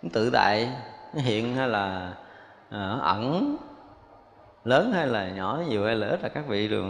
[0.02, 0.68] Nó tự tại,
[1.14, 2.12] nó hiện hay là
[2.70, 3.56] à, ẩn,
[4.64, 6.84] lớn hay là nhỏ, nhiều hay là ít là các vị đều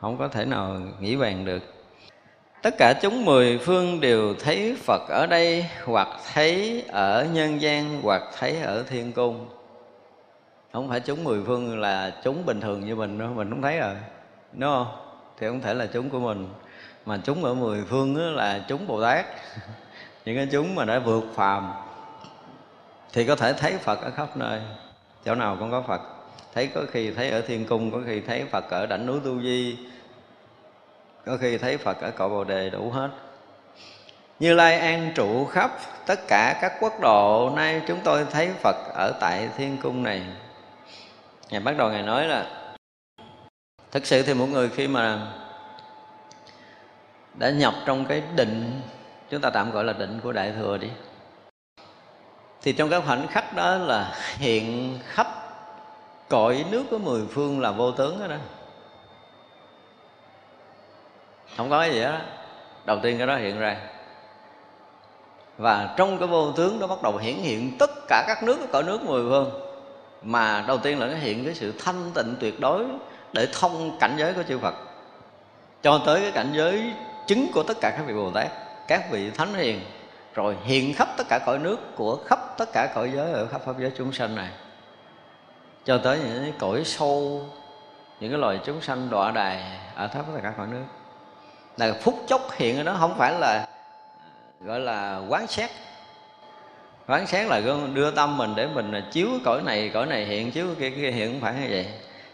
[0.00, 1.62] không có thể nào nghĩ bàn được.
[2.62, 8.02] Tất cả chúng mười phương đều thấy phật ở đây, hoặc thấy ở nhân gian,
[8.02, 9.48] hoặc thấy ở thiên cung
[10.72, 13.78] không phải chúng mười phương là chúng bình thường như mình đâu, mình không thấy
[13.78, 13.94] rồi.
[14.52, 14.86] Đúng không?
[15.38, 16.48] Thì không thể là chúng của mình.
[17.06, 19.26] Mà chúng ở mười phương là chúng bồ tát.
[20.24, 21.72] Những cái chúng mà đã vượt phàm.
[23.12, 24.60] Thì có thể thấy phật ở khắp nơi.
[25.24, 26.00] Chỗ nào cũng có phật.
[26.54, 29.40] Thấy có khi thấy ở thiên cung, có khi thấy phật ở đảnh núi tu
[29.42, 29.76] di.
[31.26, 33.08] Có khi thấy phật ở cội bồ đề đủ hết.
[34.40, 35.70] Như lai an trụ khắp
[36.06, 40.22] tất cả các quốc độ, nay chúng tôi thấy phật ở tại thiên cung này
[41.50, 42.46] ngài bắt đầu ngài nói là
[43.90, 45.32] thực sự thì một người khi mà
[47.34, 48.80] đã nhập trong cái định
[49.30, 50.88] chúng ta tạm gọi là định của đại thừa đi
[52.62, 55.26] thì trong cái khoảnh khắc đó là hiện khắp
[56.28, 58.36] cõi nước của mười phương là vô tướng đó, đó
[61.56, 62.18] không có cái gì đó
[62.84, 63.76] đầu tiên cái đó hiện ra.
[65.58, 68.82] Và trong cái vô tướng đó bắt đầu hiển hiện tất cả các nước cõi
[68.82, 69.69] nước mười phương
[70.22, 72.84] mà đầu tiên là nó hiện cái sự thanh tịnh tuyệt đối
[73.32, 74.74] để thông cảnh giới của chư Phật.
[75.82, 76.92] Cho tới cái cảnh giới
[77.26, 78.48] chứng của tất cả các vị Bồ Tát,
[78.88, 79.80] các vị thánh hiền.
[80.34, 83.60] Rồi hiện khắp tất cả cõi nước của khắp tất cả cõi giới ở khắp
[83.64, 84.48] pháp giới chúng sanh này.
[85.84, 87.46] Cho tới những cái cõi sâu,
[88.20, 89.62] những cái loài chúng sanh đọa đài
[89.94, 90.84] ở khắp tất cả cõi nước.
[91.76, 93.66] Là phút chốc hiện ở đó không phải là,
[94.60, 95.70] gọi là quán xét
[97.10, 97.60] quán sáng là
[97.94, 101.32] đưa tâm mình để mình chiếu cõi này cõi này hiện, chiếu kia kia hiện,
[101.32, 101.86] không phải như vậy.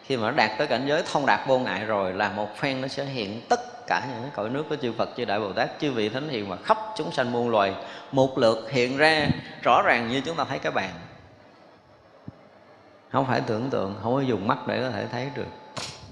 [0.04, 2.80] Khi mà nó đạt tới cảnh giới thông đạt vô ngại rồi là một phen
[2.80, 5.70] nó sẽ hiện tất cả những cõi nước của chư Phật, chư Đại Bồ Tát,
[5.80, 7.72] chư vị thánh hiền mà khắp chúng sanh muôn loài
[8.12, 9.28] một lượt hiện ra
[9.62, 10.90] rõ ràng như chúng ta thấy cái bàn
[13.12, 15.46] không phải tưởng tượng, không có dùng mắt để có thể thấy được.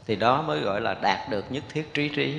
[0.07, 2.37] Thì đó mới gọi là đạt được nhất thiết trí trí,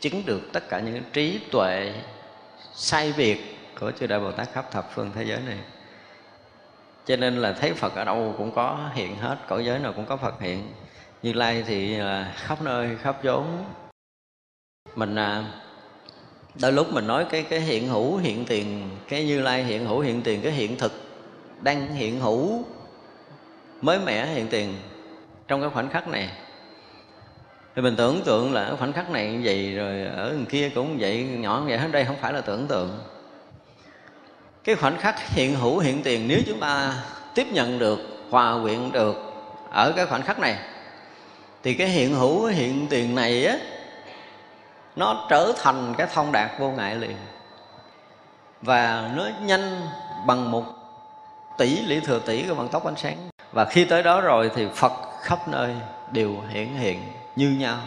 [0.00, 1.92] chứng được tất cả những trí tuệ
[2.74, 5.58] sai biệt của chư đại bồ tát khắp thập phương thế giới này.
[7.06, 10.06] Cho nên là thấy phật ở đâu cũng có hiện hết cõi giới nào cũng
[10.06, 10.72] có phật hiện.
[11.22, 13.44] Như lai thì là khắp nơi khắp chốn
[14.94, 15.44] mình à,
[16.60, 20.00] đôi lúc mình nói cái cái hiện hữu hiện tiền cái như lai hiện hữu
[20.00, 20.92] hiện tiền cái hiện thực
[21.62, 22.64] đang hiện hữu
[23.82, 24.74] mới mẻ hiện tiền
[25.48, 26.30] trong cái khoảnh khắc này.
[27.74, 30.96] Thì mình tưởng tượng là ở khoảnh khắc này như vậy rồi ở kia cũng
[31.00, 32.98] vậy nhỏ như vậy hết đây không phải là tưởng tượng
[34.66, 36.94] cái khoảnh khắc hiện hữu, hiện tiền nếu chúng ta
[37.34, 37.98] tiếp nhận được,
[38.30, 39.16] hòa quyện được
[39.70, 40.56] ở cái khoảnh khắc này,
[41.62, 43.56] thì cái hiện hữu, hiện tiền này á,
[44.96, 47.16] nó trở thành cái thông đạt vô ngại liền.
[48.62, 49.80] Và nó nhanh
[50.26, 50.64] bằng một
[51.58, 53.16] tỷ lý thừa tỷ cái vận tốc ánh sáng.
[53.52, 55.74] Và khi tới đó rồi thì phật khắp nơi
[56.12, 57.02] đều hiển hiện
[57.36, 57.78] như nhau.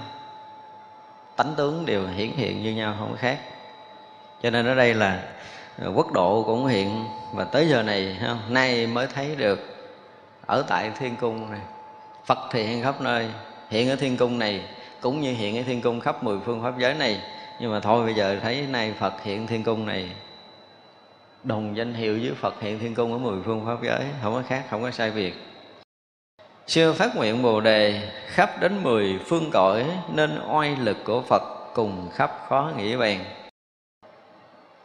[1.35, 3.39] Tánh tướng đều hiển hiện như nhau, không khác.
[4.43, 5.19] Cho nên ở đây là
[5.87, 7.05] quốc độ cũng hiện.
[7.33, 8.39] Và tới giờ này không?
[8.49, 9.59] nay mới thấy được
[10.45, 11.61] ở tại thiên cung này.
[12.25, 13.29] Phật thì hiện khắp nơi.
[13.69, 14.61] Hiện ở thiên cung này
[15.01, 17.21] cũng như hiện ở thiên cung khắp mười phương pháp giới này.
[17.59, 20.09] Nhưng mà thôi, bây giờ thấy nay phật hiện thiên cung này.
[21.43, 24.01] Đồng danh hiệu với phật hiện thiên cung ở mười phương pháp giới.
[24.23, 25.33] Không có khác, không có sai việc
[26.67, 31.43] Xưa phát nguyện Bồ Đề, khắp đến mười phương cõi Nên oai lực của Phật
[31.73, 33.19] cùng khắp khó nghĩ bàn.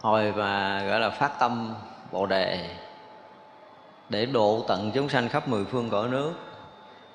[0.04, 1.74] Hồi mà gọi là phát tâm
[2.12, 2.70] Bồ Đề,
[4.08, 6.32] Để độ tận chúng sanh khắp mười phương cõi nước.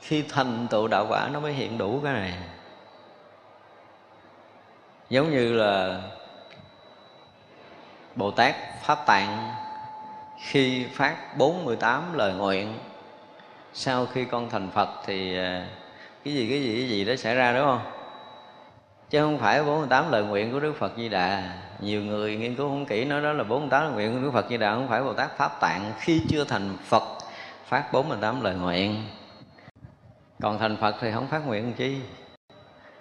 [0.02, 2.34] Khi thành tựu đạo quả, nó mới hiện đủ cái này.
[5.10, 6.02] Giống như là
[8.16, 9.54] Bồ Tát Pháp Tạng
[10.46, 12.74] Khi phát 48 lời nguyện,
[13.74, 15.68] sau khi con thành phật thì à,
[16.24, 17.92] cái gì cái gì cái gì đó xảy ra, đúng không?
[19.10, 22.68] Chứ không phải 48 lời nguyện của Đức Phật Di Đà nhiều người nghiên cứu
[22.68, 25.04] không kỹ, nói đó là 48 lời nguyện của Đức Phật Di Đà, không phải
[25.04, 27.04] Bồ Tát Pháp Tạng khi chưa thành Phật,
[27.66, 29.04] phát 48 lời nguyện.
[30.42, 31.98] Còn thành Phật thì không phát nguyện chi.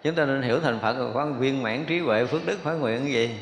[0.03, 2.73] Chúng ta nên hiểu thành Phật là có viên mãn trí huệ, phước đức phát
[2.73, 3.39] nguyện cái gì.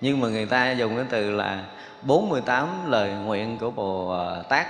[0.00, 1.64] Nhưng mà người ta dùng cái từ là
[2.02, 4.66] 48 lời nguyện của Bồ ờ, Tát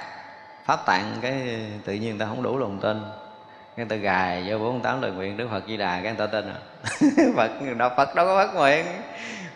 [0.65, 3.03] pháp tạng, cái tự nhiên ta không đủ lòng tin.
[3.77, 6.27] Cái ta gài vô bốn tám lời nguyện đức phật di đà, cái người ta
[6.27, 6.59] tin à.
[7.37, 8.87] Phật đạo phật đâu có phát nguyện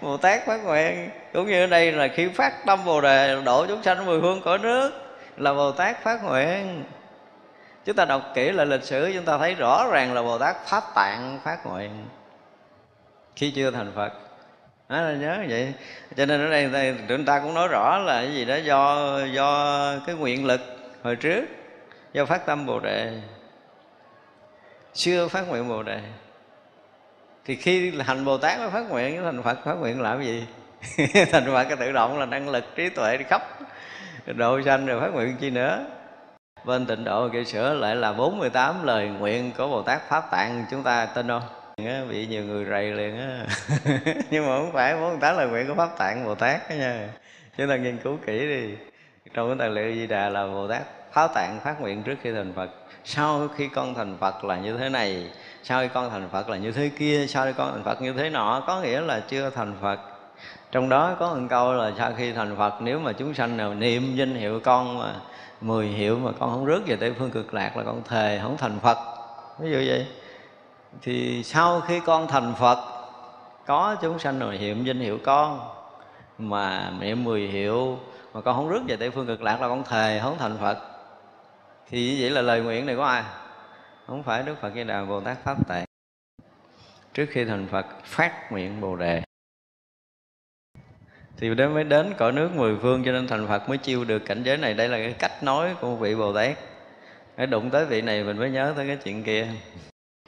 [0.01, 3.67] bồ tát phát nguyện cũng như ở đây là khi phát tâm bồ đề độ
[3.67, 4.91] chúng sanh mười phương cõi nước
[5.37, 6.85] là bồ tát phát nguyện
[7.85, 10.57] chúng ta đọc kỹ lại lịch sử chúng ta thấy rõ ràng là bồ tát
[10.67, 11.91] pháp tạng phát nguyện
[13.37, 14.13] khi chưa thành phật.
[14.89, 15.73] Đó là nhớ vậy?
[16.17, 19.19] Cho nên ở đây, đây chúng ta cũng nói rõ là cái gì đó do
[19.33, 20.61] do cái nguyện lực
[21.03, 21.45] hồi trước
[22.13, 23.21] do phát tâm bồ đề.
[24.93, 26.01] Chưa phát nguyện bồ đề
[27.45, 30.47] thì khi hành bồ tát mới phát nguyện, thành phật phát nguyện làm gì?
[31.33, 33.43] Thành phật cái tự động là năng lực trí tuệ đi khắp
[34.27, 35.87] độ sanh rồi phát nguyện chi nữa.
[36.65, 40.65] Bên tịnh độ kia sửa lại là 48 lời nguyện của Bồ Tát Pháp Tạng,
[40.71, 41.43] chúng ta tin không?
[42.11, 43.47] Bị nhiều người rầy liền á.
[44.31, 47.09] Nhưng mà không phải 48 lời nguyện của Pháp Tạng, Bồ Tát đó nha.
[47.59, 48.75] Chúng ta nghiên cứu kỹ đi.
[49.35, 52.33] Trong cái tài liệu Di Đà là Bồ Tát Pháp Tạng phát nguyện trước khi
[52.33, 52.71] thành Phật.
[53.05, 55.31] Sau khi con thành Phật là như thế này.
[55.67, 58.13] Sau khi con thành Phật là như thế kia, Sau khi con thành Phật như
[58.13, 60.01] thế nọ, Có nghĩa là chưa thành Phật.
[60.73, 63.75] Trong đó có một câu là sau khi thành Phật, nếu mà chúng sanh nào
[63.75, 65.15] niệm danh hiệu con mà
[65.61, 68.57] mười hiệu mà con không rước về tây phương cực lạc là con thề không
[68.57, 68.99] thành Phật.
[69.59, 70.07] Ví dụ vậy.
[71.03, 72.79] Thì sau khi con thành Phật,
[73.67, 75.61] có chúng sanh nào niệm danh hiệu con
[76.39, 77.99] mà niệm mười hiệu
[78.35, 80.79] mà con không rước về tây phương cực lạc là con thề không thành Phật?
[81.91, 83.23] Thì như vậy là lời nguyện này của ai?
[84.07, 85.85] Không phải Đức Phật Di Đà Bồ Tát Pháp Tạng.
[87.15, 89.23] Trước khi thành Phật, phát nguyện Bồ đề.
[91.37, 94.19] Thì đến mới đến cõi nước mười phương cho nên thành Phật mới chiêu được
[94.19, 94.75] cảnh giới này.
[94.75, 96.59] Đây là cái cách nói của một vị Bồ Tát.
[97.37, 99.49] Cái đụng tới vị này mình mới nhớ tới cái chuyện kia.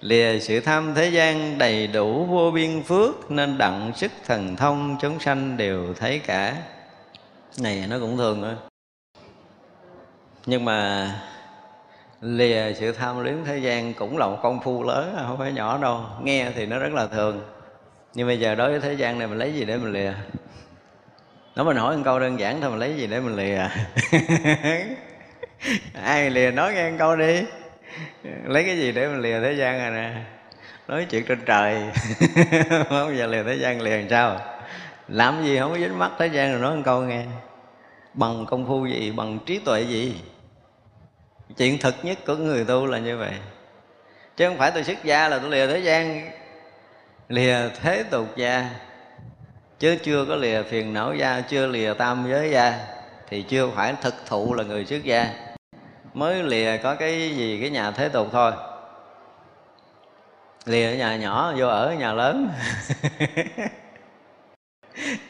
[0.01, 4.97] Lìa sự tham thế gian đầy đủ vô biên phước, nên đặng sức thần thông
[5.01, 6.62] chúng sanh đều thấy cả.
[7.61, 8.55] Này, nó cũng thường thôi.
[10.47, 11.11] Nhưng mà
[12.20, 15.52] lìa sự tham luyến thế gian cũng là một công phu lớn à, không phải
[15.52, 16.01] nhỏ đâu.
[16.22, 17.43] Nghe thì nó rất là thường.
[18.14, 20.12] Nhưng bây giờ đối với thế gian này mình lấy gì để mình lìa?
[21.56, 23.68] Nó mình hỏi một câu đơn giản thôi, mình lấy gì để mình lìa?
[26.05, 27.43] Ai lìa nói nghe một câu đi.
[28.44, 30.14] Lấy cái gì để mình lìa thế gian rồi nè?
[30.88, 31.78] Nói chuyện trên trời.
[32.88, 34.40] Không giờ lìa thế gian, lìa làm sao?
[35.09, 37.24] Làm gì không có dính mắt thế gian rồi nói một câu nghe.
[38.14, 39.12] Bằng công phu gì?
[39.16, 40.14] Bằng trí tuệ gì?
[41.56, 43.32] Chuyện thực nhất của người tu là như vậy.
[44.36, 46.31] Chứ không phải tôi xuất gia là tôi lìa thế gian.
[47.28, 48.70] Lìa thế tục gia.
[49.78, 52.78] Chứ chưa có lìa phiền não gia, chưa lìa tam giới gia,
[53.28, 55.31] thì chưa phải thực thụ là người xuất gia.
[56.14, 58.52] Mới lìa có cái gì, cái nhà thế tục thôi.
[60.64, 62.51] Lìa ở nhà nhỏ, vô ở nhà lớn.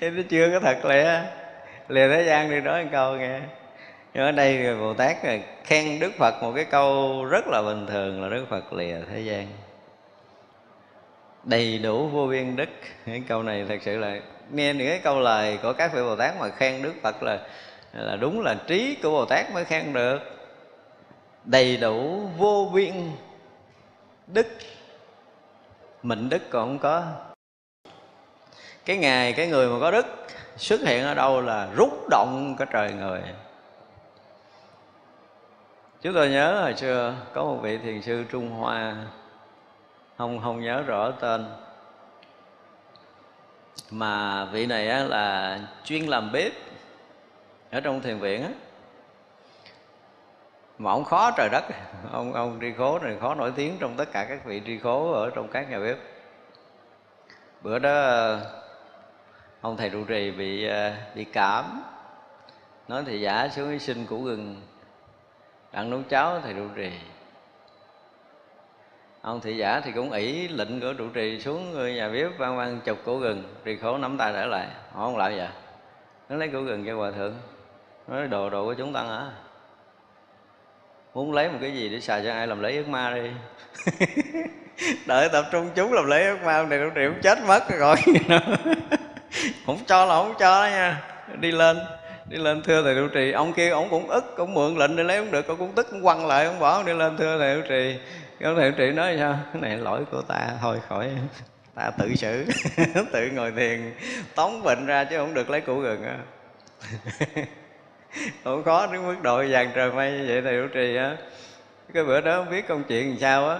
[0.00, 1.20] Thế nó chưa, có thật lìa.
[1.88, 3.40] Lìa thế gian đi nói một câu nghe
[4.16, 5.16] nhưng ở đây bồ tát
[5.64, 9.20] khen đức phật một cái câu rất là bình thường là đức phật lìa thế
[9.20, 9.46] gian.
[11.44, 12.68] Đầy đủ vô biên đức.
[13.06, 14.20] Cái câu này thật sự là,
[14.50, 17.40] nghe những cái câu lời của các vị bồ tát mà khen đức phật là
[17.92, 20.18] là đúng là trí của bồ tát mới khen được.
[21.44, 22.94] Đầy đủ vô biên
[24.26, 24.46] đức.
[26.02, 27.04] Mệnh đức còn không có.
[28.84, 30.06] Cái ngày cái người mà có đức
[30.56, 33.20] xuất hiện ở đâu là rút động cái trời người
[36.02, 38.96] chúng tôi nhớ hồi xưa có một vị thiền sư trung hoa
[40.18, 41.46] không không nhớ rõ tên.
[43.90, 46.52] Mà vị này á, là chuyên làm bếp
[47.70, 48.50] ở trong thiền viện á.
[50.78, 51.64] Mà ông khó trời đất
[52.12, 55.12] ông ông tri khố này khó nổi tiếng trong tất cả các vị tri khố
[55.12, 55.96] ở trong các nhà bếp.
[57.62, 58.36] Bữa đó
[59.60, 61.82] ông thầy trụ trì bị à, bị cảm
[62.88, 64.62] nói thì giả xuống sinh củ gừng
[65.72, 66.90] đang nấu cháo thầy trụ trì.
[69.20, 72.56] Ông thị giả thì cũng ỷ lệnh của trụ trì xuống người nhà bếp văn
[72.56, 74.66] văn chụp cổ gừng trì khổ nắm tay trở lại.
[74.92, 75.48] Họ không lại vậy?
[76.28, 77.34] Nó lấy cổ gừng cho hòa thượng.
[78.08, 79.30] Nói, đồ đồ của chúng tăng hả?
[81.14, 83.30] Muốn lấy một cái gì để xài cho ai làm lấy ước ma đi?
[85.06, 87.96] Đợi tập trung chúng làm lấy ước ma này trụ trì cũng chết mất rồi.
[89.66, 91.02] Không cho là không cho đó nha.
[91.40, 91.78] Đi lên
[92.28, 93.32] đi lên thưa thầy trụ trì.
[93.32, 95.86] Ông kia ông cũng ức cũng mượn lệnh để lấy không được ông cũng tức
[95.90, 97.98] cũng quăng lại, ông bỏ đi lên thưa thầy trụ trì.
[98.40, 99.38] Cái thầy trụ trì nói sao?
[99.52, 101.10] Cái này lỗi của ta, thôi khỏi,
[101.74, 102.44] ta tự xử,
[103.12, 103.94] tự ngồi thiền,
[104.34, 106.18] tống bệnh ra chứ không được lấy củ gừng á.
[108.44, 111.16] Không khó đến mức độ vàng trời mây như vậy, thầy trụ trì á.
[111.94, 113.58] Cái bữa đó không biết công chuyện làm sao á.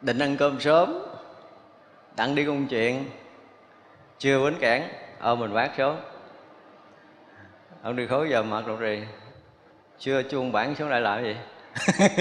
[0.00, 0.98] Định ăn cơm sớm,
[2.16, 3.10] đặng đi công chuyện,
[4.18, 4.88] chưa bến cảng
[5.18, 5.96] ờ mình bác xuống
[7.86, 9.00] ông đi khối giờ mặc đồ trì
[9.98, 11.36] chưa chuông bản xuống lại làm gì?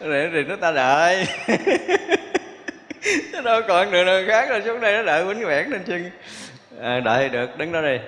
[0.00, 1.26] Để thì nó ta đợi.
[3.32, 6.10] Nó đâu còn đường nào khác rồi xuống đây nó đợi quýnh quẹt lên chân.
[6.80, 7.98] À, đợi được đứng đó đi.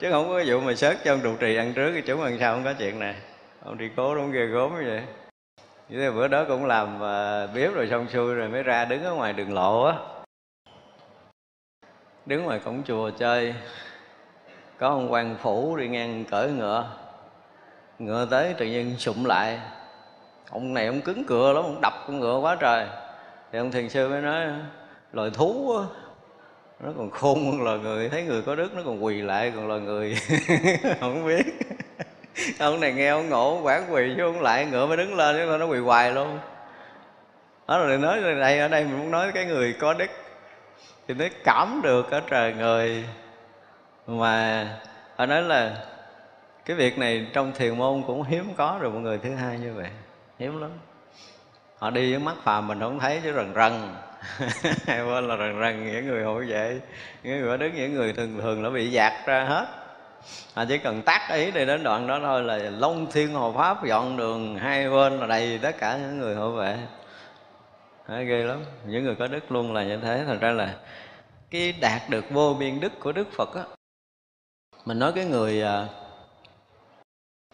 [0.00, 2.36] Chứ không có vụ mà sớt cho ông trụ trì ăn trước cái chúng ăn
[2.40, 3.14] sau không có chuyện này.
[3.64, 5.00] Ông đi cố đúng ghê gốm như
[5.88, 6.10] vậy.
[6.10, 9.14] Bữa đó cũng làm à, uh, biếp rồi xong xuôi rồi mới ra đứng ở
[9.14, 9.94] ngoài đường lộ á.
[12.26, 13.54] Đứng ngoài cổng chùa chơi
[14.78, 16.86] có ông quan phủ đi ngang cởi ngựa.
[17.98, 19.60] Ngựa tới tự nhiên sụm lại.
[20.50, 22.86] Ông này ông cứng cựa lắm ông đập con ngựa quá trời.
[23.52, 24.46] Thì ông thiền sư mới nói
[25.12, 25.86] loài thú đó,
[26.80, 28.08] nó còn khôn hơn loài người.
[28.08, 30.16] Thấy người có đức nó còn quỳ lại còn loài người.
[31.00, 31.46] Không biết.
[32.58, 35.56] Ông này nghe ông ngộ quán quỳ chứ ông lại ngựa mới đứng lên chứ
[35.58, 36.38] nó quỳ hoài luôn.
[37.68, 40.10] Đó rồi nói đây ở đây mình muốn nói cái người có đức.
[41.08, 43.04] Thì mới cảm được ở trời người
[44.06, 44.66] mà
[45.16, 45.76] họ nói là
[46.64, 49.74] cái việc này trong thiền môn cũng hiếm có rồi mọi người thứ hai như
[49.74, 49.88] vậy.
[50.38, 50.70] Hiếm lắm.
[51.78, 53.72] Họ đi với mắt phàm mình không thấy chứ rần rần.
[54.86, 56.80] Hay quên là rần rần những người hộ vệ
[57.22, 59.66] những người đứng những người thường thường nó bị dạt ra hết.
[60.54, 63.84] Họ chỉ cần tác ý đi đến đoạn đó thôi là long thiên hồ pháp
[63.84, 66.78] dọn đường hai bên là đầy tất cả những người hộ vệ.
[68.06, 68.64] À, ghê lắm.
[68.86, 70.24] Những người có đức luôn là như thế.
[70.26, 70.74] Thành ra là
[71.50, 73.62] cái đạt được vô biên đức của đức phật á
[74.84, 75.86] mình nói cái người à,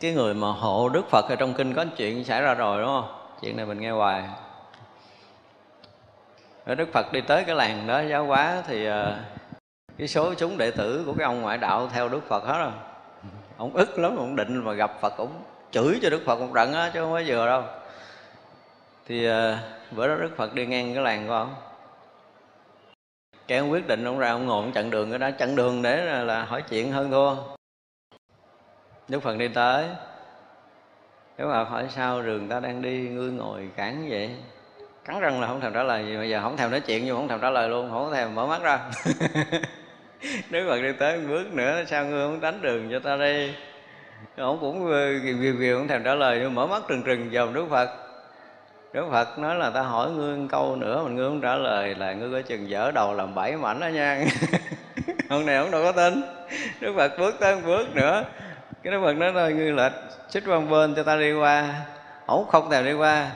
[0.00, 2.88] cái người mà hộ đức phật ở trong kinh có chuyện xảy ra rồi, đúng
[2.88, 3.36] không?
[3.40, 4.24] Chuyện này mình nghe hoài.
[6.64, 9.24] Ở đức phật đi tới cái làng đó, giáo hóa thì à,
[9.98, 12.72] cái số chúng đệ tử của cái ông ngoại đạo theo đức phật hết rồi.
[13.56, 15.30] Ông ức lắm, ông định mà gặp phật cũng
[15.70, 17.62] chửi cho đức phật một trận á, chứ không có vừa đâu.
[19.06, 19.58] Thì à,
[19.90, 21.54] bữa đó đức phật đi ngang cái làng của ông
[23.50, 25.30] kẻ ông quyết định ông ra ông ngồi ông chặn đường cái đó.
[25.30, 27.36] Chặn đường để là, là hỏi chuyện hơn thua.
[29.08, 29.84] Đức phật đi tới.
[31.38, 34.30] Nếu mà hỏi sao đường ta đang đi ngươi ngồi cản vậy?
[35.04, 36.04] Cắn răng là không thèm trả lời.
[36.06, 38.34] Gì Bây giờ không thèm nói chuyện nhưng không thèm trả lời luôn Không thèm
[38.34, 38.78] mở mắt ra.
[40.50, 43.52] Nếu Phật đi tới một bước nữa Sao ngươi không đánh đường cho ta đi?
[44.36, 45.08] Ông cũng ờ,
[45.40, 48.09] viều viều không thèm trả lời Nhưng mở mắt trừng trừng dòm Đức Phật.
[48.92, 51.94] Đức Phật nói là ta hỏi ngươi một câu nữa Mà ngươi không trả lời
[51.94, 54.24] là ngươi có chừng dở đầu làm bảy mảnh đó nha.
[55.28, 56.22] Ông này ông đâu có tin.
[56.80, 58.24] Đức Phật bước tới một bước nữa.
[58.82, 59.92] Cái Đức Phật nói thôi, ngươi lệch,
[60.28, 61.74] xích qua bên cho ta đi qua.
[62.26, 63.30] Ổng không thèm đi qua.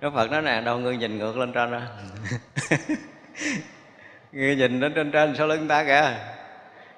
[0.00, 1.82] Đức Phật nói nè, đâu ngươi nhìn ngược lên trên ra
[4.32, 6.14] Ngươi nhìn lên trên trên sau lưng ta kìa.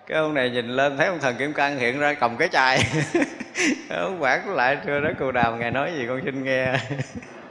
[0.06, 2.82] Cái ông này nhìn lên thấy ông thần kim cang hiện ra cầm cái chai.
[3.90, 6.74] Ông quản lại thưa đó cù đàm ngài nói gì con xin nghe.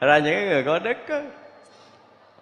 [0.00, 1.20] ra những cái người có đức á,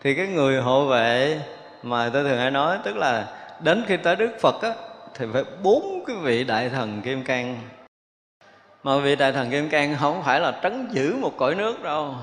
[0.00, 1.40] thì cái người hộ vệ
[1.82, 3.26] mà tôi thường hay nói tức là
[3.60, 4.74] đến khi tới đức phật á
[5.14, 7.58] thì phải bốn cái vị đại thần kim cang.
[8.82, 12.14] Mà vị đại thần kim cang không phải là trấn giữ một cõi nước đâu.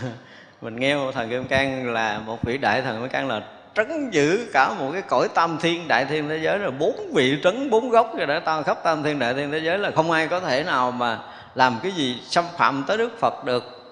[0.60, 3.42] Mình nghe một thần kim cang là một vị đại thần kim cang là
[3.74, 7.38] trấn giữ cả một cái cõi tam thiên đại thiên thế giới rồi bốn vị
[7.44, 10.10] trấn bốn gốc rồi đã tam khắp tam thiên đại thiên thế giới là không
[10.10, 11.18] ai có thể nào mà
[11.54, 13.83] làm cái gì xâm phạm tới đức phật được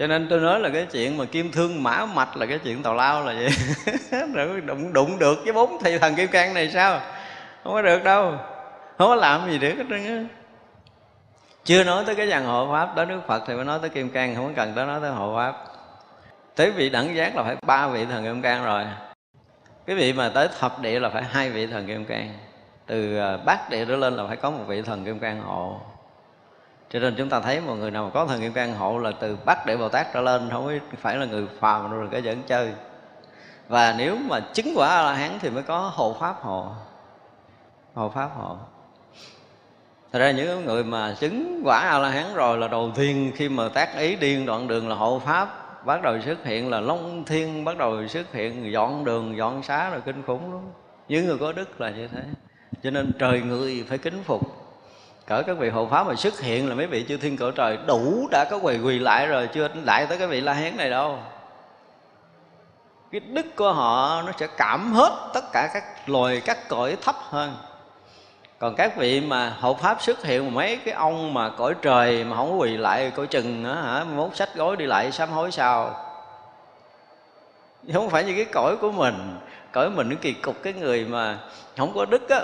[0.00, 2.82] cho nên tôi nói là cái chuyện mà kim thương mã mạch là cái chuyện
[2.82, 3.50] tào lao là vậy.
[4.34, 7.00] Rồi đụng đụng được với bốn thầy thần kim cang này sao?
[7.64, 8.30] Không có được đâu.
[8.98, 10.24] Không có làm gì được hết trơn á.
[11.64, 14.10] Chưa nói tới cái dàn hộ pháp đó đức phật thì mới nói tới kim
[14.10, 15.54] cang, không cần tới nói tới hộ pháp.
[16.56, 18.84] Tới vị đẳng giác là phải ba vị thần kim cang rồi.
[19.86, 22.38] Cái vị mà tới thập địa là phải hai vị thần kim cang.
[22.86, 25.80] Từ à, bát địa trở lên là phải có một vị thần kim cang hộ
[26.90, 29.12] cho nên chúng ta thấy một người nào mà có thần kim căn hộ là
[29.20, 32.42] từ bắt để bồ tát trở lên, không phải là người phàm rồi cái dẫn
[32.42, 32.72] chơi.
[33.68, 36.72] Và nếu mà chứng quả a la hán thì mới có hộ pháp hộ
[37.94, 38.56] hộ pháp hộ.
[40.12, 43.48] Thật ra những người mà chứng quả a la hán rồi là đầu tiên khi
[43.48, 45.48] mà tác ý điên đoạn đường là hộ pháp,
[45.86, 49.90] bắt đầu xuất hiện là long thiên, bắt đầu xuất hiện dọn đường, dọn xá
[49.90, 50.62] rồi kinh khủng lắm.
[51.08, 52.22] Những người có đức là như thế.
[52.82, 54.59] Cho nên trời người phải kính phục
[55.30, 57.78] cỡ các vị hộ pháp mà xuất hiện là mấy vị chư thiên cỡ trời
[57.86, 60.90] đủ đã có quỳ quỳ lại rồi, chưa lại tới cái vị la hán này
[60.90, 61.18] đâu.
[63.12, 67.16] Cái đức của họ nó sẽ cảm hết tất cả các loài, các cõi thấp
[67.20, 67.56] hơn.
[68.58, 72.36] Còn các vị mà hộ pháp xuất hiện mấy cái ông mà cõi trời mà
[72.36, 74.04] không quỳ lại cõi chừng nữa hả?
[74.04, 76.06] Mốt sách gối đi lại sám hối sao?
[77.92, 79.38] Không phải như cái cõi của mình.
[79.72, 81.38] Cõi mình nó kỳ cục, cái người mà
[81.76, 82.40] không có đức á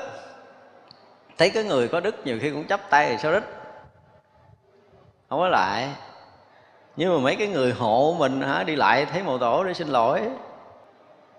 [1.38, 3.42] thấy cái người có đức nhiều khi cũng chấp tay thì sao đích?
[5.28, 5.88] Không có lại.
[6.96, 8.62] Nhưng mà mấy cái người hộ mình hả?
[8.62, 10.20] Đi lại thấy mộ tổ để xin lỗi.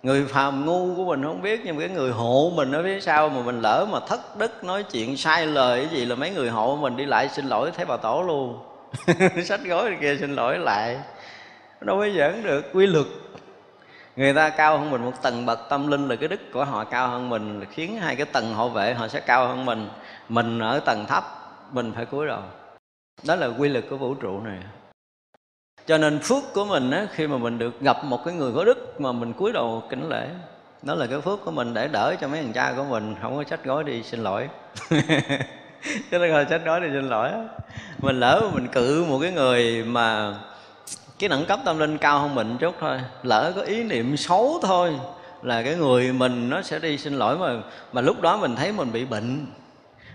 [0.04, 3.00] Người phàm ngu của mình không biết, nhưng mà cái người hộ mình ở phía
[3.00, 6.30] sau mà mình lỡ mà thất đức nói chuyện sai lời cái gì là mấy
[6.30, 8.60] người hộ mình đi lại xin lỗi thấy bà tổ luôn.
[9.46, 11.00] Sách gói kia xin lỗi lại.
[11.82, 12.66] Đâu có giỡn được.
[12.74, 13.06] Quy luật
[14.18, 16.84] người ta cao hơn mình một tầng bậc tâm linh là cái đức của họ
[16.84, 19.90] cao hơn mình khiến hai cái tầng hộ vệ họ sẽ cao hơn mình.
[20.30, 21.24] Mình ở tầng thấp
[21.72, 22.42] mình phải cúi đầu.
[23.24, 24.60] Đó là quy luật của vũ trụ này.
[25.86, 28.64] Cho nên phước của mình á, khi mà mình được gặp một cái người có
[28.64, 30.28] đức mà mình cúi đầu kính lễ
[30.82, 33.36] đó là cái phước của mình để đỡ cho mấy thằng cha của mình không
[33.38, 34.50] có trách gói đi xin lỗi.
[36.12, 37.32] Cho nên hồi trách gói đi xin lỗi
[37.98, 40.36] mình lỡ mình cự một cái người mà
[41.20, 43.00] cái đẳng cấp tâm linh cao hơn mình chút thôi.
[43.24, 44.96] Lỡ có ý niệm xấu thôi
[45.44, 47.50] là cái người mình nó sẽ đi xin lỗi mà
[47.94, 49.46] mà lúc đó mình thấy mình bị bệnh,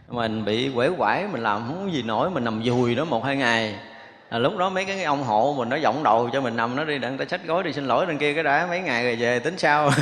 [0.08, 3.24] mình bị quể quải, mình làm không có gì nổi, mình nằm dùi đó một
[3.24, 3.74] hai ngày.
[4.30, 6.84] Là lúc đó mấy cái ông hộ mình nó giọng đầu cho mình nằm, nó
[6.84, 9.16] đi đặng ta xách gối đi xin lỗi đằng kia cái đã mấy ngày rồi
[9.16, 9.90] về, tính sao?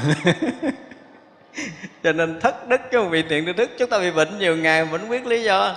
[2.02, 4.84] Cho nên thất đức chứ không bị tiện đức, chúng ta bị bệnh nhiều ngày
[4.84, 5.76] mình quyết biết lý do.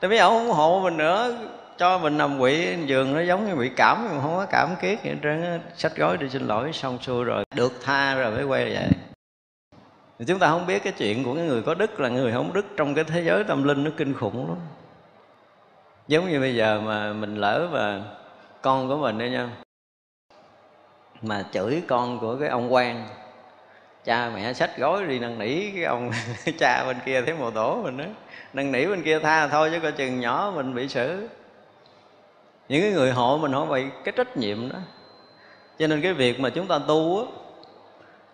[0.00, 1.34] Tại vì ông không hộ mình nữa
[1.78, 4.98] cho mình nằm quỷ giường nó giống như bị cảm, mà không có cảm kiết
[5.04, 8.64] vậy trơn sách gói đi xin lỗi, xong xuôi rồi, được tha rồi mới quay
[8.64, 8.88] về
[10.26, 12.66] chúng ta không biết cái chuyện của cái người có đức là người không đức
[12.76, 14.56] trong cái thế giới tâm linh nó kinh khủng lắm.
[16.08, 18.02] Giống như bây giờ mà mình lỡ mà
[18.62, 19.50] con của mình đấy nha,
[21.22, 23.08] mà chửi con của cái ông quan
[24.04, 26.10] cha mẹ sách gói đi năn nỉ cái ông
[26.58, 28.04] cha bên kia thấy mồ tổ mình đó
[28.52, 31.28] năn nỉ bên kia tha thôi chứ coi chừng nhỏ mình bị xử
[32.68, 34.78] những cái người hộ mình hỏi vậy cái trách nhiệm đó.
[35.78, 37.24] Cho nên cái việc mà chúng ta tu á,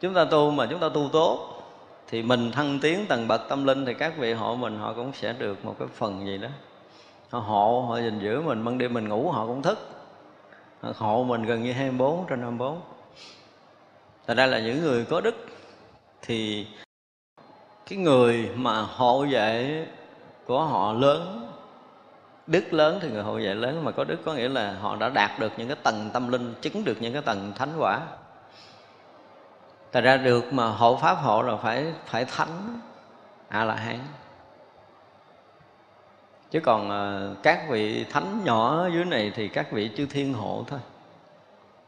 [0.00, 1.62] chúng ta tu mà chúng ta tu tốt,
[2.08, 5.12] thì mình thăng tiến tầng bậc tâm linh thì các vị hộ mình họ cũng
[5.12, 6.48] sẽ được một cái phần gì đó.
[7.30, 9.78] Họ hộ, họ gìn giữ mình, ban đêm mình ngủ họ cũng thức.
[10.80, 12.80] Họ hộ mình gần như 24 trên 24
[14.26, 15.34] Thật ra là những người có đức
[16.22, 16.66] thì
[17.86, 19.86] cái người mà hộ vệ
[20.46, 21.43] của họ lớn
[22.46, 25.08] đức lớn thì người hộ vệ lớn, mà có đức có nghĩa là họ đã
[25.08, 28.00] đạt được những cái tầng tâm linh, chứng được những cái tầng thánh quả.
[29.92, 32.80] Thật ra được mà hộ pháp hộ là phải phải thánh
[33.48, 33.98] a la hán
[36.50, 40.64] chứ còn ờ, các vị thánh nhỏ dưới này thì các vị chư thiên hộ
[40.68, 40.80] thôi.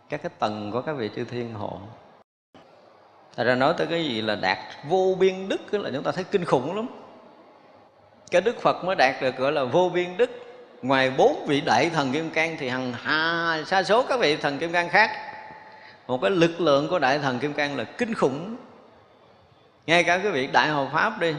[0.08, 1.78] Các cái tầng của các vị chư thiên hộ.
[3.36, 4.58] Thật ra nói tới cái gì là đạt
[4.88, 6.86] vô biên đức là chúng ta thấy kinh khủng lắm.
[8.30, 10.30] Cái Đức Phật mới đạt được gọi là vô biên đức.
[10.82, 14.58] Ngoài bốn vị đại thần kim cang thì hằng hà, sa số các vị thần
[14.58, 15.10] kim cang khác.
[16.06, 18.56] Một cái lực lượng của đại thần kim cang là kinh khủng.
[19.86, 21.34] Ngay cả cái vị đại hộ pháp đi.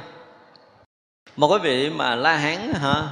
[1.35, 3.03] Một cái vị mà La Hán hả?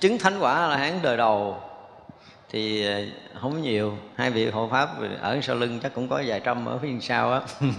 [0.00, 1.62] Chứng thánh quả La Hán đời đầu.
[2.50, 3.00] Thì ờ,
[3.40, 3.98] không nhiều.
[4.16, 4.88] Hai vị hộ pháp
[5.20, 7.40] ở sau lưng chắc cũng có vài trăm ở phía sau á.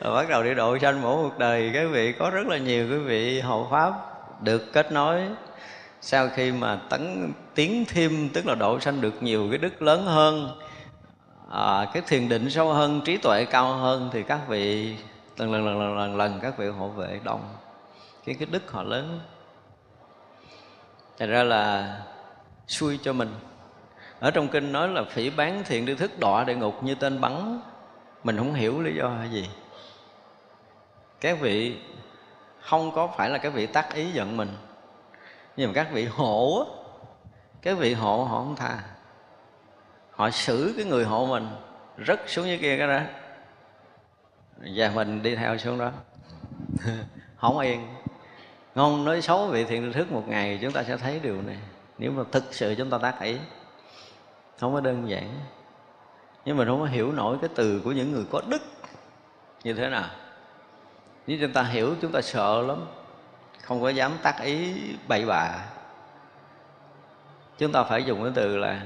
[0.00, 1.70] Rồi bắt đầu đi độ sanh mỗi một đời.
[1.74, 3.92] Cái vị có rất là nhiều cái vị hộ pháp
[4.42, 5.22] được kết nối
[6.06, 10.04] sau khi mà tấn tiến thêm tức là độ sanh được nhiều cái đức lớn
[10.04, 10.60] hơn
[11.50, 14.96] à, cái thiền định sâu hơn trí tuệ cao hơn thì các vị
[15.36, 17.40] lần lần lần lần lần, lần các vị hộ vệ đồng
[18.24, 19.20] cái cái đức họ lớn.
[21.18, 21.96] Thành ra là
[22.66, 23.34] xui cho mình.
[24.20, 27.20] Ở trong kinh nói là phỉ bán thiện tri thức đọa địa ngục như tên
[27.20, 27.60] bắn.
[28.24, 29.48] Mình không hiểu lý do hay gì.
[31.20, 31.76] Các vị
[32.60, 34.48] không có phải là các vị tác ý giận mình
[35.56, 36.66] nhưng mà các vị hộ á,
[37.62, 38.78] các vị hộ họ không tha.
[40.10, 41.48] Họ xử cái người hộ mình
[41.96, 43.00] rất xuống dưới kia cái đó.
[44.74, 45.90] Và mình đi theo xuống đó.
[47.36, 47.86] Không yên.
[48.74, 51.58] Ngon nói xấu vị thiện thức một ngày chúng ta sẽ thấy điều này.
[51.98, 53.36] Nếu mà thực sự chúng ta tác ý,
[54.58, 55.40] không có đơn giản.
[56.44, 58.62] Nhưng mình không có hiểu nổi cái từ của những người có đức
[59.64, 60.10] như thế nào,
[61.26, 62.86] nếu chúng ta hiểu, chúng ta sợ lắm
[63.66, 64.74] không có dám tác ý
[65.08, 65.50] bậy bạ.
[67.58, 68.82] Chúng ta phải dùng cái từ là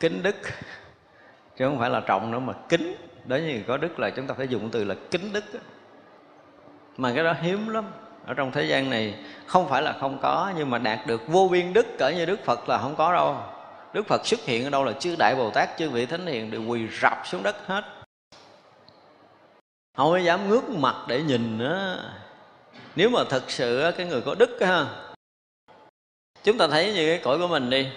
[0.00, 0.36] kính đức.
[1.56, 2.96] Chứ không phải là trọng nữa, mà kính.
[3.24, 5.44] Đối với người có đức là chúng ta phải dùng cái từ là kính đức
[6.96, 7.84] mà cái đó hiếm lắm.
[8.26, 9.14] Ở trong thế gian này,
[9.46, 12.44] không phải là không có, nhưng mà đạt được vô biên đức cỡ như đức
[12.44, 13.36] phật là không có đâu.
[13.92, 16.50] Đức phật xuất hiện ở đâu là chư đại bồ tát, chư vị thánh hiền
[16.50, 17.84] đều quỳ rập xuống đất hết.
[19.96, 22.10] Không có dám ngước mặt để nhìn nữa
[22.96, 24.86] nếu mà thật sự cái người có đức ha
[26.44, 27.88] chúng ta thấy như cái cõi của mình đi.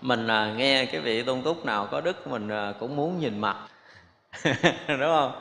[0.00, 3.38] Mình à, nghe cái vị tôn túc nào có đức mình à, cũng muốn nhìn
[3.38, 3.56] mặt.
[4.88, 5.32] Đúng không?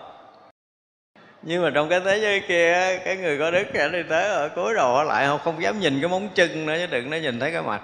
[1.41, 4.49] Nhưng mà trong cái thế giới kia cái người có đức ảnh đi tới ở
[4.49, 7.39] cuối đầu lại không không dám nhìn cái móng chân nữa chứ đừng nó nhìn
[7.39, 7.81] thấy cái mặt.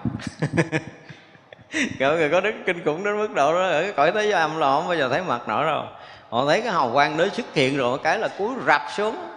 [2.00, 4.60] Người có đức kinh khủng đến mức độ đó ở cái cõi thế giới âm
[4.60, 5.86] là không bao giờ thấy mặt nổi đâu.
[6.30, 9.33] Họ thấy cái hào quang đó xuất hiện rồi cái là cúi rập xuống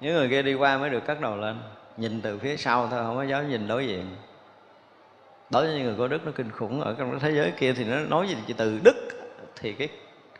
[0.00, 1.58] những người kia đi qua mới được cất đầu lên.
[1.96, 4.16] Nhìn từ phía sau thôi không có dám nhìn đối diện.
[5.50, 6.80] Đối với những người có đức nó kinh khủng.
[6.80, 9.08] Ở trong cái thế giới kia thì nó nói gì từ đức
[9.56, 9.88] thì cái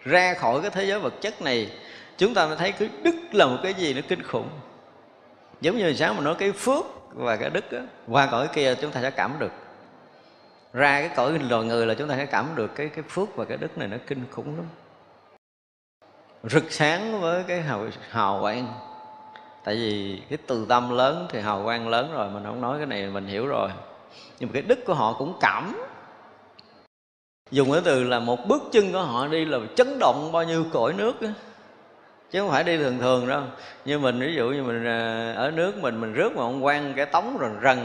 [0.05, 1.71] ra khỏi cái thế giới vật chất này
[2.17, 4.49] chúng ta mới thấy cái đức là một cái gì nó kinh khủng.
[5.61, 7.79] Giống như sáng mà nói cái phước và cái đức đó,
[8.09, 9.53] qua cõi kia chúng ta sẽ cảm được.
[10.73, 13.45] Ra cái cõi loài người là chúng ta sẽ cảm được cái cái phước và
[13.45, 14.67] cái đức này nó kinh khủng lắm.
[16.45, 18.88] Rực sáng với cái hào, hào quang
[19.69, 22.87] tại vì cái từ tâm lớn thì hào quang lớn rồi mình không nói cái
[22.87, 23.71] này mình hiểu rồi.
[24.39, 25.81] Nhưng mà cái đức của họ cũng cảm.
[27.51, 30.65] Dùng cái từ là một bước chân của họ đi là chấn động bao nhiêu
[30.73, 31.29] cõi nước đó.
[32.31, 33.43] chứ không phải đi thường thường đâu.
[33.85, 36.95] Như mình ví dụ như mình à, ở nước mình mình rước mà ông quan
[36.97, 37.79] cái tống rồi rần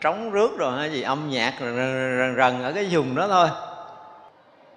[0.00, 1.76] trống rước rồi hay gì âm nhạc rần
[2.18, 3.48] rần, rần ở cái vùng đó thôi.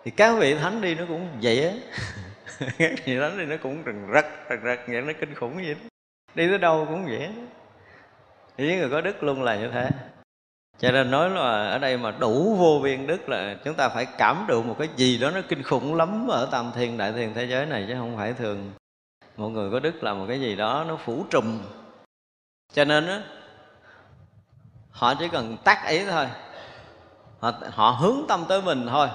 [0.06, 1.74] Thì các vị thánh đi nó cũng vậy á.
[2.78, 5.74] Các vị thánh đi nó cũng rần rật rần rật vậy nó kinh khủng vậy
[5.74, 5.91] đó
[6.36, 7.30] đi tới đâu cũng vậy.
[8.58, 9.90] Thì những người có đức luôn là như thế.
[10.80, 14.06] Cho nên nói là ở đây mà đủ vô biên đức là chúng ta phải
[14.18, 17.34] cảm được một cái gì đó nó kinh khủng lắm ở tam thiên đại thiên
[17.34, 18.72] thế giới này chứ không phải thường.
[19.38, 21.60] Một người có đức là một cái gì đó nó phủ trùm.
[22.74, 23.22] Cho nên á
[24.92, 26.28] họ chỉ cần tác ý thôi.
[27.40, 29.08] Họ, họ hướng tâm tới mình thôi.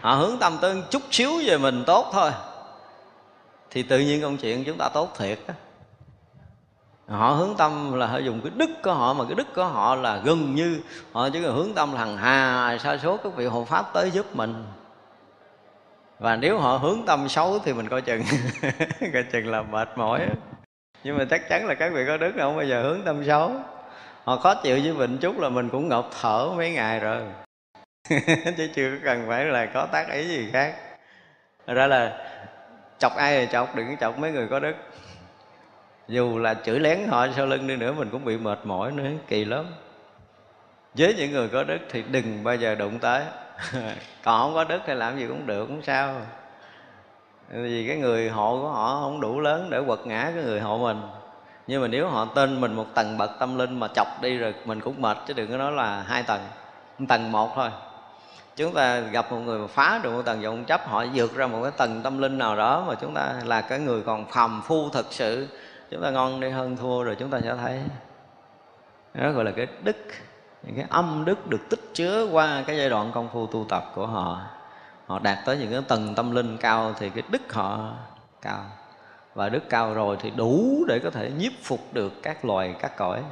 [0.00, 2.30] Họ hướng tâm tới chút xíu về mình tốt thôi.
[3.70, 5.54] Thì tự nhiên công chuyện chúng ta tốt thiệt đó
[7.08, 9.94] họ hướng tâm là họ dùng cái đức của họ, mà cái đức của họ
[9.94, 10.80] là gần như
[11.12, 14.10] họ chỉ cần hướng tâm là hằng hà, sa số các vị hộ pháp tới
[14.10, 14.64] giúp mình.
[16.18, 18.22] Và nếu họ hướng tâm xấu thì mình coi chừng
[19.12, 20.26] coi chừng là mệt mỏi.
[21.04, 23.52] Nhưng mà chắc chắn là các vị có đức không bao giờ hướng tâm xấu.
[24.24, 27.22] Họ khó chịu với mình chút là mình cũng ngọc thở mấy ngày rồi.
[28.56, 30.74] Chứ chưa cần phải là có tác ý gì khác.
[31.66, 32.18] Ra là
[32.98, 34.74] chọc ai thì chọc, đừng chọc mấy người có đức
[36.08, 39.08] dù là chửi lén họ sau lưng đi nữa, mình cũng bị mệt mỏi nữa,
[39.28, 39.64] kỳ lắm.
[40.94, 43.22] Với những người có đức thì đừng bao giờ đụng tới.
[44.24, 46.14] Còn không có đức thì làm gì cũng được cũng sao.
[47.50, 50.78] Vì cái người hộ của họ không đủ lớn để quật ngã cái người hộ
[50.78, 51.02] mình.
[51.66, 54.54] Nhưng mà nếu họ tên mình một tầng bậc tâm linh mà chọc đi rồi
[54.64, 56.40] mình cũng mệt, chứ đừng có nói là hai tầng
[57.08, 57.70] tầng một thôi.
[58.56, 61.46] Chúng ta gặp một người mà phá được một tầng vọng chấp, họ vượt ra
[61.46, 64.62] một cái tầng tâm linh nào đó mà chúng ta là cái người còn phàm
[64.66, 65.48] phu thật sự
[65.90, 67.80] chúng ta ngon đi hơn thua rồi chúng ta sẽ thấy.
[69.14, 69.96] Đó gọi là cái đức,
[70.62, 73.92] những cái âm đức được tích chứa qua cái giai đoạn công phu tu tập
[73.94, 74.40] của họ.
[75.06, 77.92] Họ đạt tới những cái tầng tâm linh cao thì cái đức họ
[78.42, 78.64] cao.
[79.34, 82.96] Và đức cao rồi thì đủ để có thể nhiếp phục được các loài, các
[82.96, 83.22] cõi.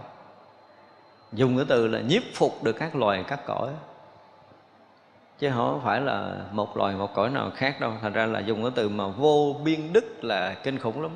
[1.33, 3.71] Dùng cái từ là nhiếp phục được các loài, các cõi.
[5.39, 7.93] Chứ không phải là một loài, một cõi nào khác đâu.
[8.03, 11.11] Thành ra là dùng cái từ mà vô biên đức là kinh khủng lắm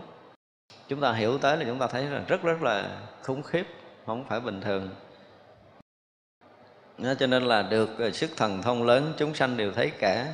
[0.89, 2.89] chúng ta hiểu tới là chúng ta thấy là rất rất là
[3.23, 3.66] khủng khiếp
[4.06, 4.89] không phải bình thường.
[6.98, 10.27] Đó, cho nên là được ờ, sức thần thông lớn chúng sanh đều thấy cả.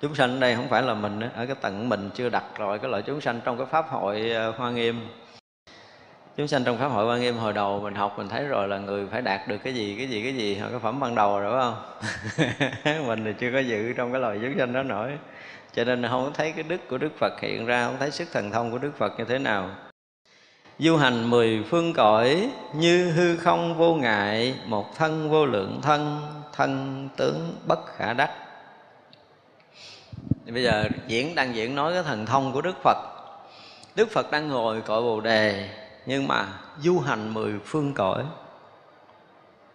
[0.00, 2.78] Chúng sanh ở đây không phải là mình ở cái tầng mình chưa đặt rồi
[2.78, 5.08] cái loại chúng sanh trong cái pháp hội ờ, hoa nghiêm.
[6.36, 8.78] Chúng sanh trong pháp hội quan nghiêm hồi đầu mình học mình thấy rồi là
[8.78, 11.40] người phải đạt được cái gì cái gì cái gì hoặc cái phẩm ban đầu
[11.40, 13.06] rồi phải không?
[13.06, 15.12] Mình thì chưa có dự trong cái loài chúng sanh đó nổi
[15.76, 18.50] cho nên không thấy cái đức của đức phật hiện ra, không thấy sức thần
[18.50, 19.70] thông của đức phật như thế nào.
[20.78, 26.20] Du hành mười phương cõi, như hư không vô ngại, một thân vô lượng thân
[26.52, 28.30] thân tướng bất khả đắc.
[30.46, 32.96] Thì bây giờ diễn, đang diễn nói cái thần thông của đức phật.
[33.96, 35.68] Đức phật đang ngồi cõi bồ đề,
[36.06, 36.46] nhưng mà
[36.78, 38.24] du hành mười phương cõi.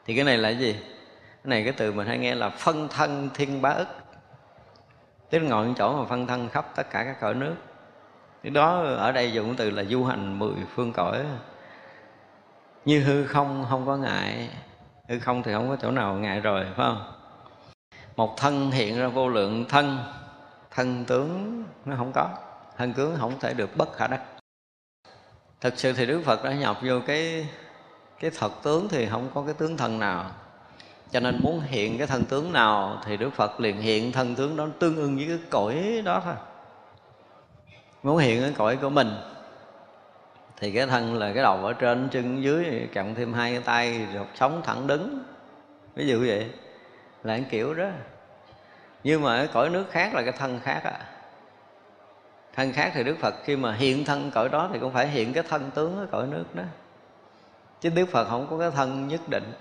[0.05, 0.73] Thì cái này là cái gì?
[0.73, 3.87] Cái này cái từ mình hay nghe là phân thân thiên bá ức
[5.31, 7.55] tức là ngồi chỗ mà phân thân khắp tất cả các cõi nước.
[8.43, 11.25] Thì đó, ở đây dùng từ là du hành mười phương cõi.
[12.85, 14.49] Như hư không không có ngại.
[15.09, 17.13] Hư không thì không có chỗ nào ngại rồi, phải không?
[18.15, 19.97] Một thân hiện ra vô lượng thân.
[20.71, 22.29] Thân tướng nó không có.
[22.77, 24.21] Thân tướng không thể được bất khả đắc.
[25.61, 27.47] Thực sự thì đức phật đã nhập vô cái
[28.19, 30.31] cái thật tướng thì không có cái tướng thân nào
[31.11, 34.55] cho nên muốn hiện cái thân tướng nào thì đức phật liền hiện thân tướng
[34.55, 36.33] đó tương ưng với cái cõi đó thôi.
[38.03, 39.11] Muốn hiện cái cõi của mình
[40.57, 44.07] thì cái thân là cái đầu ở trên, chân dưới cộng thêm hai cái tay
[44.13, 45.23] rồi sống thẳng đứng.
[45.95, 46.49] Ví dụ vậy,
[47.23, 47.87] là cái kiểu đó.
[49.03, 50.99] Nhưng mà cái cõi nước khác là cái thân khác à
[52.55, 55.33] thân khác thì đức phật khi mà hiện thân cõi đó thì cũng phải hiện
[55.33, 56.63] cái thân tướng ở cõi nước đó.
[57.81, 59.53] Chứ đức phật không có cái thân nhất định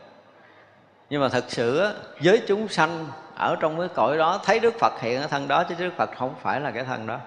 [1.10, 1.86] nhưng mà thật sự
[2.22, 3.06] với chúng sanh
[3.36, 6.10] ở trong cái cõi đó, thấy đức phật hiện ở thân đó, chứ đức phật
[6.16, 7.18] không phải là cái thân đó.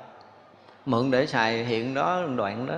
[0.86, 2.76] Mượn để xài hiện đó, đoạn đó.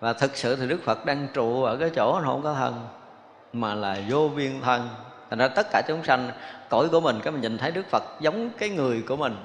[0.00, 2.86] Và thực sự thì đức phật đang trụ ở cái chỗ nó không có thân,
[3.52, 4.88] mà là vô biên thân.
[5.30, 6.30] Thành ra tất cả chúng sanh,
[6.68, 9.36] cõi của mình, cái mình nhìn thấy đức phật giống cái người của mình.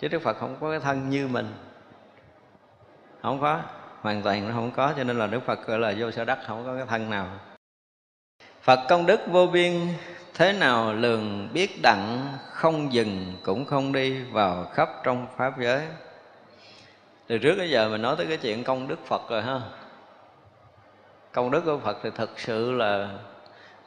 [0.00, 1.54] Chứ đức phật không có cái thân như mình.
[3.22, 3.60] Không có,
[4.00, 6.38] hoàn toàn nó không có, cho nên là đức phật gọi là vô sở đắc,
[6.46, 7.26] không có cái thân nào
[8.70, 9.88] phật công đức vô biên,
[10.34, 15.82] thế nào lường biết đặng, không dừng cũng không đi vào khắp trong pháp giới.
[17.26, 19.60] Từ trước đến giờ mình nói tới cái chuyện công đức phật rồi ha.
[21.32, 23.08] Công đức của phật thì thật sự là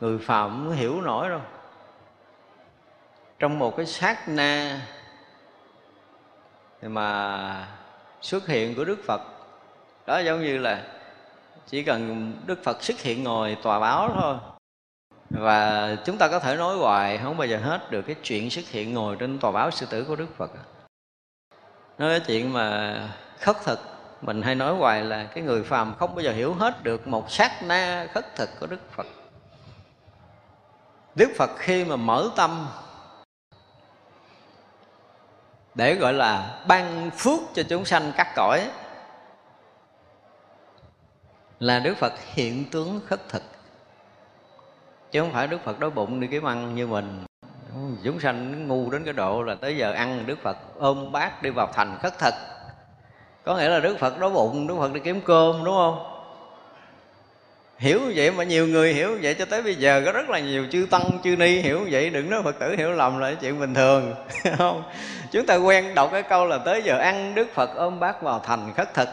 [0.01, 1.41] người phàm không hiểu nổi đâu.
[3.39, 4.81] Trong một cái sát na
[6.81, 7.67] mà
[8.21, 9.21] xuất hiện của đức phật,
[10.05, 10.83] đó giống như là
[11.67, 14.52] chỉ cần đức phật xuất hiện ngồi tòa báo thôi
[15.33, 18.65] và chúng ta có thể nói hoài, không bao giờ hết được cái chuyện xuất
[18.65, 20.51] hiện ngồi trên tòa báo sư tử của đức phật.
[21.97, 22.99] Nói cái chuyện mà
[23.39, 23.79] khất thực,
[24.21, 27.31] mình hay nói hoài là cái người phàm không bao giờ hiểu hết được một
[27.31, 29.07] sát na khất thực của đức phật.
[31.15, 32.67] Đức phật khi mà mở tâm,
[35.75, 38.69] để gọi là ban phước cho chúng sanh cắt cõi,
[41.59, 43.43] là đức phật hiện tướng khất thực
[45.13, 47.23] chứ không phải đức phật đói bụng đi kiếm ăn như mình.
[48.03, 51.49] Chúng sanh ngu đến cái độ là tới giờ ăn đức phật ôm bát đi
[51.49, 52.33] vào thành khất thực.
[53.43, 56.03] Có nghĩa là đức phật đói bụng, đức phật đi kiếm cơm, đúng không?
[57.77, 60.65] Hiểu vậy mà nhiều người hiểu vậy cho tới bây giờ có rất là nhiều
[60.71, 62.09] chư tăng, chư ni hiểu vậy.
[62.09, 64.15] Đừng nói phật tử hiểu lầm là chuyện bình thường
[64.57, 64.83] không?
[65.31, 68.41] Chúng ta quen đọc cái câu là tới giờ ăn đức phật ôm bát vào
[68.45, 69.09] thành khất thực.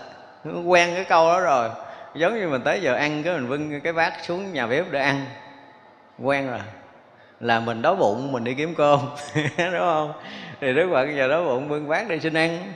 [0.64, 1.68] Quen cái câu đó rồi.
[2.14, 5.00] Giống như mình tới giờ ăn cái mình vưng cái bát xuống nhà bếp để
[5.00, 5.26] ăn
[6.22, 6.60] quen rồi.
[7.40, 9.00] Là mình đói bụng, mình đi kiếm cơm,
[9.58, 10.12] đúng không?
[10.60, 12.72] Thì đức phật giờ đói bụng, bưng bát đi xin ăn.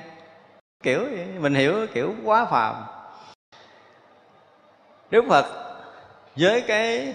[0.83, 1.27] Kiểu vậy.
[1.39, 2.75] mình hiểu kiểu quá phàm.
[5.11, 5.47] Đức phật
[6.37, 7.15] với cái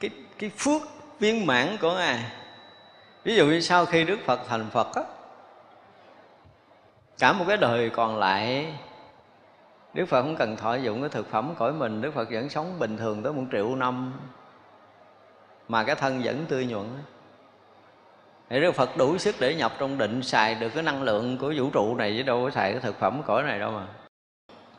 [0.00, 0.82] cái cái phước
[1.20, 2.24] viên mãn của ngài.
[3.24, 5.02] Ví dụ như sau khi đức phật thành phật á,
[7.18, 8.74] cả một cái đời còn lại,
[9.94, 12.02] đức phật không cần thọ dụng cái thực phẩm cõi mình.
[12.02, 14.12] Đức phật vẫn sống bình thường tới một triệu năm
[15.68, 16.86] mà cái thân vẫn tươi nhuận.
[18.50, 21.54] Thì Đức Phật đủ sức để nhập trong định, xài được cái năng lượng của
[21.56, 23.86] vũ trụ này, chứ đâu có xài cái thực phẩm cõi này đâu mà.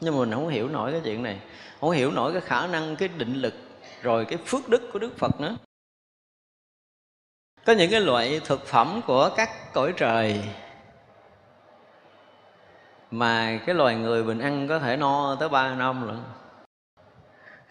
[0.02, 1.40] Nhưng mà mình không hiểu nổi cái chuyện này.
[1.82, 3.54] Không hiểu nổi cái khả năng, cái định lực,
[4.02, 5.56] rồi cái phước đức của đức phật nữa.
[7.66, 10.44] Có những cái loại thực phẩm của các cõi trời
[13.12, 16.20] mà cái loài người mình ăn có thể no tới ba năm lận.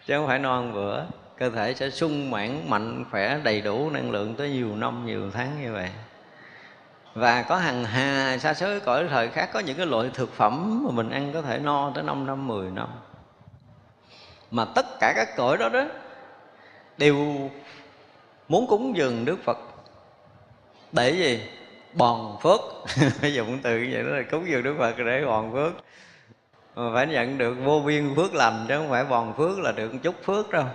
[0.05, 1.03] Chứ không phải no ăn bữa
[1.37, 5.31] cơ thể sẽ sung mãn mạnh khỏe đầy đủ, năng lượng tới nhiều năm, nhiều
[5.31, 5.89] tháng như vậy.
[7.13, 10.83] Và có hàng hà xa số cõi thời khác, có những cái loại thực phẩm
[10.85, 12.87] mà mình ăn có thể no tới 5 năm 10 năm.
[14.51, 15.85] Mà tất cả các cõi đó đó
[16.97, 17.15] đều
[18.47, 19.57] muốn cúng dường Đức Phật.
[20.91, 21.49] Để gì?
[21.93, 22.59] Bòn phước.
[23.21, 25.73] Bây giờ cũng từ vậy đó là cúng dường Đức Phật để bòn phước.
[26.75, 29.91] Mà phải nhận được vô biên phước lành chứ không phải bòn phước là được
[30.03, 30.65] chút phước đâu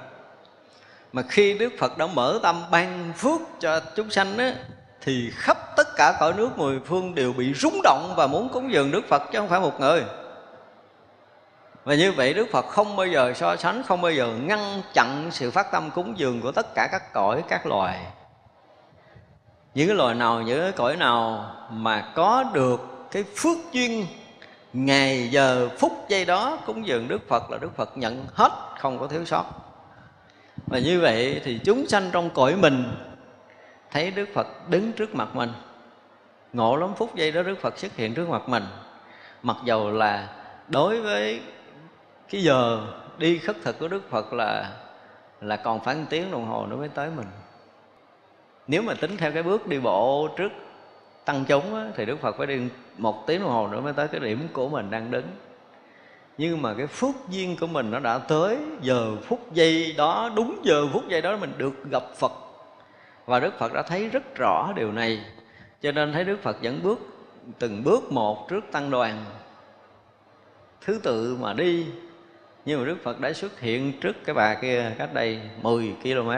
[1.12, 4.54] mà khi Đức Phật đã mở tâm ban phước cho chúng sanh á
[5.00, 8.72] thì khắp tất cả cõi nước mười phương đều bị rung động và muốn cúng
[8.72, 10.04] dường Đức Phật chứ không phải một người.
[11.84, 15.28] Và như vậy Đức Phật không bao giờ so sánh Không bao giờ ngăn chặn
[15.30, 18.06] sự phát tâm cúng dường Của tất cả các cõi, các loài.
[19.74, 24.06] Những cái loài nào, những cái cõi nào Mà có được cái phước duyên
[24.72, 28.98] Ngày, giờ, phút, giây đó Cúng dường Đức Phật là Đức Phật nhận hết Không
[28.98, 29.44] có thiếu sót.
[30.70, 32.84] Và như vậy thì chúng sanh trong cõi mình
[33.90, 35.50] Thấy Đức Phật đứng trước mặt mình.
[36.52, 38.62] Ngộ lắm phút giây đó Đức Phật xuất hiện trước mặt mình.
[39.42, 40.28] Mặc dầu là
[40.68, 41.40] đối với
[42.30, 42.86] cái giờ
[43.18, 44.72] đi khất thực của đức phật là
[45.40, 47.26] là còn phải một tiếng đồng hồ nữa mới tới mình.
[48.66, 50.52] Nếu mà tính theo cái bước đi bộ trước
[51.24, 52.60] tăng chúng á, thì đức phật phải đi
[52.98, 55.26] một tiếng đồng hồ nữa mới tới cái điểm của mình đang đứng
[56.40, 60.60] nhưng mà cái phước duyên của mình nó đã tới giờ phút giây đó, đúng
[60.62, 62.32] giờ phút giây đó mình được gặp phật.
[63.26, 65.24] Và đức phật đã thấy rất rõ điều này.
[65.82, 66.98] Cho nên thấy đức phật dẫn bước,
[67.58, 69.24] từng bước một trước tăng đoàn.
[70.80, 71.86] Thứ tự mà đi,
[72.64, 76.30] nhưng mà Đức Phật đã xuất hiện trước cái bà kia cách đây 10 km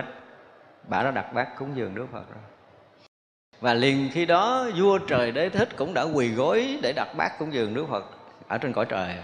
[0.88, 2.42] bà đã đặt bát cúng dường Đức Phật rồi.
[3.60, 7.38] Và liền khi đó vua trời đế thích cũng đã quỳ gối để đặt bát
[7.38, 8.04] cúng dường Đức Phật
[8.48, 9.16] ở trên cõi trời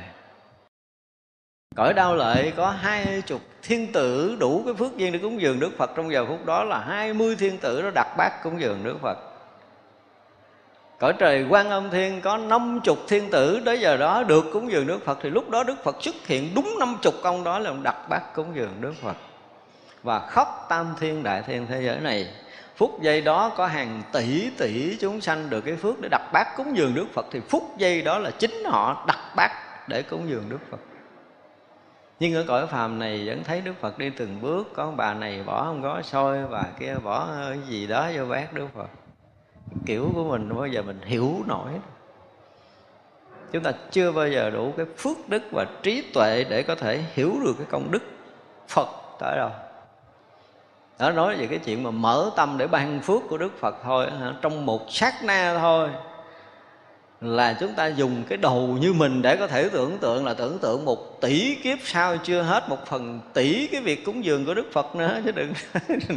[1.78, 5.60] Cõi đau lợi có hai chục thiên tử đủ cái phước duyên để cúng dường
[5.60, 5.90] Đức Phật.
[5.96, 8.96] Trong giờ phút đó là hai mươi thiên tử đó đặt bát cúng dường Đức
[9.02, 9.18] Phật.
[10.98, 14.72] Cõi trời quan âm thiên có năm chục thiên tử tới giờ đó được cúng
[14.72, 15.18] dường Đức Phật.
[15.22, 18.34] Thì lúc đó Đức Phật xuất hiện đúng năm chục ông đó là đặt bát
[18.34, 19.16] cúng dường Đức Phật.
[20.02, 22.28] Và khắp tam thiên đại thiên thế giới này.
[22.76, 26.56] Phút giây đó có hàng tỷ tỷ chúng sanh được cái phước để đặt bát
[26.56, 27.26] cúng dường Đức Phật.
[27.30, 29.50] Thì phút giây đó là chính họ đặt bát
[29.88, 30.78] để cúng dường Đức Phật
[32.20, 34.72] nhưng ở cõi phàm này vẫn thấy Đức Phật đi từng bước.
[34.74, 38.24] Có bà này bỏ không có sôi bà kia bỏ ờ, cái gì đó vô
[38.24, 38.90] bát Đức Phật.
[39.86, 41.70] Kiểu của mình bao giờ mình hiểu nổi.
[43.52, 47.04] Chúng ta chưa bao giờ đủ cái phước đức và trí tuệ để có thể
[47.14, 48.02] hiểu được cái công đức
[48.68, 48.88] Phật
[49.18, 49.50] tới đâu.
[50.98, 54.06] Đó nói về cái chuyện mà mở tâm để ban phước của Đức Phật thôi
[54.42, 55.88] trong một sát na thôi
[57.20, 60.58] là chúng ta dùng cái đầu như mình để có thể tưởng tượng là tưởng
[60.58, 64.54] tượng một tỷ kiếp sau chưa hết, một phần tỷ cái việc cúng dường của
[64.54, 65.52] Đức Phật nữa, chứ đừng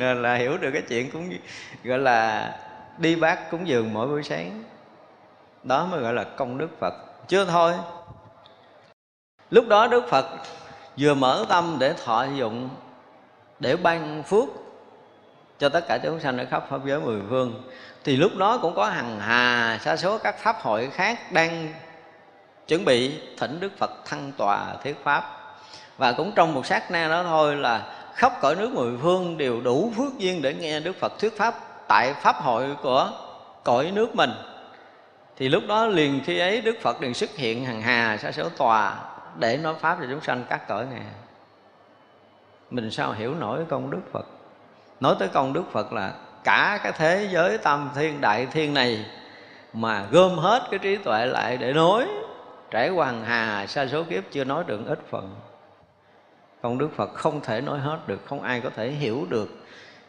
[0.21, 1.29] là hiểu được cái chuyện cũng
[1.83, 2.51] gọi là
[2.97, 4.63] đi bát cúng dường mỗi buổi sáng.
[5.63, 6.93] Đó mới gọi là công đức Phật.
[7.27, 7.73] Chưa thôi.
[9.51, 10.25] Lúc đó Đức Phật
[10.97, 12.69] vừa mở tâm để thọ dụng,
[13.59, 14.47] để ban phước
[15.59, 17.63] cho tất cả chúng sanh ở khắp pháp giới mười phương
[18.03, 21.73] thì lúc đó cũng có hằng hà sa số các pháp hội khác đang
[22.67, 25.37] chuẩn bị thỉnh Đức Phật thăng tòa thuyết pháp.
[25.97, 29.61] Và cũng trong một sát na đó thôi là khắp cõi nước mười phương đều
[29.61, 31.53] đủ phước duyên để nghe Đức Phật thuyết pháp
[31.87, 33.11] tại pháp hội của
[33.63, 34.31] cõi nước mình.
[35.37, 38.49] Thì lúc đó liền khi ấy Đức Phật liền xuất hiện hằng hà sa số
[38.49, 38.95] tòa
[39.39, 41.01] để nói pháp cho chúng sanh các cõi này
[42.71, 44.25] mình sao hiểu nổi công đức Phật?
[44.99, 46.13] Nói tới công đức Phật là
[46.43, 49.05] cả cái thế giới tam thiên đại thiên này
[49.73, 52.07] mà gom hết cái trí tuệ lại để nói.
[52.72, 55.35] Trải hoàng hà, sa số kiếp chưa nói được ít phần.
[56.61, 59.49] Công đức phật không thể nói hết được, không ai có thể hiểu được.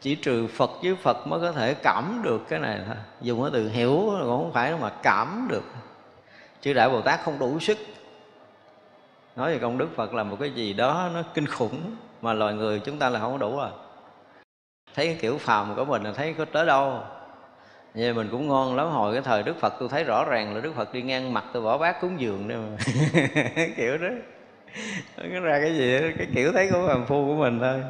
[0.00, 2.96] Chỉ trừ phật với phật mới có thể cảm được cái này thôi.
[3.20, 5.64] Dùng cái từ hiểu cũng không phải mà cảm được.
[6.60, 7.78] Chứ đại bồ tát không đủ sức.
[9.36, 12.54] Nói về công đức phật là một cái gì đó nó kinh khủng mà loài
[12.54, 13.70] người chúng ta là không có đủ rồi
[14.94, 17.00] thấy cái kiểu phàm của mình là thấy có tới đâu.
[17.94, 20.60] Vậy mình cũng ngon lắm hồi cái thời Đức Phật tôi thấy rõ ràng là
[20.60, 22.76] Đức Phật đi ngang mặt tôi bỏ bát cúng dường đó mà.
[23.76, 24.08] Kiểu đó.
[25.16, 27.82] Nó ra cái gì đó, cái kiểu thấy của phàm phu của mình thôi.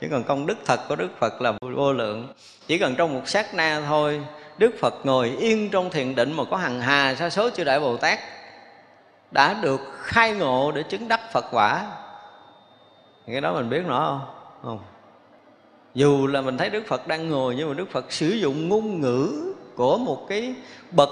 [0.00, 2.28] Chứ còn công đức thật của Đức Phật là vô lượng.
[2.66, 4.20] Chỉ cần trong một sát na thôi
[4.58, 7.80] Đức Phật ngồi yên trong thiền định mà có hằng hà sa số chư đại
[7.80, 8.18] Bồ Tát
[9.30, 11.86] đã được khai ngộ để chứng đắc Phật quả.
[13.26, 14.20] Cái đó mình biết nữa không?
[14.62, 14.97] Không
[15.94, 19.00] dù là mình thấy đức phật đang ngồi, nhưng mà đức phật sử dụng ngôn
[19.00, 20.54] ngữ của một cái
[20.90, 21.08] bậc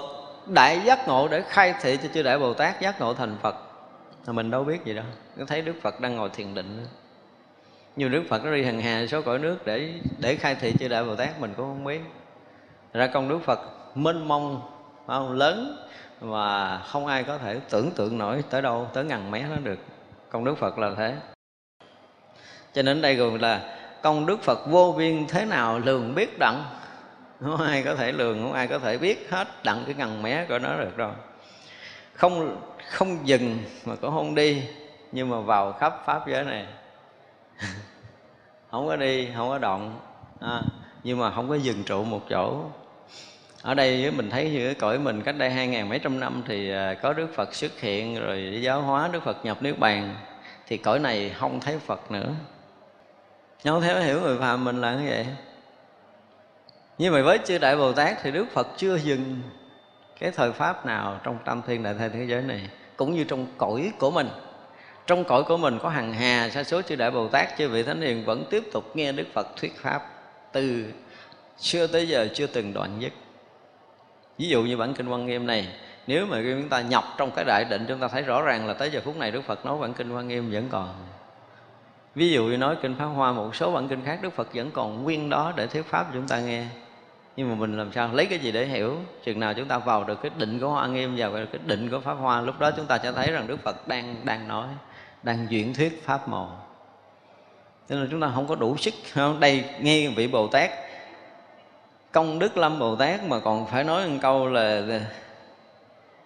[0.47, 3.55] đại giác ngộ để khai thị cho chư đại bồ tát giác ngộ thành phật.
[4.27, 5.05] Mà mình đâu biết gì đâu,
[5.37, 6.85] cứ thấy đức phật đang ngồi thiền định.
[7.95, 10.87] Nhiều đức phật nó đi hàng hà số cõi nước để để khai thị chư
[10.87, 12.01] đại bồ tát, mình cũng không biết.
[12.93, 13.59] Ra công đức phật
[13.95, 14.61] mênh mông
[15.07, 15.31] không?
[15.31, 15.87] Lớn
[16.21, 19.79] mà không ai có thể tưởng tượng nổi tới đâu, tới ngàn mé nó được.
[20.29, 21.15] Công đức phật là thế.
[22.73, 26.63] Cho nên đây gồm là công đức phật vô biên thế nào lường biết đặng?
[27.41, 30.45] Không ai có thể lường không ai có thể biết hết đặng cái ngần mé
[30.49, 31.11] của nó được rồi.
[32.13, 32.61] Không
[32.91, 34.63] không dừng mà cũng không đi
[35.11, 36.65] nhưng mà vào khắp pháp giới này.
[38.71, 39.99] Không có đi không có động
[40.39, 40.61] à,
[41.03, 42.63] nhưng mà không có dừng trụ một chỗ.
[43.61, 46.71] Ở đây mình thấy giữa cõi mình cách đây hai ngàn mấy trăm năm thì
[46.71, 50.15] à, có Đức Phật xuất hiện rồi giáo hóa Đức Phật nhập Niết Bàn.
[50.67, 52.29] Thì cõi này không thấy Phật nữa
[53.63, 55.25] nhau theo hiểu người phàm mình là như vậy.
[56.97, 59.41] Nhưng mà với chư đại bồ tát thì đức phật chưa dừng
[60.19, 63.47] cái thời pháp nào trong tam thiên đại thế thế giới này, cũng như trong
[63.57, 64.29] cõi của mình.
[65.07, 67.83] Trong cõi của mình có hàng hà, sa số chư đại bồ tát, chư vị
[67.83, 70.01] thánh hiền vẫn tiếp tục nghe đức phật thuyết pháp
[70.51, 70.91] từ
[71.57, 73.13] xưa tới giờ chưa từng đoạn dứt.
[74.37, 75.67] Ví dụ như bản kinh quan nghiêm này,
[76.07, 78.73] nếu mà chúng ta nhọc trong cái đại định, chúng ta thấy rõ ràng là
[78.73, 80.89] tới giờ phút này đức phật nói bản kinh quan nghiêm vẫn còn
[82.17, 84.71] ví dụ như nói kinh pháp hoa, một số bản kinh khác đức phật vẫn
[84.71, 86.65] còn nguyên đó để thuyết pháp cho chúng ta nghe.
[87.35, 88.09] Nhưng mà mình làm sao?
[88.13, 88.95] Lấy cái gì để hiểu?
[89.23, 91.99] Chừng nào chúng ta vào được cái định của hoa nghiêm và cái định của
[91.99, 94.67] pháp hoa, lúc đó chúng ta sẽ thấy rằng đức phật đang đang nói,
[95.23, 96.65] đang diễn thuyết pháp màu.
[97.89, 99.39] Nên là chúng ta không có đủ sức không?
[99.39, 100.71] đây, nghe vị bồ tát,
[102.11, 104.81] công đức lâm bồ tát mà còn phải nói một câu là,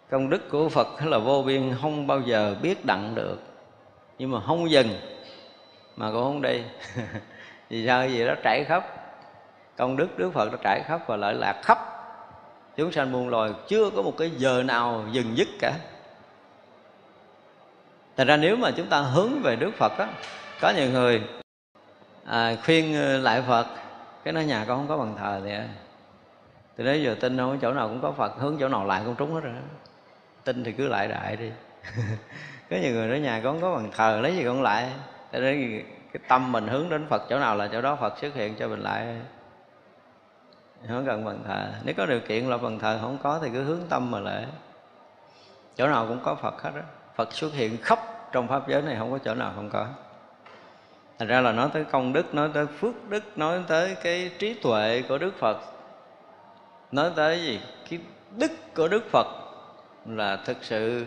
[0.10, 3.40] công đức của phật là vô biên, không bao giờ biết đặng được.
[4.20, 4.90] Nhưng mà không dừng
[6.02, 6.64] mà cũng không đi.
[7.70, 8.08] Vì sao?
[8.08, 8.86] Vì đó trải khắp.
[9.78, 11.78] Công đức đức phật nó trải khắp và lợi lạc khắp.
[12.78, 15.74] Chúng sanh muôn loài chưa có một cái giờ nào dừng dứt cả.
[18.18, 20.08] Thật ra nếu mà chúng ta hướng về Đức Phật á
[20.62, 21.22] Có nhiều người
[22.26, 23.68] à, khuyên ờ, lại Phật.
[24.24, 25.64] Cái nói nhà con không có bằng thờ thì ờ,
[26.76, 29.16] Từ đấy giờ tin không chỗ nào cũng có Phật Hướng chỗ nào lại cũng
[29.16, 29.54] trúng hết rồi
[30.44, 31.52] Tin thì cứ lại đại đi.
[32.70, 34.90] Có nhiều người nói nhà con không có bằng thờ Lấy gì con lại?
[35.32, 35.42] Tại
[36.14, 38.68] cái tâm mình hướng đến phật chỗ nào là chỗ đó phật xuất hiện cho
[38.68, 39.22] mình lại.
[40.88, 41.68] Không cần phần thờ.
[41.84, 44.46] Nếu có điều kiện là phần thờ không có thì cứ hướng tâm mà lễ
[45.76, 46.82] chỗ nào cũng có phật hết đó
[47.16, 48.00] phật xuất hiện khắp
[48.32, 49.88] trong pháp giới này không có chỗ nào không có.
[51.20, 54.54] Thành ra là nói tới công đức, nói tới phước đức, nói tới cái trí
[54.54, 55.58] tuệ của đức phật.
[56.92, 57.60] Nói tới gì?
[57.90, 58.00] Cái
[58.36, 59.28] đức của đức phật
[60.06, 61.06] là thực sự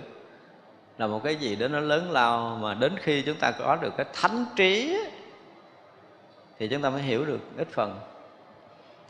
[0.98, 3.92] là một cái gì đó nó lớn lao mà đến khi chúng ta có được
[3.96, 4.96] cái thánh trí
[6.58, 8.00] thì chúng ta mới hiểu được ít phần.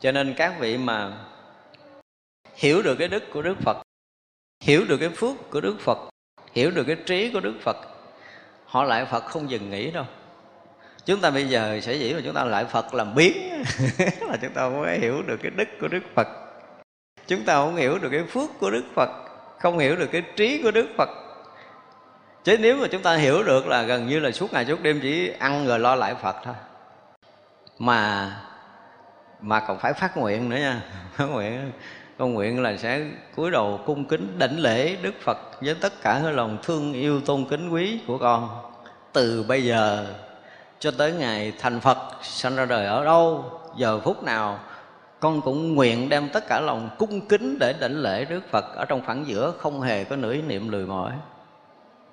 [0.00, 1.12] Cho nên các vị mà
[2.54, 3.76] hiểu được cái đức của đức phật,
[4.60, 5.98] hiểu được cái phước của đức phật,
[6.52, 7.76] hiểu được cái trí của đức phật,
[8.64, 10.04] họ lại phật không dừng nghỉ đâu.
[11.04, 13.32] Chúng ta bây giờ sẽ dĩ mà chúng ta lại phật làm biến
[14.20, 16.28] là chúng ta mới hiểu được cái đức của đức phật.
[17.26, 19.08] Chúng ta không hiểu được cái phước của đức phật,
[19.58, 21.23] không hiểu được cái trí của đức phật
[22.44, 25.00] chứ nếu mà chúng ta hiểu được là gần như là suốt ngày suốt đêm
[25.02, 26.54] chỉ ăn rồi lo lại phật thôi.
[27.78, 28.30] Mà
[29.40, 30.82] mà còn phải phát nguyện nữa nha.
[31.16, 31.72] Phát nguyện,
[32.18, 33.00] con nguyện là sẽ
[33.36, 37.44] cúi đầu cung kính, đảnh lễ đức phật với tất cả lòng thương yêu, tôn
[37.50, 38.48] kính quý của con.
[39.12, 40.06] Từ bây giờ
[40.78, 43.44] cho tới ngày thành phật, sanh ra đời ở đâu,
[43.76, 44.58] giờ phút nào,
[45.20, 48.84] con cũng nguyện đem tất cả lòng cung kính để đảnh lễ đức phật ở
[48.84, 51.12] trong khoảng giữa không hề có nửa ý niệm lười mỏi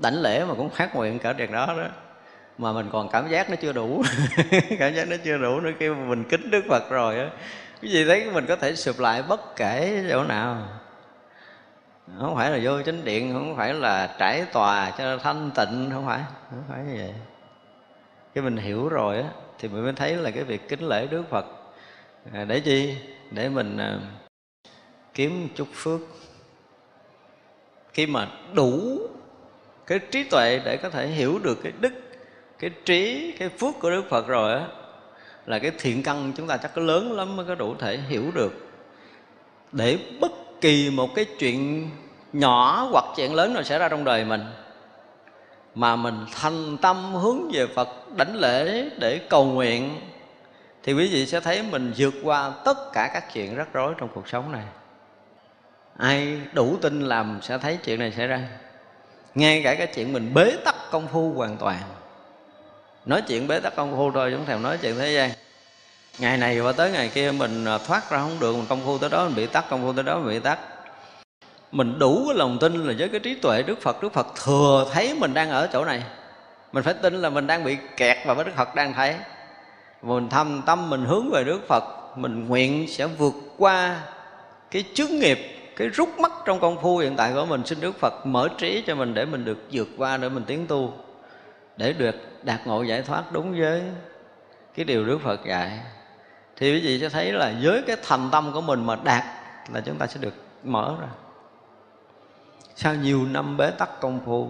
[0.02, 1.88] đảnh lễ mà cũng phát nguyện cả việc đó đó.
[2.58, 4.04] Mà mình còn cảm giác nó chưa đủ.
[4.80, 7.30] Cảm giác nó chưa đủ nữa khi mà mình kính đức phật rồi á.
[7.82, 10.58] Cái gì thấy mình có thể sụp lại bất kể chỗ nào.
[12.20, 16.06] Không phải là vô chánh điện không phải là trải tòa cho thanh tịnh không
[16.06, 16.20] phải
[16.50, 17.14] không phải như vậy.
[18.36, 19.30] Cái mình hiểu rồi á
[19.60, 21.46] thì mình mới thấy là cái việc kính lễ đức phật
[22.34, 22.96] à, để chi?
[23.32, 24.00] Để mình à,
[25.14, 26.00] kiếm chút phước.
[27.94, 29.00] Khi mà đủ
[29.92, 31.94] cái trí tuệ để có thể hiểu được cái đức,
[32.60, 34.68] cái trí, cái phước của đức phật rồi á,
[35.46, 38.32] là cái thiện căn chúng ta chắc có lớn lắm mới có đủ thể hiểu
[38.34, 38.72] được.
[39.72, 40.32] Để bất
[40.62, 41.90] kỳ một cái chuyện
[42.34, 44.42] nhỏ hoặc chuyện lớn nào xảy ra trong đời mình,
[45.76, 50.02] mà mình thành tâm hướng về Phật đảnh lễ để cầu nguyện,
[50.84, 54.10] thì quý vị sẽ thấy mình vượt qua tất cả các chuyện rắc rối trong
[54.14, 54.64] cuộc sống này.
[55.98, 58.48] Ai đủ tin làm sẽ thấy chuyện này xảy ra
[59.36, 61.80] ngay cả cái chuyện mình bế tắc công phu hoàn toàn.
[63.06, 65.30] Nói chuyện bế tắc công phu thôi chúng thèm nói chuyện thế gian.
[66.20, 68.98] Ngày này và tới ngày kia mình à, thoát ra không được, mình công phu
[68.98, 70.60] tới đó, mình bị tắc, công phu tới đó, mình bị tắc.
[71.72, 74.88] Mình đủ cái lòng tin là với cái trí tuệ đức phật đức phật thừa
[74.94, 76.04] thấy mình đang ở chỗ này.
[76.72, 79.16] Mình phải tin là mình đang bị kẹt và với đức phật đang thấy.
[80.02, 81.84] Mình thâm tâm mình hướng về đức phật,
[82.16, 84.02] mình nguyện sẽ vượt qua
[84.72, 88.00] cái chướng nghiệp cái rút mắt trong công phu hiện tại của mình, xin đức
[88.00, 90.94] phật mở trí cho mình để mình được vượt qua, để mình tiến tu,
[91.78, 93.82] để được đạt ngộ giải thoát đúng với
[94.76, 95.80] cái điều đức phật dạy.
[96.56, 99.24] Thì quý vị sẽ thấy là với cái thành tâm của mình mà đạt
[99.74, 100.34] là chúng ta sẽ được
[100.64, 101.08] mở ra.
[102.76, 104.50] Sau nhiều năm bế tắc công phu,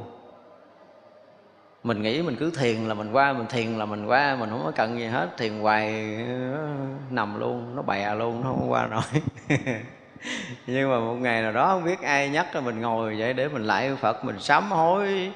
[1.84, 4.62] mình nghĩ mình cứ thiền là mình qua, mình thiền là mình qua, mình không
[4.66, 6.16] có cần gì hết, thiền hoài
[6.54, 6.68] ờ,
[7.10, 9.22] nằm luôn, nó bè luôn, nó không qua nổi.
[10.68, 13.48] nhưng mà một ngày nào đó không biết ai nhắc cho mình ngồi vậy để
[13.48, 15.32] mình lại phật, mình sám hối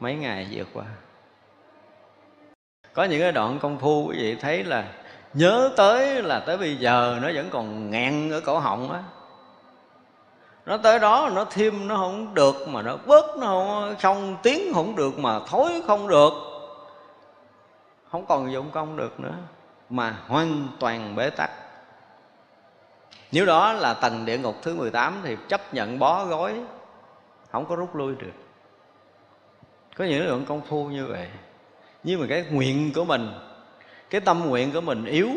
[0.00, 0.84] mấy ngày vượt qua.
[2.92, 4.84] Có những cái đoạn công phu quý vị thấy là
[5.34, 9.02] nhớ tới là tới bây giờ nó vẫn còn ngẹn ở cổ họng á.
[10.66, 14.74] Nó tới đó nó thêm nó không được mà nó bớt, nó không xong tiếng
[14.74, 16.32] không được mà thối không được.
[18.10, 19.34] Không còn dụng công được nữa,
[19.90, 21.50] mà hoàn toàn bế tắc
[23.32, 26.54] nếu đó là tầng địa ngục thứ 18 thì chấp nhận bó gói
[27.50, 28.32] không có rút lui được.
[29.96, 31.28] Có những lượng công phu như vậy.
[32.04, 33.32] Nhưng mà cái nguyện của mình,
[34.10, 35.28] cái tâm nguyện của mình yếu,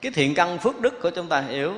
[0.00, 1.72] cái thiện căn phước đức của chúng ta yếu,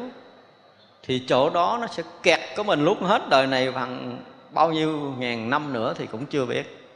[1.03, 4.19] thì chỗ đó nó sẽ kẹt của mình lúc hết đời này bằng
[4.51, 6.89] bao nhiêu ngàn năm nữa thì cũng chưa biết.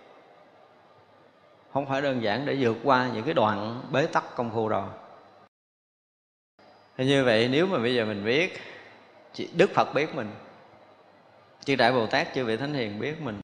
[1.73, 4.83] Không phải đơn giản để vượt qua những cái đoạn bế tắc công phu rồi
[7.05, 8.61] như vậy nếu mà bây giờ mình biết
[9.57, 10.31] đức phật biết mình,
[11.65, 13.41] chư đại bồ tát, chư vị thánh hiền biết mình,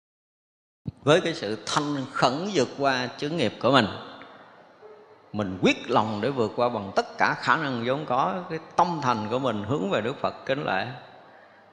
[1.02, 3.86] với cái sự thanh khẩn vượt qua chứng nghiệp của mình
[5.32, 9.00] mình quyết lòng để vượt qua bằng tất cả khả năng vốn có, cái tâm
[9.02, 10.86] thành của mình hướng về Đức Phật kính lễ.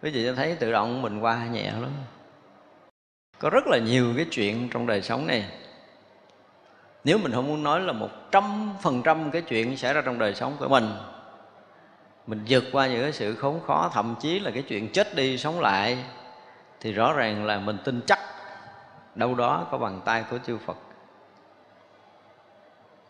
[0.04, 1.92] Quý vị thấy tự động mình qua nhẹ lắm.
[3.40, 5.46] Có rất là nhiều cái chuyện trong đời sống này.
[7.04, 10.20] Nếu mình không muốn nói là một trăm phần trăm cái chuyện xảy ra trong
[10.20, 10.90] đời sống của mình
[12.30, 15.38] mình vượt qua những cái sự khốn khó, thậm chí là cái chuyện chết đi
[15.38, 15.98] sống lại,
[16.80, 18.20] thì rõ ràng là mình tin chắc
[19.16, 20.78] đâu đó có bàn tay của chư Phật.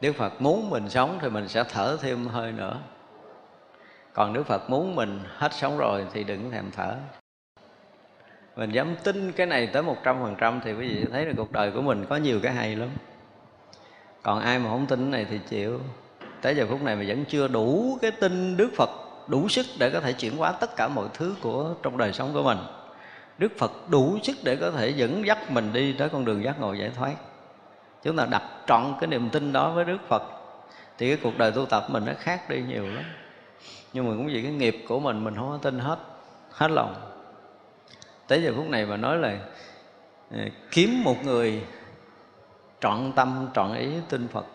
[0.02, 2.78] Đức Phật muốn mình sống thì mình sẽ thở thêm hơi nữa.
[4.14, 6.96] Còn Đức Phật muốn mình hết sống rồi thì đừng thèm thở.
[8.56, 11.34] Mình dám tin cái này tới một trăm phần trăm Thì quý vị thấy là
[11.38, 12.90] cuộc đời của mình có nhiều cái hay lắm.
[14.24, 15.80] Còn ai mà không tin cái này thì chịu.
[16.42, 18.90] Tới giờ phút này mà vẫn chưa đủ cái tin Đức Phật
[19.30, 22.34] đủ sức để có thể chuyển hóa tất cả mọi thứ của trong đời sống
[22.34, 22.58] của mình.
[23.38, 26.60] Đức Phật đủ sức để có thể dẫn dắt mình đi tới con đường giác
[26.60, 27.16] ngộ giải thoát.
[28.04, 30.24] Chúng ta đặt trọn cái niềm tin đó với đức phật,
[30.98, 33.04] thì cái cuộc đời tu tập mình nó khác đi nhiều lắm.
[33.94, 36.00] Nhưng mà cũng vì cái nghiệp của mình mình không có tin hết
[36.52, 36.96] hết lòng.
[38.28, 39.38] Tới giờ phút này mà nói là
[40.32, 40.40] ờ,
[40.72, 41.64] kiếm một người
[42.82, 44.46] trọn tâm, trọn ý tin phật,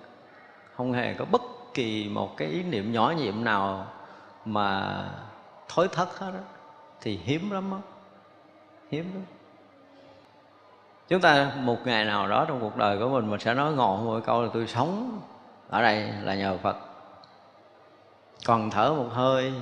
[0.77, 1.43] không hề có bất
[1.75, 3.87] kỳ một cái ý niệm nhỏ nhiệm nào
[4.45, 5.05] mà
[5.69, 6.41] thối thất hết đó
[7.01, 7.79] thì hiếm lắm đó.
[8.91, 9.23] hiếm lắm.
[11.09, 14.05] Chúng ta một ngày nào đó trong cuộc đời của mình mình sẽ nói ngọn
[14.05, 15.21] một câu là tôi sống
[15.71, 16.77] ở đây là nhờ phật.
[18.47, 19.53] Còn thở một hơi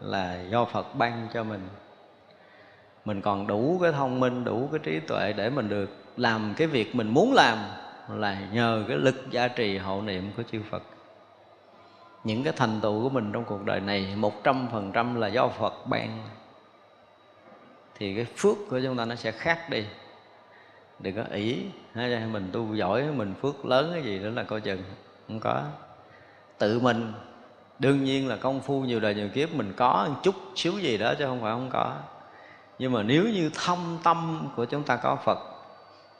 [0.00, 1.68] là do phật ban cho mình.
[3.04, 6.66] Mình còn đủ cái thông minh, đủ cái trí tuệ để mình được làm cái
[6.66, 7.58] việc mình muốn làm
[8.08, 10.82] là nhờ cái lực gia trì hậu niệm của chư Phật
[12.24, 15.28] những cái thành tựu của mình trong cuộc đời này một trăm phần trăm là
[15.28, 16.18] do Phật ban.
[17.94, 19.84] Thì cái phước của chúng ta nó sẽ khác đi.
[20.98, 21.64] Đừng có ý
[22.32, 24.82] mình tu giỏi, mình phước lớn cái gì đó là coi chừng,
[25.28, 25.62] không có.
[26.58, 27.12] Tự mình,
[27.78, 30.98] đương nhiên là công phu nhiều đời nhiều kiếp mình có một chút xíu gì
[30.98, 31.96] đó chứ không phải không có.
[32.78, 35.38] Nhưng mà nếu như thâm tâm của chúng ta có phật,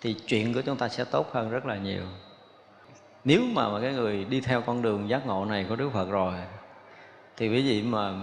[0.00, 2.02] thì chuyện của chúng ta sẽ tốt hơn rất là nhiều
[3.24, 6.10] nếu mà, mà cái người đi theo con đường giác ngộ này của đức phật
[6.10, 6.34] rồi
[7.36, 8.14] thì quý vị mà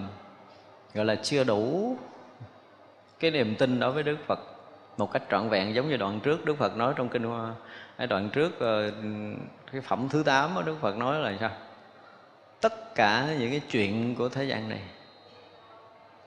[0.93, 1.97] gọi là chưa đủ
[3.19, 4.39] cái niềm tin đối với đức phật
[4.99, 7.53] một cách trọn vẹn giống như đoạn trước Đức Phật nói trong kinh Hoa
[7.97, 8.91] ở đoạn trước ờ,
[9.71, 11.51] cái phẩm thứ 8 đó, Đức Phật nói là sao?
[12.61, 14.81] Tất cả những cái chuyện của thế gian này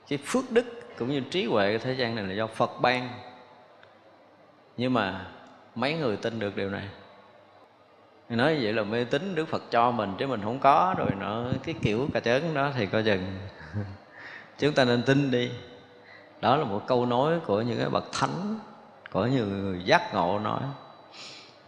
[0.09, 0.65] cái phước đức
[0.99, 3.09] cũng như trí huệ của thế gian này là do Phật ban.
[4.77, 5.27] Nhưng mà
[5.75, 6.89] mấy người tin được điều này?
[8.37, 11.45] Nói vậy là mê tín, Đức Phật cho mình chứ mình không có rồi nó,
[11.65, 13.39] cái kiểu cà chớn đó thì coi chừng.
[14.59, 15.51] Chúng ta nên tin đi.
[16.41, 18.59] Đó là một câu nói của những cái bậc thánh,
[19.13, 20.61] của những người giác ngộ nói.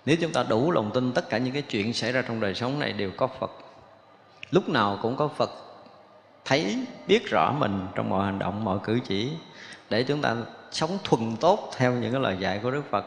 [0.07, 2.55] Nếu chúng ta đủ lòng tin tất cả những cái chuyện xảy ra trong đời
[2.55, 3.51] sống này đều có phật,
[4.51, 5.51] lúc nào cũng có phật
[6.45, 9.33] thấy, biết rõ mình trong mọi hành động, mọi cử chỉ,
[9.91, 10.37] để chúng ta
[10.71, 13.05] sống thuần tốt theo những cái lời dạy của đức phật,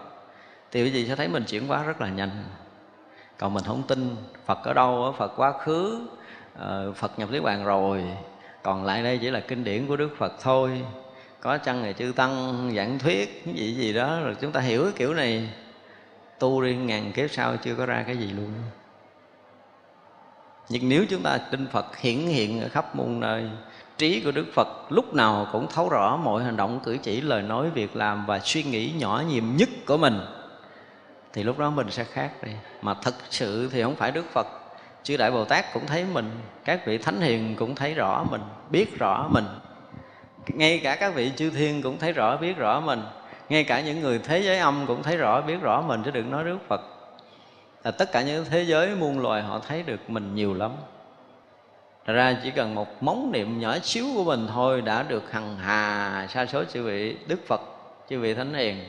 [0.72, 2.44] thì quý vị sẽ thấy mình chuyển hóa rất là nhanh
[3.38, 4.16] còn mình không tin
[4.46, 6.08] phật ở đâu phật quá khứ
[6.56, 8.04] ờ, phật nhập niết bàn rồi.
[8.64, 10.82] Còn lại đây chỉ là kinh điển của đức phật thôi.
[11.42, 14.84] Có chăng ngày chư tăng giảng thuyết, cái gì gì đó, rồi chúng ta hiểu
[14.84, 15.50] cái kiểu này.
[16.40, 18.50] Tu đi ngàn kiếp sau chưa có ra cái gì luôn.
[20.70, 23.44] Nhưng nếu chúng ta tin Phật hiển hiện ở khắp muôn nơi,
[23.98, 27.42] trí của Đức Phật lúc nào cũng thấu rõ mọi hành động cử chỉ, lời
[27.42, 30.20] nói, việc làm và suy nghĩ nhỏ nhiệm nhất của mình
[31.38, 32.52] thì lúc đó mình sẽ khác đi.
[32.82, 34.48] Mà thật sự thì không phải Đức Phật.
[35.04, 36.32] Chư Đại Bồ Tát cũng thấy mình
[36.66, 39.46] các vị thánh hiền cũng thấy rõ mình biết rõ mình.
[40.48, 43.02] Ngay cả các vị chư thiên cũng thấy rõ biết rõ mình.
[43.50, 46.32] Ngay cả những người thế giới âm cũng thấy rõ biết rõ mình chứ đừng
[46.32, 46.82] nói đức phật.
[47.84, 50.72] Là tất cả những thế giới muôn loài họ thấy được mình nhiều lắm.
[52.06, 55.58] Thật ra chỉ cần một móng niệm nhỏ xíu của mình thôi đã được hằng
[55.58, 57.62] hà sa số chư vị Đức Phật,
[58.10, 58.84] chư vị Thánh Hiền,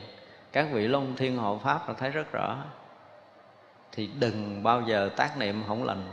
[0.51, 2.57] các vị Long Thiên Hộ Pháp là thấy rất rõ.
[3.91, 6.03] Thì đừng bao giờ tác niệm không lành.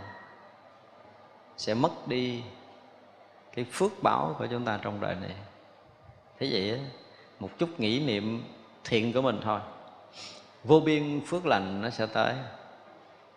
[1.56, 2.42] Sẽ mất đi
[3.54, 5.34] cái phước báo của chúng ta trong đời này.
[6.38, 6.80] Thế vậy
[7.40, 8.44] một chút nghĩ niệm
[8.84, 9.60] thiện của mình thôi.
[10.64, 12.34] Vô biên phước lành nó sẽ tới.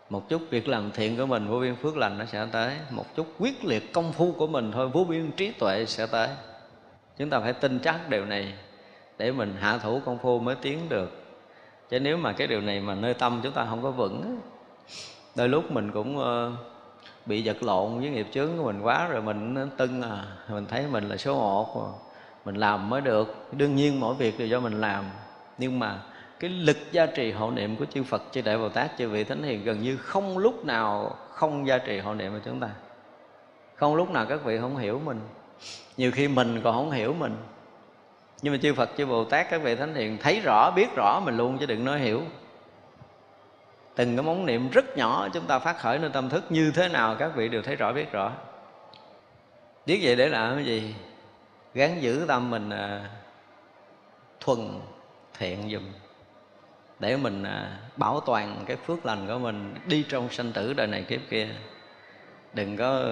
[0.09, 2.77] Một chút việc làm thiện của mình, vô biên phước lành nó sẽ tới.
[2.89, 6.29] Một chút quyết liệt công phu của mình thôi, vô biên trí tuệ sẽ tới.
[7.17, 8.53] Chúng ta phải tin chắc điều này
[9.19, 11.11] để mình hạ thủ công phu mới tiến được.
[11.89, 14.39] Chứ nếu mà cái điều này mà nơi tâm chúng ta không có vững
[15.35, 16.51] đôi lúc mình cũng ờ,
[17.25, 20.85] bị giật lộn với nghiệp chướng của mình quá rồi mình tưng à mình thấy
[20.91, 21.99] mình là số một,
[22.45, 23.47] mình làm mới được.
[23.51, 25.05] Đương nhiên mỗi việc đều do mình làm.
[25.57, 26.01] Nhưng mà
[26.39, 29.23] cái lực gia trì hộ niệm của chư Phật, chư Đại Bồ Tát, chư vị
[29.23, 32.69] Thánh Hiền gần như không lúc nào không gia trì hộ niệm của chúng ta.
[33.75, 35.19] Không lúc nào các vị không hiểu mình.
[35.97, 37.35] Nhiều khi mình còn không hiểu mình
[38.41, 41.21] nhưng mà chư Phật chư Bồ Tát các vị Thánh Hiền thấy rõ biết rõ
[41.25, 42.21] mình luôn chứ đừng nói hiểu.
[43.95, 46.87] Từng cái món niệm rất nhỏ chúng ta phát khởi nơi tâm thức như thế
[46.87, 48.31] nào các vị đều thấy rõ biết rõ.
[49.85, 50.95] Biết vậy để làm cái gì?
[51.73, 53.09] Gắn giữ tâm mình à,
[54.39, 54.59] thuần
[55.37, 55.83] thiện dùm
[56.99, 60.87] để mình à, bảo toàn cái phước lành của mình đi trong sanh tử đời
[60.87, 61.47] này kiếp kia.
[62.53, 63.05] Đừng có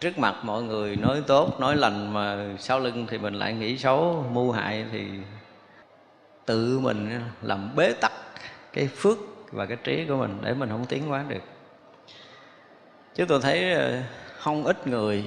[0.00, 3.78] trước mặt mọi người nói tốt, nói lành mà sau lưng thì mình lại nghĩ
[3.78, 5.08] xấu, mưu hại thì
[6.46, 8.12] tự mình làm bế tắc
[8.72, 9.18] cái phước
[9.52, 11.42] và cái trí của mình để mình không tiến hóa được.
[13.14, 14.02] Chứ tôi thấy ờ,
[14.38, 15.24] không ít người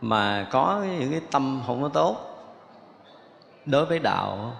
[0.00, 2.16] mà có những cái tâm không có tốt
[3.66, 4.56] đối với đạo.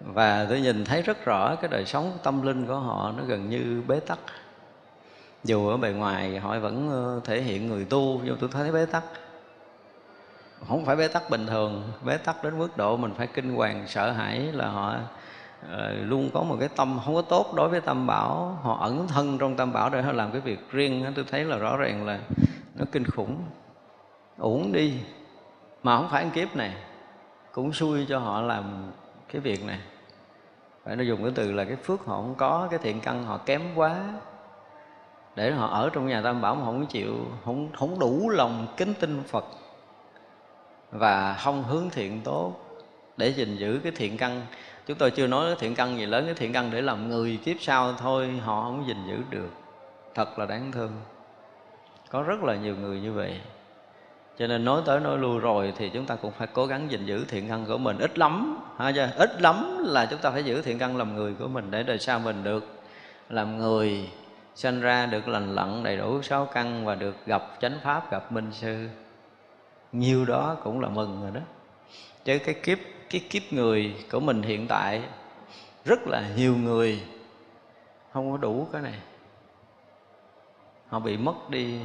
[0.00, 3.50] Và tôi nhìn thấy rất rõ cái đời sống tâm linh của họ nó gần
[3.50, 4.18] như bế tắc
[5.48, 8.86] dù ở bề ngoài họ vẫn ờ, thể hiện người tu nhưng tôi thấy bế
[8.86, 9.04] tắc.
[10.68, 13.84] Không phải bế tắc bình thường bế tắc đến mức độ mình phải kinh hoàng
[13.86, 14.94] sợ hãi là họ
[15.64, 15.70] uh,
[16.02, 18.58] luôn có một cái tâm không có tốt đối với tam bảo.
[18.62, 21.56] Họ ẩn thân trong tam bảo để họ làm cái việc riêng tôi thấy là
[21.56, 22.18] rõ ràng là
[22.74, 23.36] nó kinh khủng.
[24.38, 24.94] Uổng đi
[25.82, 26.74] mà không phải ăn kiếp này
[27.52, 28.90] cũng xui cho họ làm
[29.32, 29.78] cái việc này.
[30.84, 33.38] Phải nó dùng cái từ là cái phước họ không có cái thiện căn họ
[33.46, 33.96] kém quá
[35.38, 38.94] để họ ở trong nhà tam bảo mà không chịu, không không đủ lòng kính
[38.94, 39.44] tin phật
[40.90, 42.54] và không hướng thiện tốt
[43.16, 44.42] để gìn giữ cái thiện căn.
[44.86, 47.38] Chúng tôi chưa nói cái thiện căn gì lớn, cái thiện căn để làm người
[47.44, 49.50] kiếp sau thôi, họ không gìn giữ được.
[50.14, 50.92] Thật là đáng thương.
[52.10, 53.40] Có rất là nhiều người như vậy.
[54.38, 57.06] Cho nên nói tới nói lui rồi thì chúng ta cũng phải cố gắng gìn
[57.06, 57.98] giữ thiện căn của mình.
[57.98, 59.08] Ít lắm, ha chưa?
[59.16, 61.98] ít lắm là chúng ta phải giữ thiện căn làm người của mình để đời
[61.98, 62.66] sau mình được.
[63.28, 64.08] Làm người
[64.58, 68.32] sinh ra được lành lặn đầy đủ sáu căn và được gặp chánh pháp, gặp
[68.32, 68.88] minh sư.
[69.92, 71.40] Nhiêu đó cũng là mừng rồi đó.
[72.24, 72.78] Chứ cái kiếp
[73.10, 75.02] cái kiếp người của mình hiện tại,
[75.84, 77.02] rất là nhiều người
[78.12, 78.98] không có đủ cái này.
[80.88, 81.80] Họ bị mất đi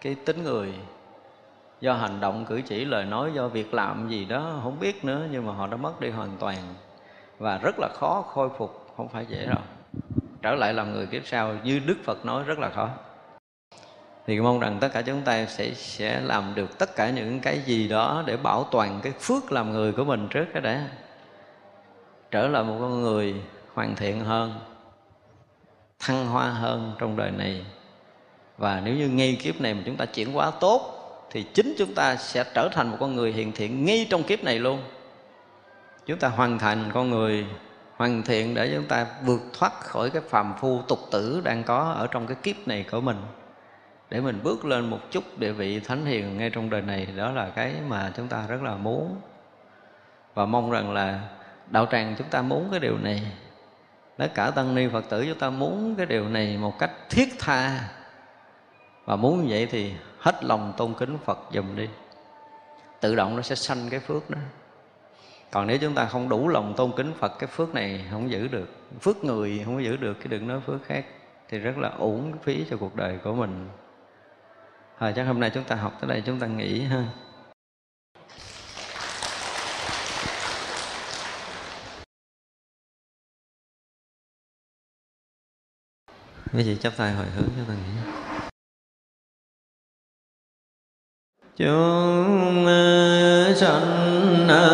[0.00, 0.74] cái tính người.
[1.80, 5.26] Do hành động cử chỉ, lời nói, do việc làm gì đó, không biết nữa,
[5.30, 6.58] nhưng mà họ đã mất đi hoàn toàn.
[7.38, 9.60] Và rất là khó khôi phục, không phải dễ đâu
[10.44, 12.88] trở lại làm người kiếp sau như đức phật nói rất là khó.
[14.26, 17.60] Thì mong rằng tất cả chúng ta sẽ sẽ làm được tất cả những cái
[17.66, 20.88] gì đó để bảo toàn cái phước làm người của mình trước cái đã.
[22.30, 23.34] Trở lại một con người
[23.74, 24.54] hoàn thiện hơn,
[25.98, 27.64] thăng hoa hơn trong đời này.
[28.58, 30.80] Và nếu như ngay kiếp này mà chúng ta chuyển hóa tốt,
[31.30, 34.44] thì chính chúng ta sẽ trở thành một con người hiện thiện ngay trong kiếp
[34.44, 34.82] này luôn.
[36.06, 37.46] Chúng ta hoàn thành con người
[37.96, 41.94] hoàn thiện để chúng ta vượt thoát khỏi cái phàm phu tục tử đang có
[41.98, 43.16] ở trong cái kiếp này của mình.
[44.10, 47.30] Để mình bước lên một chút địa vị thánh hiền ngay trong đời này, đó
[47.30, 49.20] là cái mà chúng ta rất là muốn.
[50.34, 51.20] Và mong rằng là
[51.70, 53.22] đạo tràng chúng ta muốn cái điều này,
[54.16, 57.28] tất cả tăng ni phật tử chúng ta muốn cái điều này một cách thiết
[57.38, 57.88] tha.
[59.04, 61.88] Và muốn như vậy thì hết lòng tôn kính phật dùm đi.
[63.00, 64.38] Tự động nó sẽ sanh cái phước đó
[65.54, 68.48] còn nếu chúng ta không đủ lòng tôn kính phật, cái phước này không giữ
[68.48, 68.68] được.
[69.00, 71.06] Phước người không có giữ được, cái đừng nói phước khác,
[71.48, 73.68] thì rất là uổng phí cho cuộc đời của mình.
[74.98, 77.04] Thôi, chắc hôm nay chúng ta học tới đây, chúng ta nghỉ ha.
[86.52, 87.92] Cái gì chắp tay hồi hướng cho ta nghĩ
[91.56, 92.66] chúng
[93.56, 94.73] sanh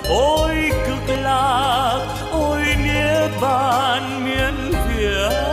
[0.11, 1.99] ôi cực lạc,
[2.31, 5.51] ôi, nghĩa bàn miên việt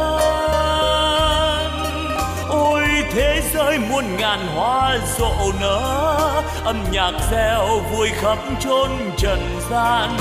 [3.18, 10.16] thế giới muôn ngàn hoa rộ nở, âm nhạc reo vui khắp chốn trần gian.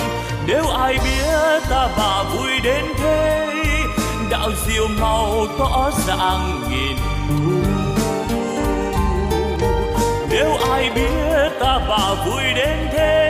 [0.46, 3.48] Nếu ai biết ta bà vui đến thế,
[4.32, 6.98] đạo diệu màu tỏ ràng nghìn
[7.30, 7.72] thu.
[10.30, 13.27] Nếu ai biết ta bà vui đến thế